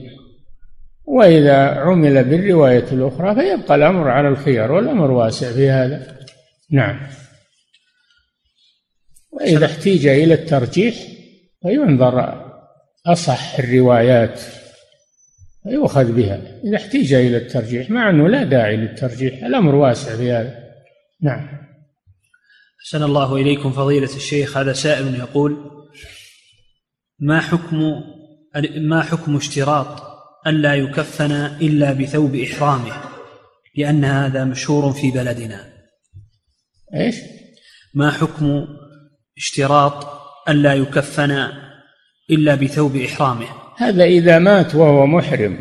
وإذا 1.04 1.56
عمل 1.56 2.24
بالرواية 2.24 2.84
الأخرى 2.92 3.34
فيبقى 3.34 3.74
الأمر 3.74 4.08
على 4.08 4.28
الخيار 4.28 4.72
والأمر 4.72 5.10
واسع 5.10 5.52
في 5.52 5.70
هذا. 5.70 6.16
نعم. 6.70 7.00
وإذا 9.30 9.66
احتيج 9.66 10.06
إلى 10.06 10.34
الترجيح 10.34 10.94
فينظر 11.62 12.44
أصح 13.06 13.58
الروايات 13.58 14.40
يؤخذ 15.66 16.12
بها. 16.12 16.40
إذا 16.64 16.76
احتيج 16.76 17.14
إلى 17.14 17.36
الترجيح 17.36 17.90
مع 17.90 18.10
أنه 18.10 18.28
لا 18.28 18.44
داعي 18.44 18.76
للترجيح 18.76 19.44
الأمر 19.44 19.74
واسع 19.74 20.16
في 20.16 20.32
هذا. 20.32 20.69
نعم. 21.22 21.48
أحسن 22.80 23.02
الله 23.02 23.36
إليكم 23.36 23.72
فضيلة 23.72 24.16
الشيخ 24.16 24.56
هذا 24.56 24.72
سائل 24.72 25.14
يقول 25.14 25.70
ما 27.18 27.40
حكم 27.40 28.02
ما 28.76 29.02
حكم 29.02 29.36
اشتراط 29.36 30.02
ألا 30.46 30.74
يكفن 30.74 31.32
إلا 31.32 31.92
بثوب 31.92 32.34
إحرامه؟ 32.34 32.92
لأن 33.76 34.04
هذا 34.04 34.44
مشهور 34.44 34.92
في 34.92 35.10
بلدنا. 35.10 35.64
إيش؟ 36.94 37.16
ما 37.94 38.10
حكم 38.10 38.66
اشتراط 39.36 40.20
ألا 40.48 40.74
يكفن 40.74 41.48
إلا 42.30 42.54
بثوب 42.54 42.96
إحرامه؟ 42.96 43.46
هذا 43.76 44.04
إذا 44.04 44.38
مات 44.38 44.74
وهو 44.74 45.06
محرم. 45.06 45.58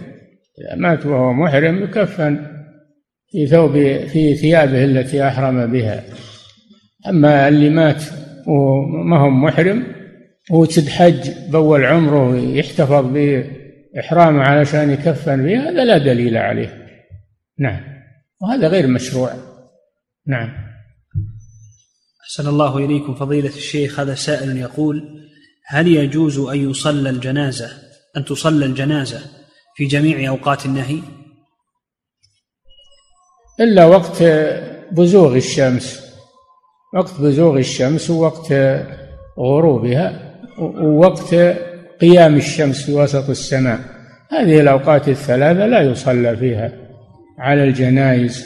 إذا 0.60 0.76
مات 0.76 1.06
وهو 1.06 1.34
محرم 1.34 1.84
يكفن. 1.84 2.59
في 3.32 3.48
ثوب 3.48 3.72
في 4.08 4.36
ثيابه 4.36 4.84
التي 4.84 5.28
أحرم 5.28 5.72
بها. 5.72 6.04
أما 7.08 7.48
اللي 7.48 7.70
مات 7.70 8.04
وما 8.48 9.20
هو 9.20 9.30
محرم 9.30 9.84
هو 10.52 10.68
حج 10.88 11.30
بول 11.50 11.86
عمره 11.86 12.38
يحتفظ 12.38 13.06
بإحرامه 13.06 14.42
علشان 14.42 14.92
يكفن 14.92 15.44
به 15.44 15.70
هذا 15.70 15.86
لا 15.86 15.98
دليل 15.98 16.38
عليه. 16.38 16.88
نعم. 17.60 17.82
وهذا 18.42 18.68
غير 18.68 18.88
مشروع. 18.88 19.34
نعم. 20.28 20.50
أحسن 22.24 22.50
الله 22.50 22.78
إليكم 22.78 23.16
فضيلة 23.16 23.50
الشيخ. 23.50 24.00
هذا 24.00 24.16
سائل 24.16 24.58
يقول 24.58 25.04
هل 25.66 25.88
يجوز 25.88 26.40
أن 26.40 26.70
يصلى 26.70 27.10
الجنازة 27.10 27.70
أن 28.18 28.26
تصلى 28.26 28.66
الجنازة 28.66 29.22
في 29.76 29.86
جميع 29.86 30.30
أوقات 30.30 30.66
النهي؟ 30.66 31.00
إلا 33.60 33.86
وقت 33.86 34.24
بزوغ 34.92 35.36
الشمس. 35.36 36.02
وقت 36.94 37.22
بزوغ 37.22 37.58
الشمس 37.58 38.10
ووقت 38.10 38.54
غروبها 39.40 40.36
ووقت 40.60 41.36
قيام 42.02 42.36
الشمس 42.36 42.86
في 42.86 42.94
وسط 42.94 43.30
السماء. 43.30 43.80
هذه 44.32 44.60
الأوقات 44.60 45.10
الثلاثة 45.10 45.66
لا 45.66 45.82
يصلى 45.82 46.38
فيها 46.38 46.72
على 47.40 47.64
الجنائز. 47.64 48.46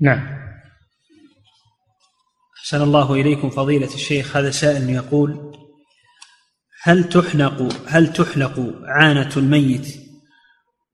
نعم. 0.00 0.42
أحسن 2.58 2.82
الله 2.82 3.14
إليكم 3.14 3.50
فضيلة 3.50 3.94
الشيخ. 3.94 4.36
هذا 4.36 4.50
سائل 4.50 4.90
يقول 4.90 5.52
هل 6.82 7.04
تحلق 7.04 7.72
هل 7.86 8.12
تحلق 8.12 8.74
عانة 8.84 9.30
الميت 9.36 9.86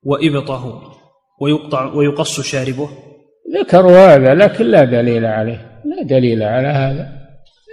وإبطه 0.03 0.93
ويقطع 1.41 1.93
ويقص 1.95 2.41
شاربه؟ 2.41 3.08
ذكروا 3.55 4.15
هذا 4.15 4.35
لكن 4.35 4.65
لا 4.65 4.85
دليل 4.85 5.27
عليه 5.27 5.81
لا 5.85 6.03
دليل 6.03 6.43
على 6.43 6.69
هذا. 6.69 7.19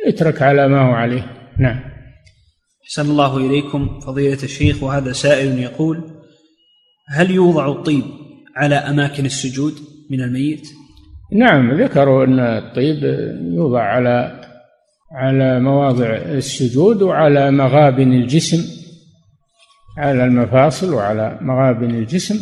يترك 0.08 0.42
على 0.42 0.68
ما 0.68 0.82
هو 0.82 0.92
عليه. 0.92 1.26
نعم. 1.60 1.80
أحسن 2.84 3.10
الله 3.12 3.38
إليكم. 3.38 4.00
فضيلة 4.00 4.44
الشيخ 4.44 4.84
وهذا 4.84 5.12
سائل 5.12 5.60
يقول 5.60 6.04
هل 7.10 7.32
يوضع 7.32 7.68
الطيب 7.68 8.04
على 8.56 8.76
أماكن 8.76 9.26
السجود 9.26 9.74
من 10.10 10.22
الميت؟ 10.22 10.68
نعم 11.32 11.82
ذكروا 11.82 12.26
أن 12.26 12.40
الطيب 12.40 13.04
يوضع 13.54 13.82
على 13.82 14.42
على 15.12 15.60
مواضع 15.60 16.16
السجود 16.16 17.02
وعلى 17.02 17.52
مغابن 17.52 18.14
الجسم 18.14 18.86
على 19.98 20.26
المفاصل 20.26 20.94
وعلى 20.94 21.38
مغابن 21.42 21.90
الجسم 21.90 22.36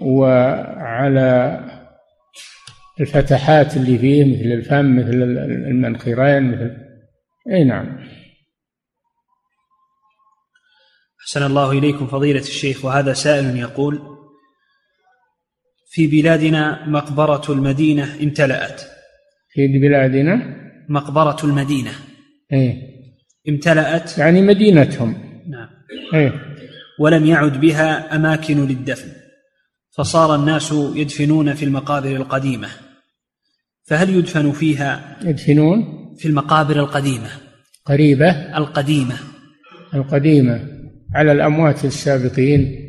وعلى 0.00 1.60
الفتحات 3.00 3.76
اللي 3.76 3.98
فيه 3.98 4.24
مثل 4.24 4.52
الفم 4.52 4.96
مثل 4.96 5.22
المنخرين 5.70 6.50
مثل 6.50 6.76
إي 7.52 7.64
نعم. 7.64 7.98
أحسن 11.20 11.46
الله 11.46 11.72
إليكم 11.72 12.06
فضيلة 12.06 12.40
الشيخ 12.40 12.84
وهذا 12.84 13.12
سائل 13.12 13.56
يقول 13.56 14.00
في 15.90 16.06
بلادنا 16.06 16.88
مقبرة 16.88 17.52
المدينة 17.52 18.16
امتلأت. 18.22 18.80
في 19.50 19.78
بلادنا؟ 19.78 20.56
مقبرة 20.88 21.36
المدينة. 21.44 21.90
إيه 22.52 22.74
امتلأت؟ 23.48 24.18
يعني 24.18 24.42
مدينتهم. 24.42 25.42
نعم. 25.48 25.68
إيه 26.14 26.32
ولم 27.00 27.26
يعد 27.26 27.60
بها 27.60 28.16
أماكن 28.16 28.66
للدفن. 28.66 29.12
فصار 29.96 30.34
الناس 30.34 30.72
يدفنون 30.72 31.54
في 31.54 31.64
المقابر 31.64 32.16
القديمة. 32.16 32.68
فهل 33.86 34.10
يدفن 34.10 34.52
فيها 34.52 35.16
يدفنون 35.24 35.84
في 36.18 36.28
المقابر 36.28 36.80
القديمة؟ 36.80 37.30
قريبة. 37.84 38.30
القديمة. 38.30 39.18
القديمة. 39.94 40.68
على 41.14 41.32
الأموات 41.32 41.84
السابقين. 41.84 42.86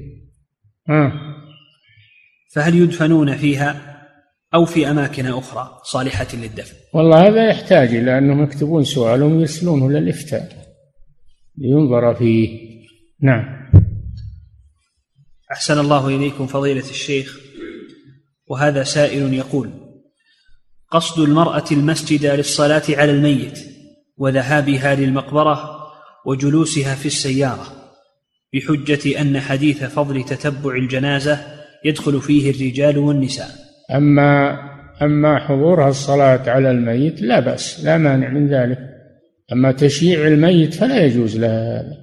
ها 0.89 1.13
فهل 2.53 2.75
يدفنون 2.75 3.35
فيها 3.35 3.97
أو 4.53 4.65
في 4.65 4.89
أماكن 4.89 5.25
أخرى 5.25 5.79
صالحة 5.83 6.27
للدفن؟ 6.33 6.75
والله 6.93 7.27
هذا 7.27 7.49
يحتاج 7.49 7.95
إلى 7.95 8.17
أنهم 8.17 8.43
يكتبون 8.43 8.83
سؤالهم 8.83 9.31
ويرسلونه 9.31 9.91
للإفتاء 9.91 10.49
لينظر 11.57 12.15
فيه. 12.15 12.59
نعم. 13.21 13.71
أحسن 15.51 15.79
الله 15.79 16.07
إليكم 16.07 16.47
فضيلة 16.47 16.89
الشيخ 16.89 17.39
وهذا 18.49 18.83
سائل 18.83 19.33
يقول 19.33 19.86
قصد 20.91 21.19
المرأة 21.19 21.65
المسجد 21.71 22.25
للصلاة 22.25 22.83
على 22.89 23.11
الميت 23.11 23.59
وذهابها 24.17 24.95
للمقبرة 24.95 25.77
وجلوسها 26.25 26.95
في 26.95 27.05
السيارة 27.05 27.67
بحجة 28.53 29.21
أن 29.21 29.39
حديث 29.39 29.83
فضل 29.83 30.23
تتبع 30.23 30.75
الجنازة 30.75 31.39
يدخل 31.85 32.21
فيه 32.21 32.51
الرجال 32.51 32.97
والنساء. 32.97 33.49
أما 33.91 34.59
أما 35.01 35.39
حضورها 35.39 35.89
الصلاة 35.89 36.49
على 36.49 36.71
الميت 36.71 37.21
لا 37.21 37.39
بأس 37.39 37.85
لا 37.85 37.97
مانع 37.97 38.29
من 38.29 38.47
ذلك. 38.47 38.79
أما 39.51 39.71
تشييع 39.71 40.27
الميت 40.27 40.73
فلا 40.73 41.05
يجوز 41.05 41.37
لها 41.37 41.79
هذا 41.79 41.97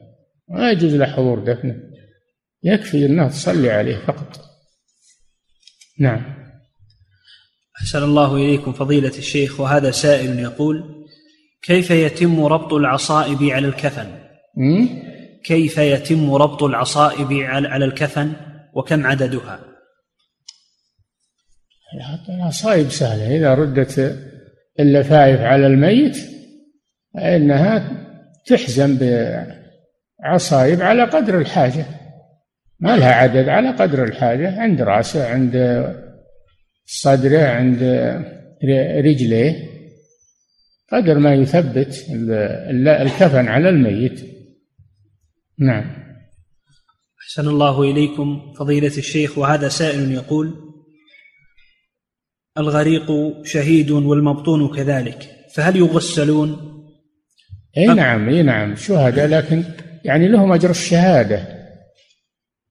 لا 0.58 0.70
يجوز 0.70 0.94
له 0.94 1.06
حضور 1.06 1.38
دفنه. 1.38 1.76
يكفي 2.62 3.06
أنها 3.06 3.28
تصلي 3.28 3.70
عليه 3.70 3.96
فقط. 3.96 4.40
نعم. 6.00 6.33
أحسن 7.80 8.02
الله 8.02 8.36
إليكم 8.36 8.72
فضيلة 8.72 9.18
الشيخ 9.18 9.60
وهذا 9.60 9.90
سائل 9.90 10.38
يقول 10.38 11.04
كيف 11.62 11.90
يتم 11.90 12.44
ربط 12.44 12.72
العصائب 12.72 13.42
على 13.42 13.66
الكفن؟ 13.66 14.06
كيف 15.44 15.78
يتم 15.78 16.34
ربط 16.34 16.62
العصائب 16.62 17.32
على 17.32 17.84
الكفن؟ 17.84 18.32
وكم 18.74 19.06
عددها؟ 19.06 19.60
العصائب 22.28 22.88
سهلة 22.88 23.36
إذا 23.36 23.54
ردت 23.54 24.18
اللفائف 24.80 25.40
على 25.40 25.66
الميت 25.66 26.16
فإنها 27.14 27.90
تحزم 28.46 28.98
بعصائب 30.22 30.82
على 30.82 31.04
قدر 31.04 31.38
الحاجة. 31.38 31.86
ما 32.80 32.96
لها 32.96 33.14
عدد 33.14 33.48
على 33.48 33.70
قدر 33.70 34.04
الحاجة 34.04 34.60
عند 34.60 34.82
رأسه 34.82 35.28
عند 35.28 35.54
صدره 36.86 37.38
عند 37.38 37.82
رجليه 39.04 39.74
قدر 40.92 41.18
ما 41.18 41.34
يثبت 41.34 42.06
الكفن 42.88 43.48
على 43.48 43.68
الميت. 43.68 44.20
نعم. 45.58 46.04
أحسن 47.22 47.48
الله 47.48 47.82
إليكم 47.82 48.52
فضيلة 48.58 48.96
الشيخ 48.98 49.38
وهذا 49.38 49.68
سائل 49.68 50.12
يقول 50.12 50.54
الغريق 52.58 53.06
شهيد 53.44 53.90
والمبطون 53.90 54.76
كذلك 54.76 55.30
فهل 55.54 55.76
يغسلون؟ 55.76 56.74
إي 57.76 57.86
نعم 57.86 58.28
إي 58.28 58.42
نعم 58.42 58.76
شهداء 58.76 59.26
لكن 59.26 59.64
يعني 60.04 60.28
لهم 60.28 60.52
أجر 60.52 60.70
الشهادة 60.70 61.48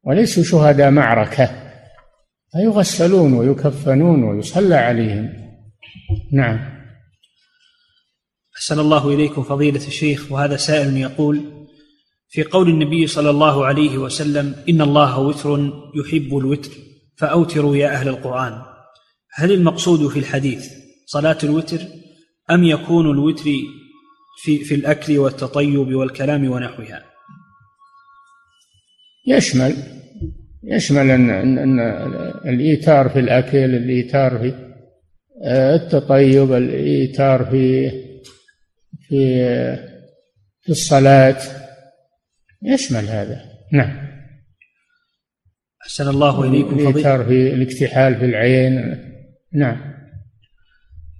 وليسوا 0.03 0.43
شهداء 0.43 0.91
معركة. 0.91 1.62
فيغسلون 2.54 3.34
ويكفنون 3.34 4.24
ويصلى 4.24 4.76
عليهم. 4.76 5.30
نعم. 6.32 6.74
أحسن 8.56 8.80
الله 8.80 9.10
إليكم 9.10 9.43
فضيلة 9.43 9.88
الشيخ 9.88 10.32
وهذا 10.32 10.58
سائل 10.58 10.97
يقول 10.97 11.68
في 12.30 12.43
قول 12.43 12.70
النبي 12.70 13.08
صلى 13.08 13.30
الله 13.30 13.66
عليه 13.66 13.97
وسلم 13.97 14.56
إن 14.70 14.82
الله 14.82 15.20
وتر 15.20 15.74
يحب 15.95 16.38
الوتر 16.38 16.72
فأوتروا 17.18 17.76
يا 17.76 17.89
أهل 17.89 18.08
القرآن. 18.08 18.62
هل 19.34 19.51
المقصود 19.51 20.08
في 20.08 20.20
الحديث 20.20 20.70
صلاة 21.06 21.38
الوتر 21.43 21.80
أم 22.51 22.64
يكون 22.64 23.12
الوتر 23.12 23.49
في, 24.43 24.64
في 24.64 24.76
الأكل 24.76 25.18
والتطيب 25.18 25.95
والكلام 25.95 26.51
ونحوها؟ 26.51 27.06
يشمل. 29.28 30.03
يشمل 30.64 31.11
أن, 31.11 31.30
أن, 31.57 31.80
الإيتار 32.45 33.09
في 33.09 33.20
الأكل 33.20 33.57
الإيتار 33.57 34.38
في 34.38 34.53
آه، 35.43 35.76
التطيب 35.76 36.53
الإيتار 36.53 37.45
في 37.45 37.89
في 39.07 39.45
في 40.61 40.70
الصلاة. 40.70 41.38
يشمل 42.64 43.05
هذا. 43.05 43.41
نعم. 43.74 44.07
أحسن 45.82 46.09
الله 46.09 46.43
إليكم 46.43 46.80
الإيتار 46.80 47.26
في 47.26 47.53
الاكتحال 47.53 48.16
في 48.16 48.26
العين. 48.26 48.99
نعم. 49.53 49.93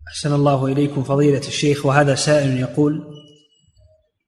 أحسن 0.08 0.34
الله 0.34 0.66
إليكم 0.66 1.04
فضيلة 1.04 1.48
الشيخ 1.48 1.86
وهذا 1.86 2.16
سائل 2.16 2.60
يقول 2.60 3.04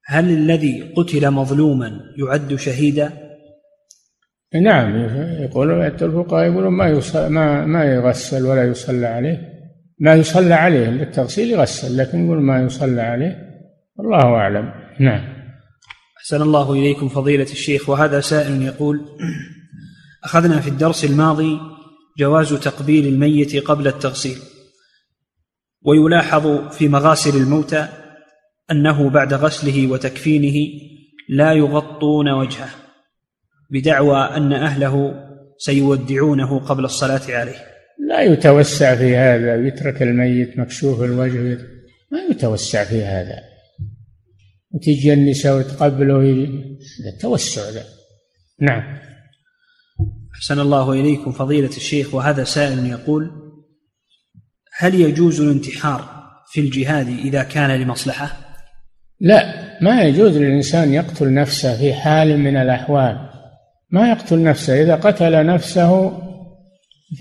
هل 0.05 0.29
الذي 0.29 0.93
قتل 0.97 1.31
مظلوما 1.31 1.99
يعد 2.17 2.55
شهيدا؟ 2.55 3.24
نعم 4.63 4.95
يقول 5.43 5.71
الفقهاء 5.81 6.51
يقولون 6.51 6.73
ما 6.73 7.01
ما 7.29 7.65
ما 7.65 7.83
يغسل 7.83 8.45
ولا 8.45 8.63
يصلى 8.63 9.07
عليه. 9.07 9.55
ما 9.99 10.13
يصلى 10.13 10.53
عليه 10.53 10.89
للتغسيل 10.89 11.51
يغسل 11.51 11.97
لكن 11.97 12.25
يقول 12.25 12.41
ما 12.41 12.61
يصلى 12.61 13.01
عليه. 13.01 13.37
الله 13.99 14.35
أعلم. 14.35 14.71
نعم. 14.99 15.21
أحسن 16.17 16.41
الله 16.41 16.73
إليكم 16.73 17.09
فضيلة 17.09 17.43
الشيخ. 17.43 17.89
وهذا 17.89 18.19
سائل 18.19 18.61
يقول 18.61 19.01
أخذنا 20.23 20.59
في 20.59 20.69
الدرس 20.69 21.05
الماضي 21.05 21.59
جواز 22.19 22.53
تقبيل 22.53 23.07
الميت 23.07 23.55
قبل 23.55 23.87
التغسيل. 23.87 24.37
ويلاحظ 25.85 26.67
في 26.71 26.87
مغاسل 26.87 27.41
الموتى 27.41 27.87
أنه 28.71 29.09
بعد 29.09 29.33
غسله 29.33 29.91
وتكفينه 29.91 30.81
لا 31.29 31.53
يغطون 31.53 32.29
وجهه. 32.29 32.84
بدعوى 33.75 34.17
أن 34.17 34.53
أهله 34.53 35.13
سيودعونه 35.57 36.59
قبل 36.59 36.85
الصلاة 36.85 37.21
عليه. 37.29 37.65
لا 38.09 38.21
يتوسع 38.21 38.95
في 38.95 39.15
هذا 39.17 39.55
ويترك 39.55 40.01
الميت 40.01 40.59
مكشوف 40.59 41.01
الوجه 41.03 41.57
ما 42.11 42.19
يتوسع 42.31 42.83
في 42.83 43.03
هذا. 43.03 43.39
وتجي 44.71 45.13
النساء 45.13 45.57
وتقبله 45.57 46.47
التوسع 47.13 47.69
ذا 47.69 47.83
نعم. 48.61 48.97
أحسن 50.35 50.59
الله 50.59 50.91
إليكم 50.91 51.31
فضيلة 51.31 51.77
الشيخ 51.77 52.15
وهذا 52.15 52.43
سائل 52.43 52.85
يقول 52.85 53.31
هل 54.77 54.95
يجوز 54.95 55.41
الانتحار 55.41 56.25
في 56.51 56.61
الجهاد 56.61 57.07
إذا 57.07 57.43
كان 57.43 57.81
لمصلحة؟ 57.81 58.37
لا 59.19 59.65
ما 59.81 60.03
يجوز 60.03 60.37
للإنسان 60.37 60.93
يقتل 60.93 61.33
نفسه 61.33 61.77
في 61.77 61.93
حال 61.93 62.37
من 62.39 62.57
الأحوال. 62.57 63.34
ما 63.95 64.09
يقتل 64.09 64.43
نفسه. 64.43 64.81
إذا 64.81 64.95
قتل 64.95 65.45
نفسه 65.45 66.21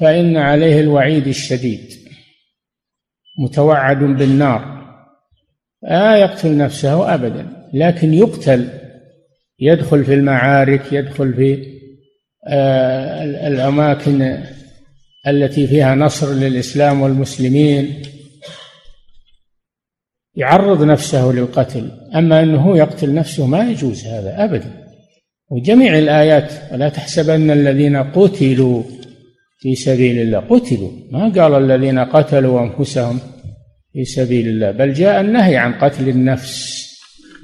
فإن 0.00 0.36
عليه 0.36 0.80
الوعيد 0.80 1.26
الشديد 1.26 1.88
متوعد 3.38 3.98
بالنار. 3.98 4.84
لا 5.82 6.16
يقتل 6.16 6.56
نفسه 6.56 7.14
أبدا 7.14 7.46
لكن 7.74 8.14
يقتل 8.14 8.68
يدخل 9.60 10.04
في 10.04 10.14
المعارك 10.14 10.92
يدخل 10.92 11.34
في 11.34 11.74
آه، 12.48 13.24
الأماكن 13.48 14.44
التي 15.26 15.66
فيها 15.66 15.94
نصر 15.94 16.32
للإسلام 16.32 17.02
والمسلمين. 17.02 18.02
يعرض 20.34 20.82
نفسه 20.82 21.32
للقتل. 21.32 21.90
أما 22.14 22.42
أنه 22.42 22.78
يقتل 22.78 23.14
نفسه 23.14 23.46
ما 23.46 23.70
يجوز 23.70 24.06
هذا 24.06 24.44
أبدا. 24.44 24.83
وجميع 25.54 25.98
الآيات 25.98 26.52
ولا 26.72 26.88
تحسبن 26.88 27.50
الذين 27.50 27.96
قتلوا 27.96 28.82
في 29.58 29.74
سبيل 29.74 30.18
الله. 30.18 30.38
قتلوا. 30.38 30.90
ما 31.10 31.28
قال 31.28 31.64
الذين 31.64 31.98
قتلوا 31.98 32.60
أنفسهم 32.60 33.18
في 33.92 34.04
سبيل 34.04 34.48
الله 34.48 34.70
بل 34.70 34.92
جاء 34.92 35.20
النهي 35.20 35.56
عن 35.56 35.72
قتل 35.72 36.08
النفس. 36.08 36.84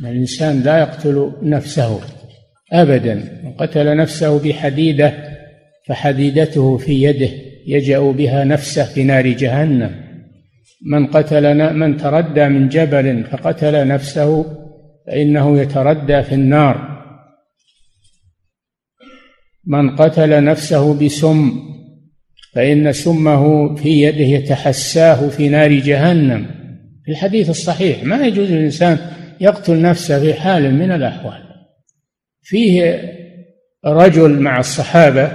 الإنسان 0.05 0.63
لا 0.63 0.79
يقتل 0.79 1.33
نفسه 1.43 2.01
أبدا. 2.73 3.15
من 3.45 3.53
قتل 3.53 3.97
نفسه 3.97 4.49
بحديدة 4.49 5.15
فحديدته 5.87 6.77
في 6.77 7.03
يده 7.03 7.31
يجأ 7.67 8.01
بها 8.01 8.45
نفسه 8.45 8.85
في 8.85 9.05
نار 9.05 9.27
جهنم. 9.27 9.91
من 10.87 11.07
قتل 11.07 11.75
من 11.75 11.97
تردى 11.97 12.49
من 12.49 12.69
جبل 12.69 13.25
فقتل 13.25 13.89
نفسه 13.89 14.45
فإنه 15.07 15.61
يتردى 15.61 16.23
في 16.23 16.35
النار. 16.35 16.90
من 19.67 19.97
قتل 19.97 20.45
نفسه 20.45 20.95
بسم 20.95 21.71
فإن 22.55 22.93
سمه 22.93 23.75
في 23.75 23.89
يده 23.89 24.25
يتحساه 24.25 25.29
في 25.29 25.49
نار 25.49 25.73
جهنم. 25.73 26.47
في 27.05 27.11
الحديث 27.11 27.51
الصحيح 27.51 28.05
ما 28.05 28.27
يجوز 28.27 28.51
للإنسان 28.51 28.99
يقتل 29.41 29.83
نفسه 29.83 30.21
في 30.21 30.35
حال 30.35 30.75
من 30.75 30.93
الأحوال. 30.93 31.43
فيه 32.43 33.03
رجل 33.87 34.41
مع 34.41 34.59
الصحابة 34.59 35.31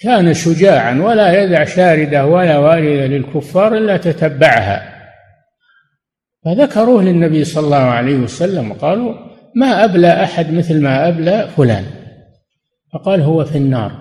كان 0.00 0.34
شجاعا 0.34 1.00
ولا 1.00 1.42
يدع 1.42 1.64
شاردة 1.64 2.26
ولا 2.26 2.58
واردة 2.58 3.06
للكفار 3.06 3.76
إلا 3.76 3.96
تتبعها. 3.96 4.92
فذكروه 6.44 7.02
للنبي 7.02 7.44
صلى 7.44 7.64
الله 7.64 7.76
عليه 7.76 8.16
وسلم 8.16 8.70
وقالوا 8.70 9.14
ما 9.56 9.84
أبلى 9.84 10.22
أحد 10.22 10.52
مثل 10.52 10.82
ما 10.82 11.08
أبلى 11.08 11.48
فلان. 11.56 12.01
فقال 12.92 13.20
هو 13.20 13.44
في 13.44 13.58
النار. 13.58 13.92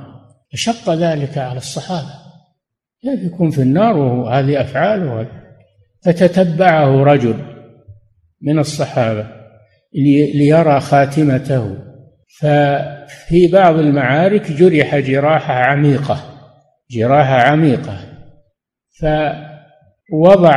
فشق 0.53 0.93
ذلك 0.93 1.38
على 1.38 1.57
الصحابة. 1.57 2.13
كيف 3.01 3.23
يكون 3.23 3.49
في 3.49 3.61
النار 3.61 3.97
وهذه 3.97 4.61
أفعاله 4.61 5.27
فتتبعه 6.05 7.03
رجل 7.03 7.35
من 8.41 8.59
الصحابة 8.59 9.27
ليرى 10.34 10.80
خاتمته. 10.80 11.77
ففي 12.39 13.47
بعض 13.53 13.76
المعارك 13.76 14.51
جرح 14.51 14.95
جراحة 14.97 15.53
عميقة 15.53 16.23
جراحة 16.91 17.35
عميقة. 17.35 17.97
فوضع 20.11 20.55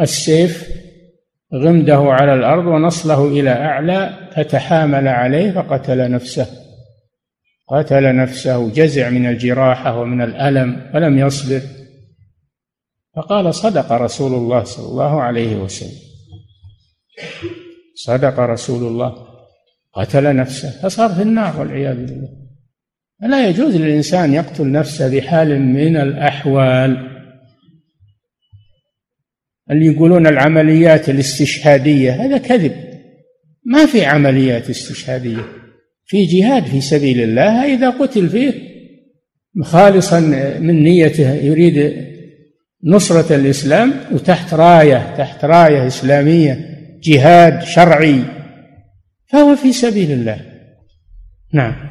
السيف 0.00 0.68
غمده 1.54 1.98
على 1.98 2.34
الأرض 2.34 2.66
ونصله 2.66 3.28
إلى 3.28 3.50
أعلى 3.50 4.10
فتحامل 4.36 5.08
عليه 5.08 5.52
فقتل 5.52 6.10
نفسه. 6.10 6.46
قتل 7.68 8.16
نفسه 8.16 8.70
جزع 8.70 9.10
من 9.10 9.26
الجراحة 9.26 10.00
ومن 10.00 10.22
الألم 10.22 10.90
ولم 10.94 11.18
يصبر. 11.18 11.60
فقال 13.16 13.54
صدق 13.54 13.92
رسول 13.92 14.34
الله 14.34 14.64
صلى 14.64 14.86
الله 14.86 15.22
عليه 15.22 15.56
وسلم. 15.56 15.98
صدق 17.94 18.40
رسول 18.40 18.86
الله 18.86 19.26
قتل 19.92 20.36
نفسه 20.36 20.70
فصار 20.70 21.14
في 21.14 21.22
النار 21.22 21.60
والعياذ 21.60 21.96
بالله. 21.96 22.28
فلا 23.22 23.48
يجوز 23.48 23.76
للإنسان 23.76 24.34
يقتل 24.34 24.72
نفسه 24.72 25.16
بحال 25.16 25.60
من 25.60 25.96
الأحوال. 25.96 27.10
اللي 29.70 29.86
يقولون 29.86 30.26
العمليات 30.26 31.08
الاستشهادية؟ 31.08 32.12
هذا 32.12 32.38
كذب. 32.38 32.74
ما 33.64 33.86
في 33.86 34.04
عمليات 34.04 34.70
استشهادية. 34.70 35.63
في 36.06 36.26
جهاد 36.26 36.66
في 36.66 36.80
سبيل 36.80 37.20
الله 37.20 37.74
إذا 37.74 37.90
قتل 37.90 38.28
فيه 38.28 38.74
خالصا 39.62 40.20
من 40.60 40.82
نيته 40.82 41.34
يريد 41.34 42.04
نصرة 42.84 43.36
الإسلام 43.36 43.94
وتحت 44.12 44.54
راية 44.54 45.16
تحت 45.16 45.44
راية 45.44 45.86
إسلامية 45.86 46.74
جهاد 47.02 47.64
شرعي. 47.64 48.24
فهو 49.26 49.56
في 49.56 49.72
سبيل 49.72 50.12
الله. 50.12 50.40
نعم. 51.52 51.90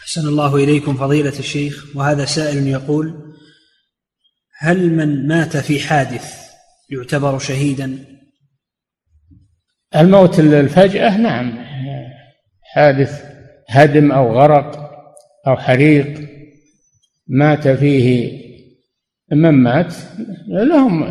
أحسن 0.00 0.28
الله 0.28 0.56
إليكم 0.56 0.96
فضيلة 0.96 1.38
الشيخ. 1.38 1.96
وهذا 1.96 2.24
سائل 2.24 2.66
يقول 2.66 3.34
هل 4.58 4.92
من 4.92 5.26
مات 5.26 5.56
في 5.56 5.80
حادث 5.80 6.34
يعتبر 6.90 7.38
شهيدا؟ 7.38 8.17
الموت 9.96 10.38
الفجأة 10.40 11.16
نعم 11.16 11.58
حادث 12.62 13.24
هدم 13.68 14.12
أو 14.12 14.32
غرق 14.32 14.90
أو 15.46 15.56
حريق 15.56 16.28
مات 17.28 17.68
فيه 17.68 18.38
من 19.32 19.50
مات 19.50 19.94
لهم 20.48 21.02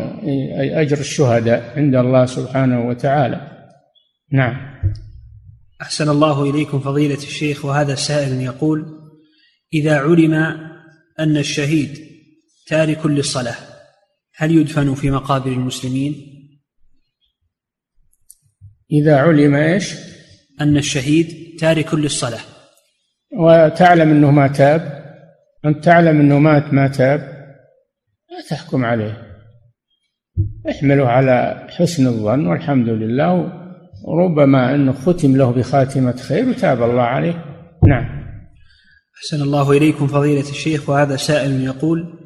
أجر 0.58 0.98
الشهداء 0.98 1.72
عند 1.76 1.94
الله 1.94 2.26
سبحانه 2.26 2.88
وتعالى 2.88 3.40
نعم 4.32 4.56
أحسن 5.82 6.08
الله 6.08 6.50
إليكم 6.50 6.80
فضيلة 6.80 7.14
الشيخ 7.14 7.64
وهذا 7.64 7.94
سائل 7.94 8.40
يقول 8.40 8.86
إذا 9.74 9.98
علم 9.98 10.34
أن 11.20 11.36
الشهيد 11.36 11.98
تارك 12.66 13.06
للصلاة 13.06 13.56
هل 14.36 14.50
يدفن 14.50 14.94
في 14.94 15.10
مقابر 15.10 15.52
المسلمين؟ 15.52 16.37
إذا 18.92 19.16
علم 19.16 19.54
إيش؟ 19.54 19.94
أن 20.60 20.76
الشهيد 20.76 21.56
تارك 21.58 21.94
للصلاة. 21.94 22.40
وتعلم 23.38 24.10
أنه 24.10 24.30
ما 24.30 24.48
تاب؟ 24.48 25.04
أنت 25.64 25.84
تعلم 25.84 26.20
أنه 26.20 26.38
مات 26.38 26.74
ما 26.74 26.88
تاب؟ 26.88 27.20
لا 28.30 28.48
تحكم 28.50 28.84
عليه. 28.84 29.22
احمله 30.70 31.08
على 31.08 31.66
حسن 31.70 32.06
الظن 32.06 32.46
والحمد 32.46 32.88
لله. 32.88 33.52
وربما 34.04 34.74
أنه 34.74 34.92
ختم 34.92 35.36
له 35.36 35.50
بخاتمة 35.50 36.16
خير 36.16 36.48
وتاب 36.48 36.82
الله 36.82 37.02
عليه. 37.02 37.44
نعم. 37.88 38.18
أحسن 39.16 39.42
الله 39.42 39.72
إليكم 39.72 40.06
فضيلة 40.06 40.50
الشيخ 40.50 40.88
وهذا 40.88 41.16
سائل 41.16 41.60
يقول 41.60 42.18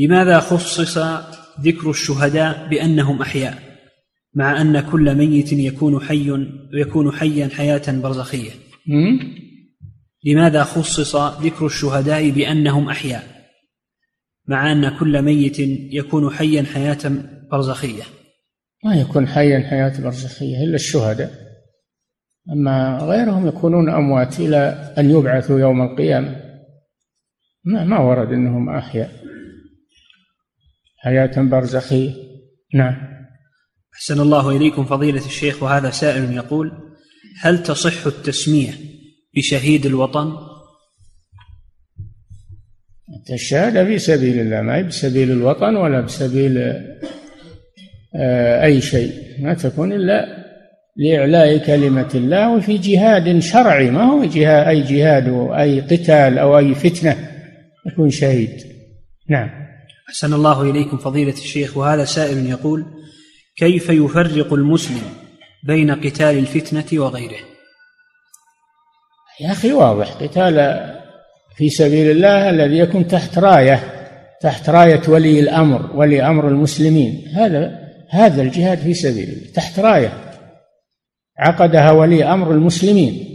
لماذا 0.00 0.40
خصص 0.40 0.98
ذكر 1.60 1.90
الشهداء 1.90 2.68
بأنهم 2.68 3.22
أحياء؟ 3.22 3.73
مع 4.34 4.60
أن 4.60 4.80
كل 4.80 5.14
ميت 5.14 5.52
يكون 5.52 6.00
حي 6.00 6.30
يكون 6.72 7.12
حيا 7.12 7.48
حياة 7.48 8.00
برزخية. 8.00 8.50
لماذا 10.24 10.62
خصص 10.62 11.16
ذكر 11.16 11.66
الشهداء 11.66 12.30
بأنهم 12.30 12.88
أحياء؟ 12.88 13.22
مع 14.48 14.72
أن 14.72 14.98
كل 14.98 15.22
ميت 15.22 15.58
يكون 15.92 16.30
حيا 16.30 16.62
حياة 16.62 16.98
برزخية. 17.52 18.02
ما 18.84 18.94
يكون 18.94 19.26
حيا 19.26 19.60
حياة 19.60 20.00
برزخية 20.00 20.64
إلا 20.64 20.74
الشهداء. 20.74 21.30
أما 22.52 22.98
غيرهم 23.02 23.46
يكونون 23.46 23.90
أموات 23.90 24.40
إلى 24.40 24.58
أن 24.98 25.10
يبعثوا 25.10 25.60
يوم 25.60 25.82
القيامة. 25.82 26.36
ما, 27.64 27.84
ما 27.84 27.98
ورد 27.98 28.28
أنهم 28.32 28.68
أحياء. 28.68 29.10
حياة 30.98 31.42
برزخية. 31.42 32.10
نعم. 32.74 33.13
أحسن 33.94 34.20
الله 34.20 34.56
إليكم 34.56 34.84
فضيلة 34.84 35.26
الشيخ 35.26 35.62
وهذا 35.62 35.90
سائل 35.90 36.32
يقول 36.32 36.72
هل 37.40 37.62
تصح 37.62 38.06
التسمية 38.06 38.74
بشهيد 39.36 39.86
الوطن؟ 39.86 40.32
الشهادة 43.32 43.84
في 43.84 43.98
سبيل 43.98 44.40
الله 44.40 44.60
ما 44.60 44.76
هي 44.76 44.82
بسبيل 44.82 45.30
الوطن 45.30 45.76
ولا 45.76 46.00
بسبيل 46.00 46.58
آه، 48.16 48.64
أي 48.64 48.80
شيء. 48.80 49.12
ما 49.38 49.54
تكون 49.54 49.92
إلا 49.92 50.44
لإعلاء 50.96 51.58
كلمة 51.58 52.10
الله 52.14 52.56
وفي 52.56 52.78
جهاد 52.78 53.38
شرعي 53.38 53.90
ما 53.90 54.02
هو 54.02 54.24
جهاد 54.24 54.66
أي 54.66 54.82
جهاد 54.82 55.28
أو 55.28 55.54
أي 55.56 55.80
قتال 55.80 56.38
أو 56.38 56.58
أي 56.58 56.74
فتنة 56.74 57.30
يكون 57.86 58.10
شهيد. 58.10 58.50
نعم. 59.28 59.50
أحسن 60.08 60.34
الله 60.34 60.70
إليكم 60.70 60.96
فضيلة 60.96 61.32
الشيخ 61.32 61.76
وهذا 61.76 62.04
سائل 62.04 62.46
يقول 62.46 62.84
كيف 63.56 63.90
يفرق 63.90 64.52
المسلم 64.52 65.02
بين 65.62 65.90
قتال 65.90 66.38
الفتنة 66.38 67.00
وغيره؟ 67.00 67.44
يا 69.40 69.52
أخي 69.52 69.72
واضح 69.72 70.12
قتال 70.12 70.84
في 71.56 71.70
سبيل 71.70 72.10
الله 72.10 72.50
الذي 72.50 72.78
يكون 72.78 73.08
تحت 73.08 73.38
راية 73.38 73.94
تحت 74.44 74.70
راية 74.70 75.00
ولي 75.08 75.40
الأمر 75.40 75.96
ولي 75.96 76.22
أمر 76.22 76.48
المسلمين. 76.48 77.28
هذا 77.34 77.78
هذا 78.10 78.42
الجهاد 78.42 78.78
في 78.78 78.94
سبيل 78.94 79.28
الله 79.28 79.52
تحت 79.54 79.78
راية. 79.78 80.12
عقدها 81.38 81.90
ولي 81.90 82.24
أمر 82.24 82.50
المسلمين. 82.50 83.33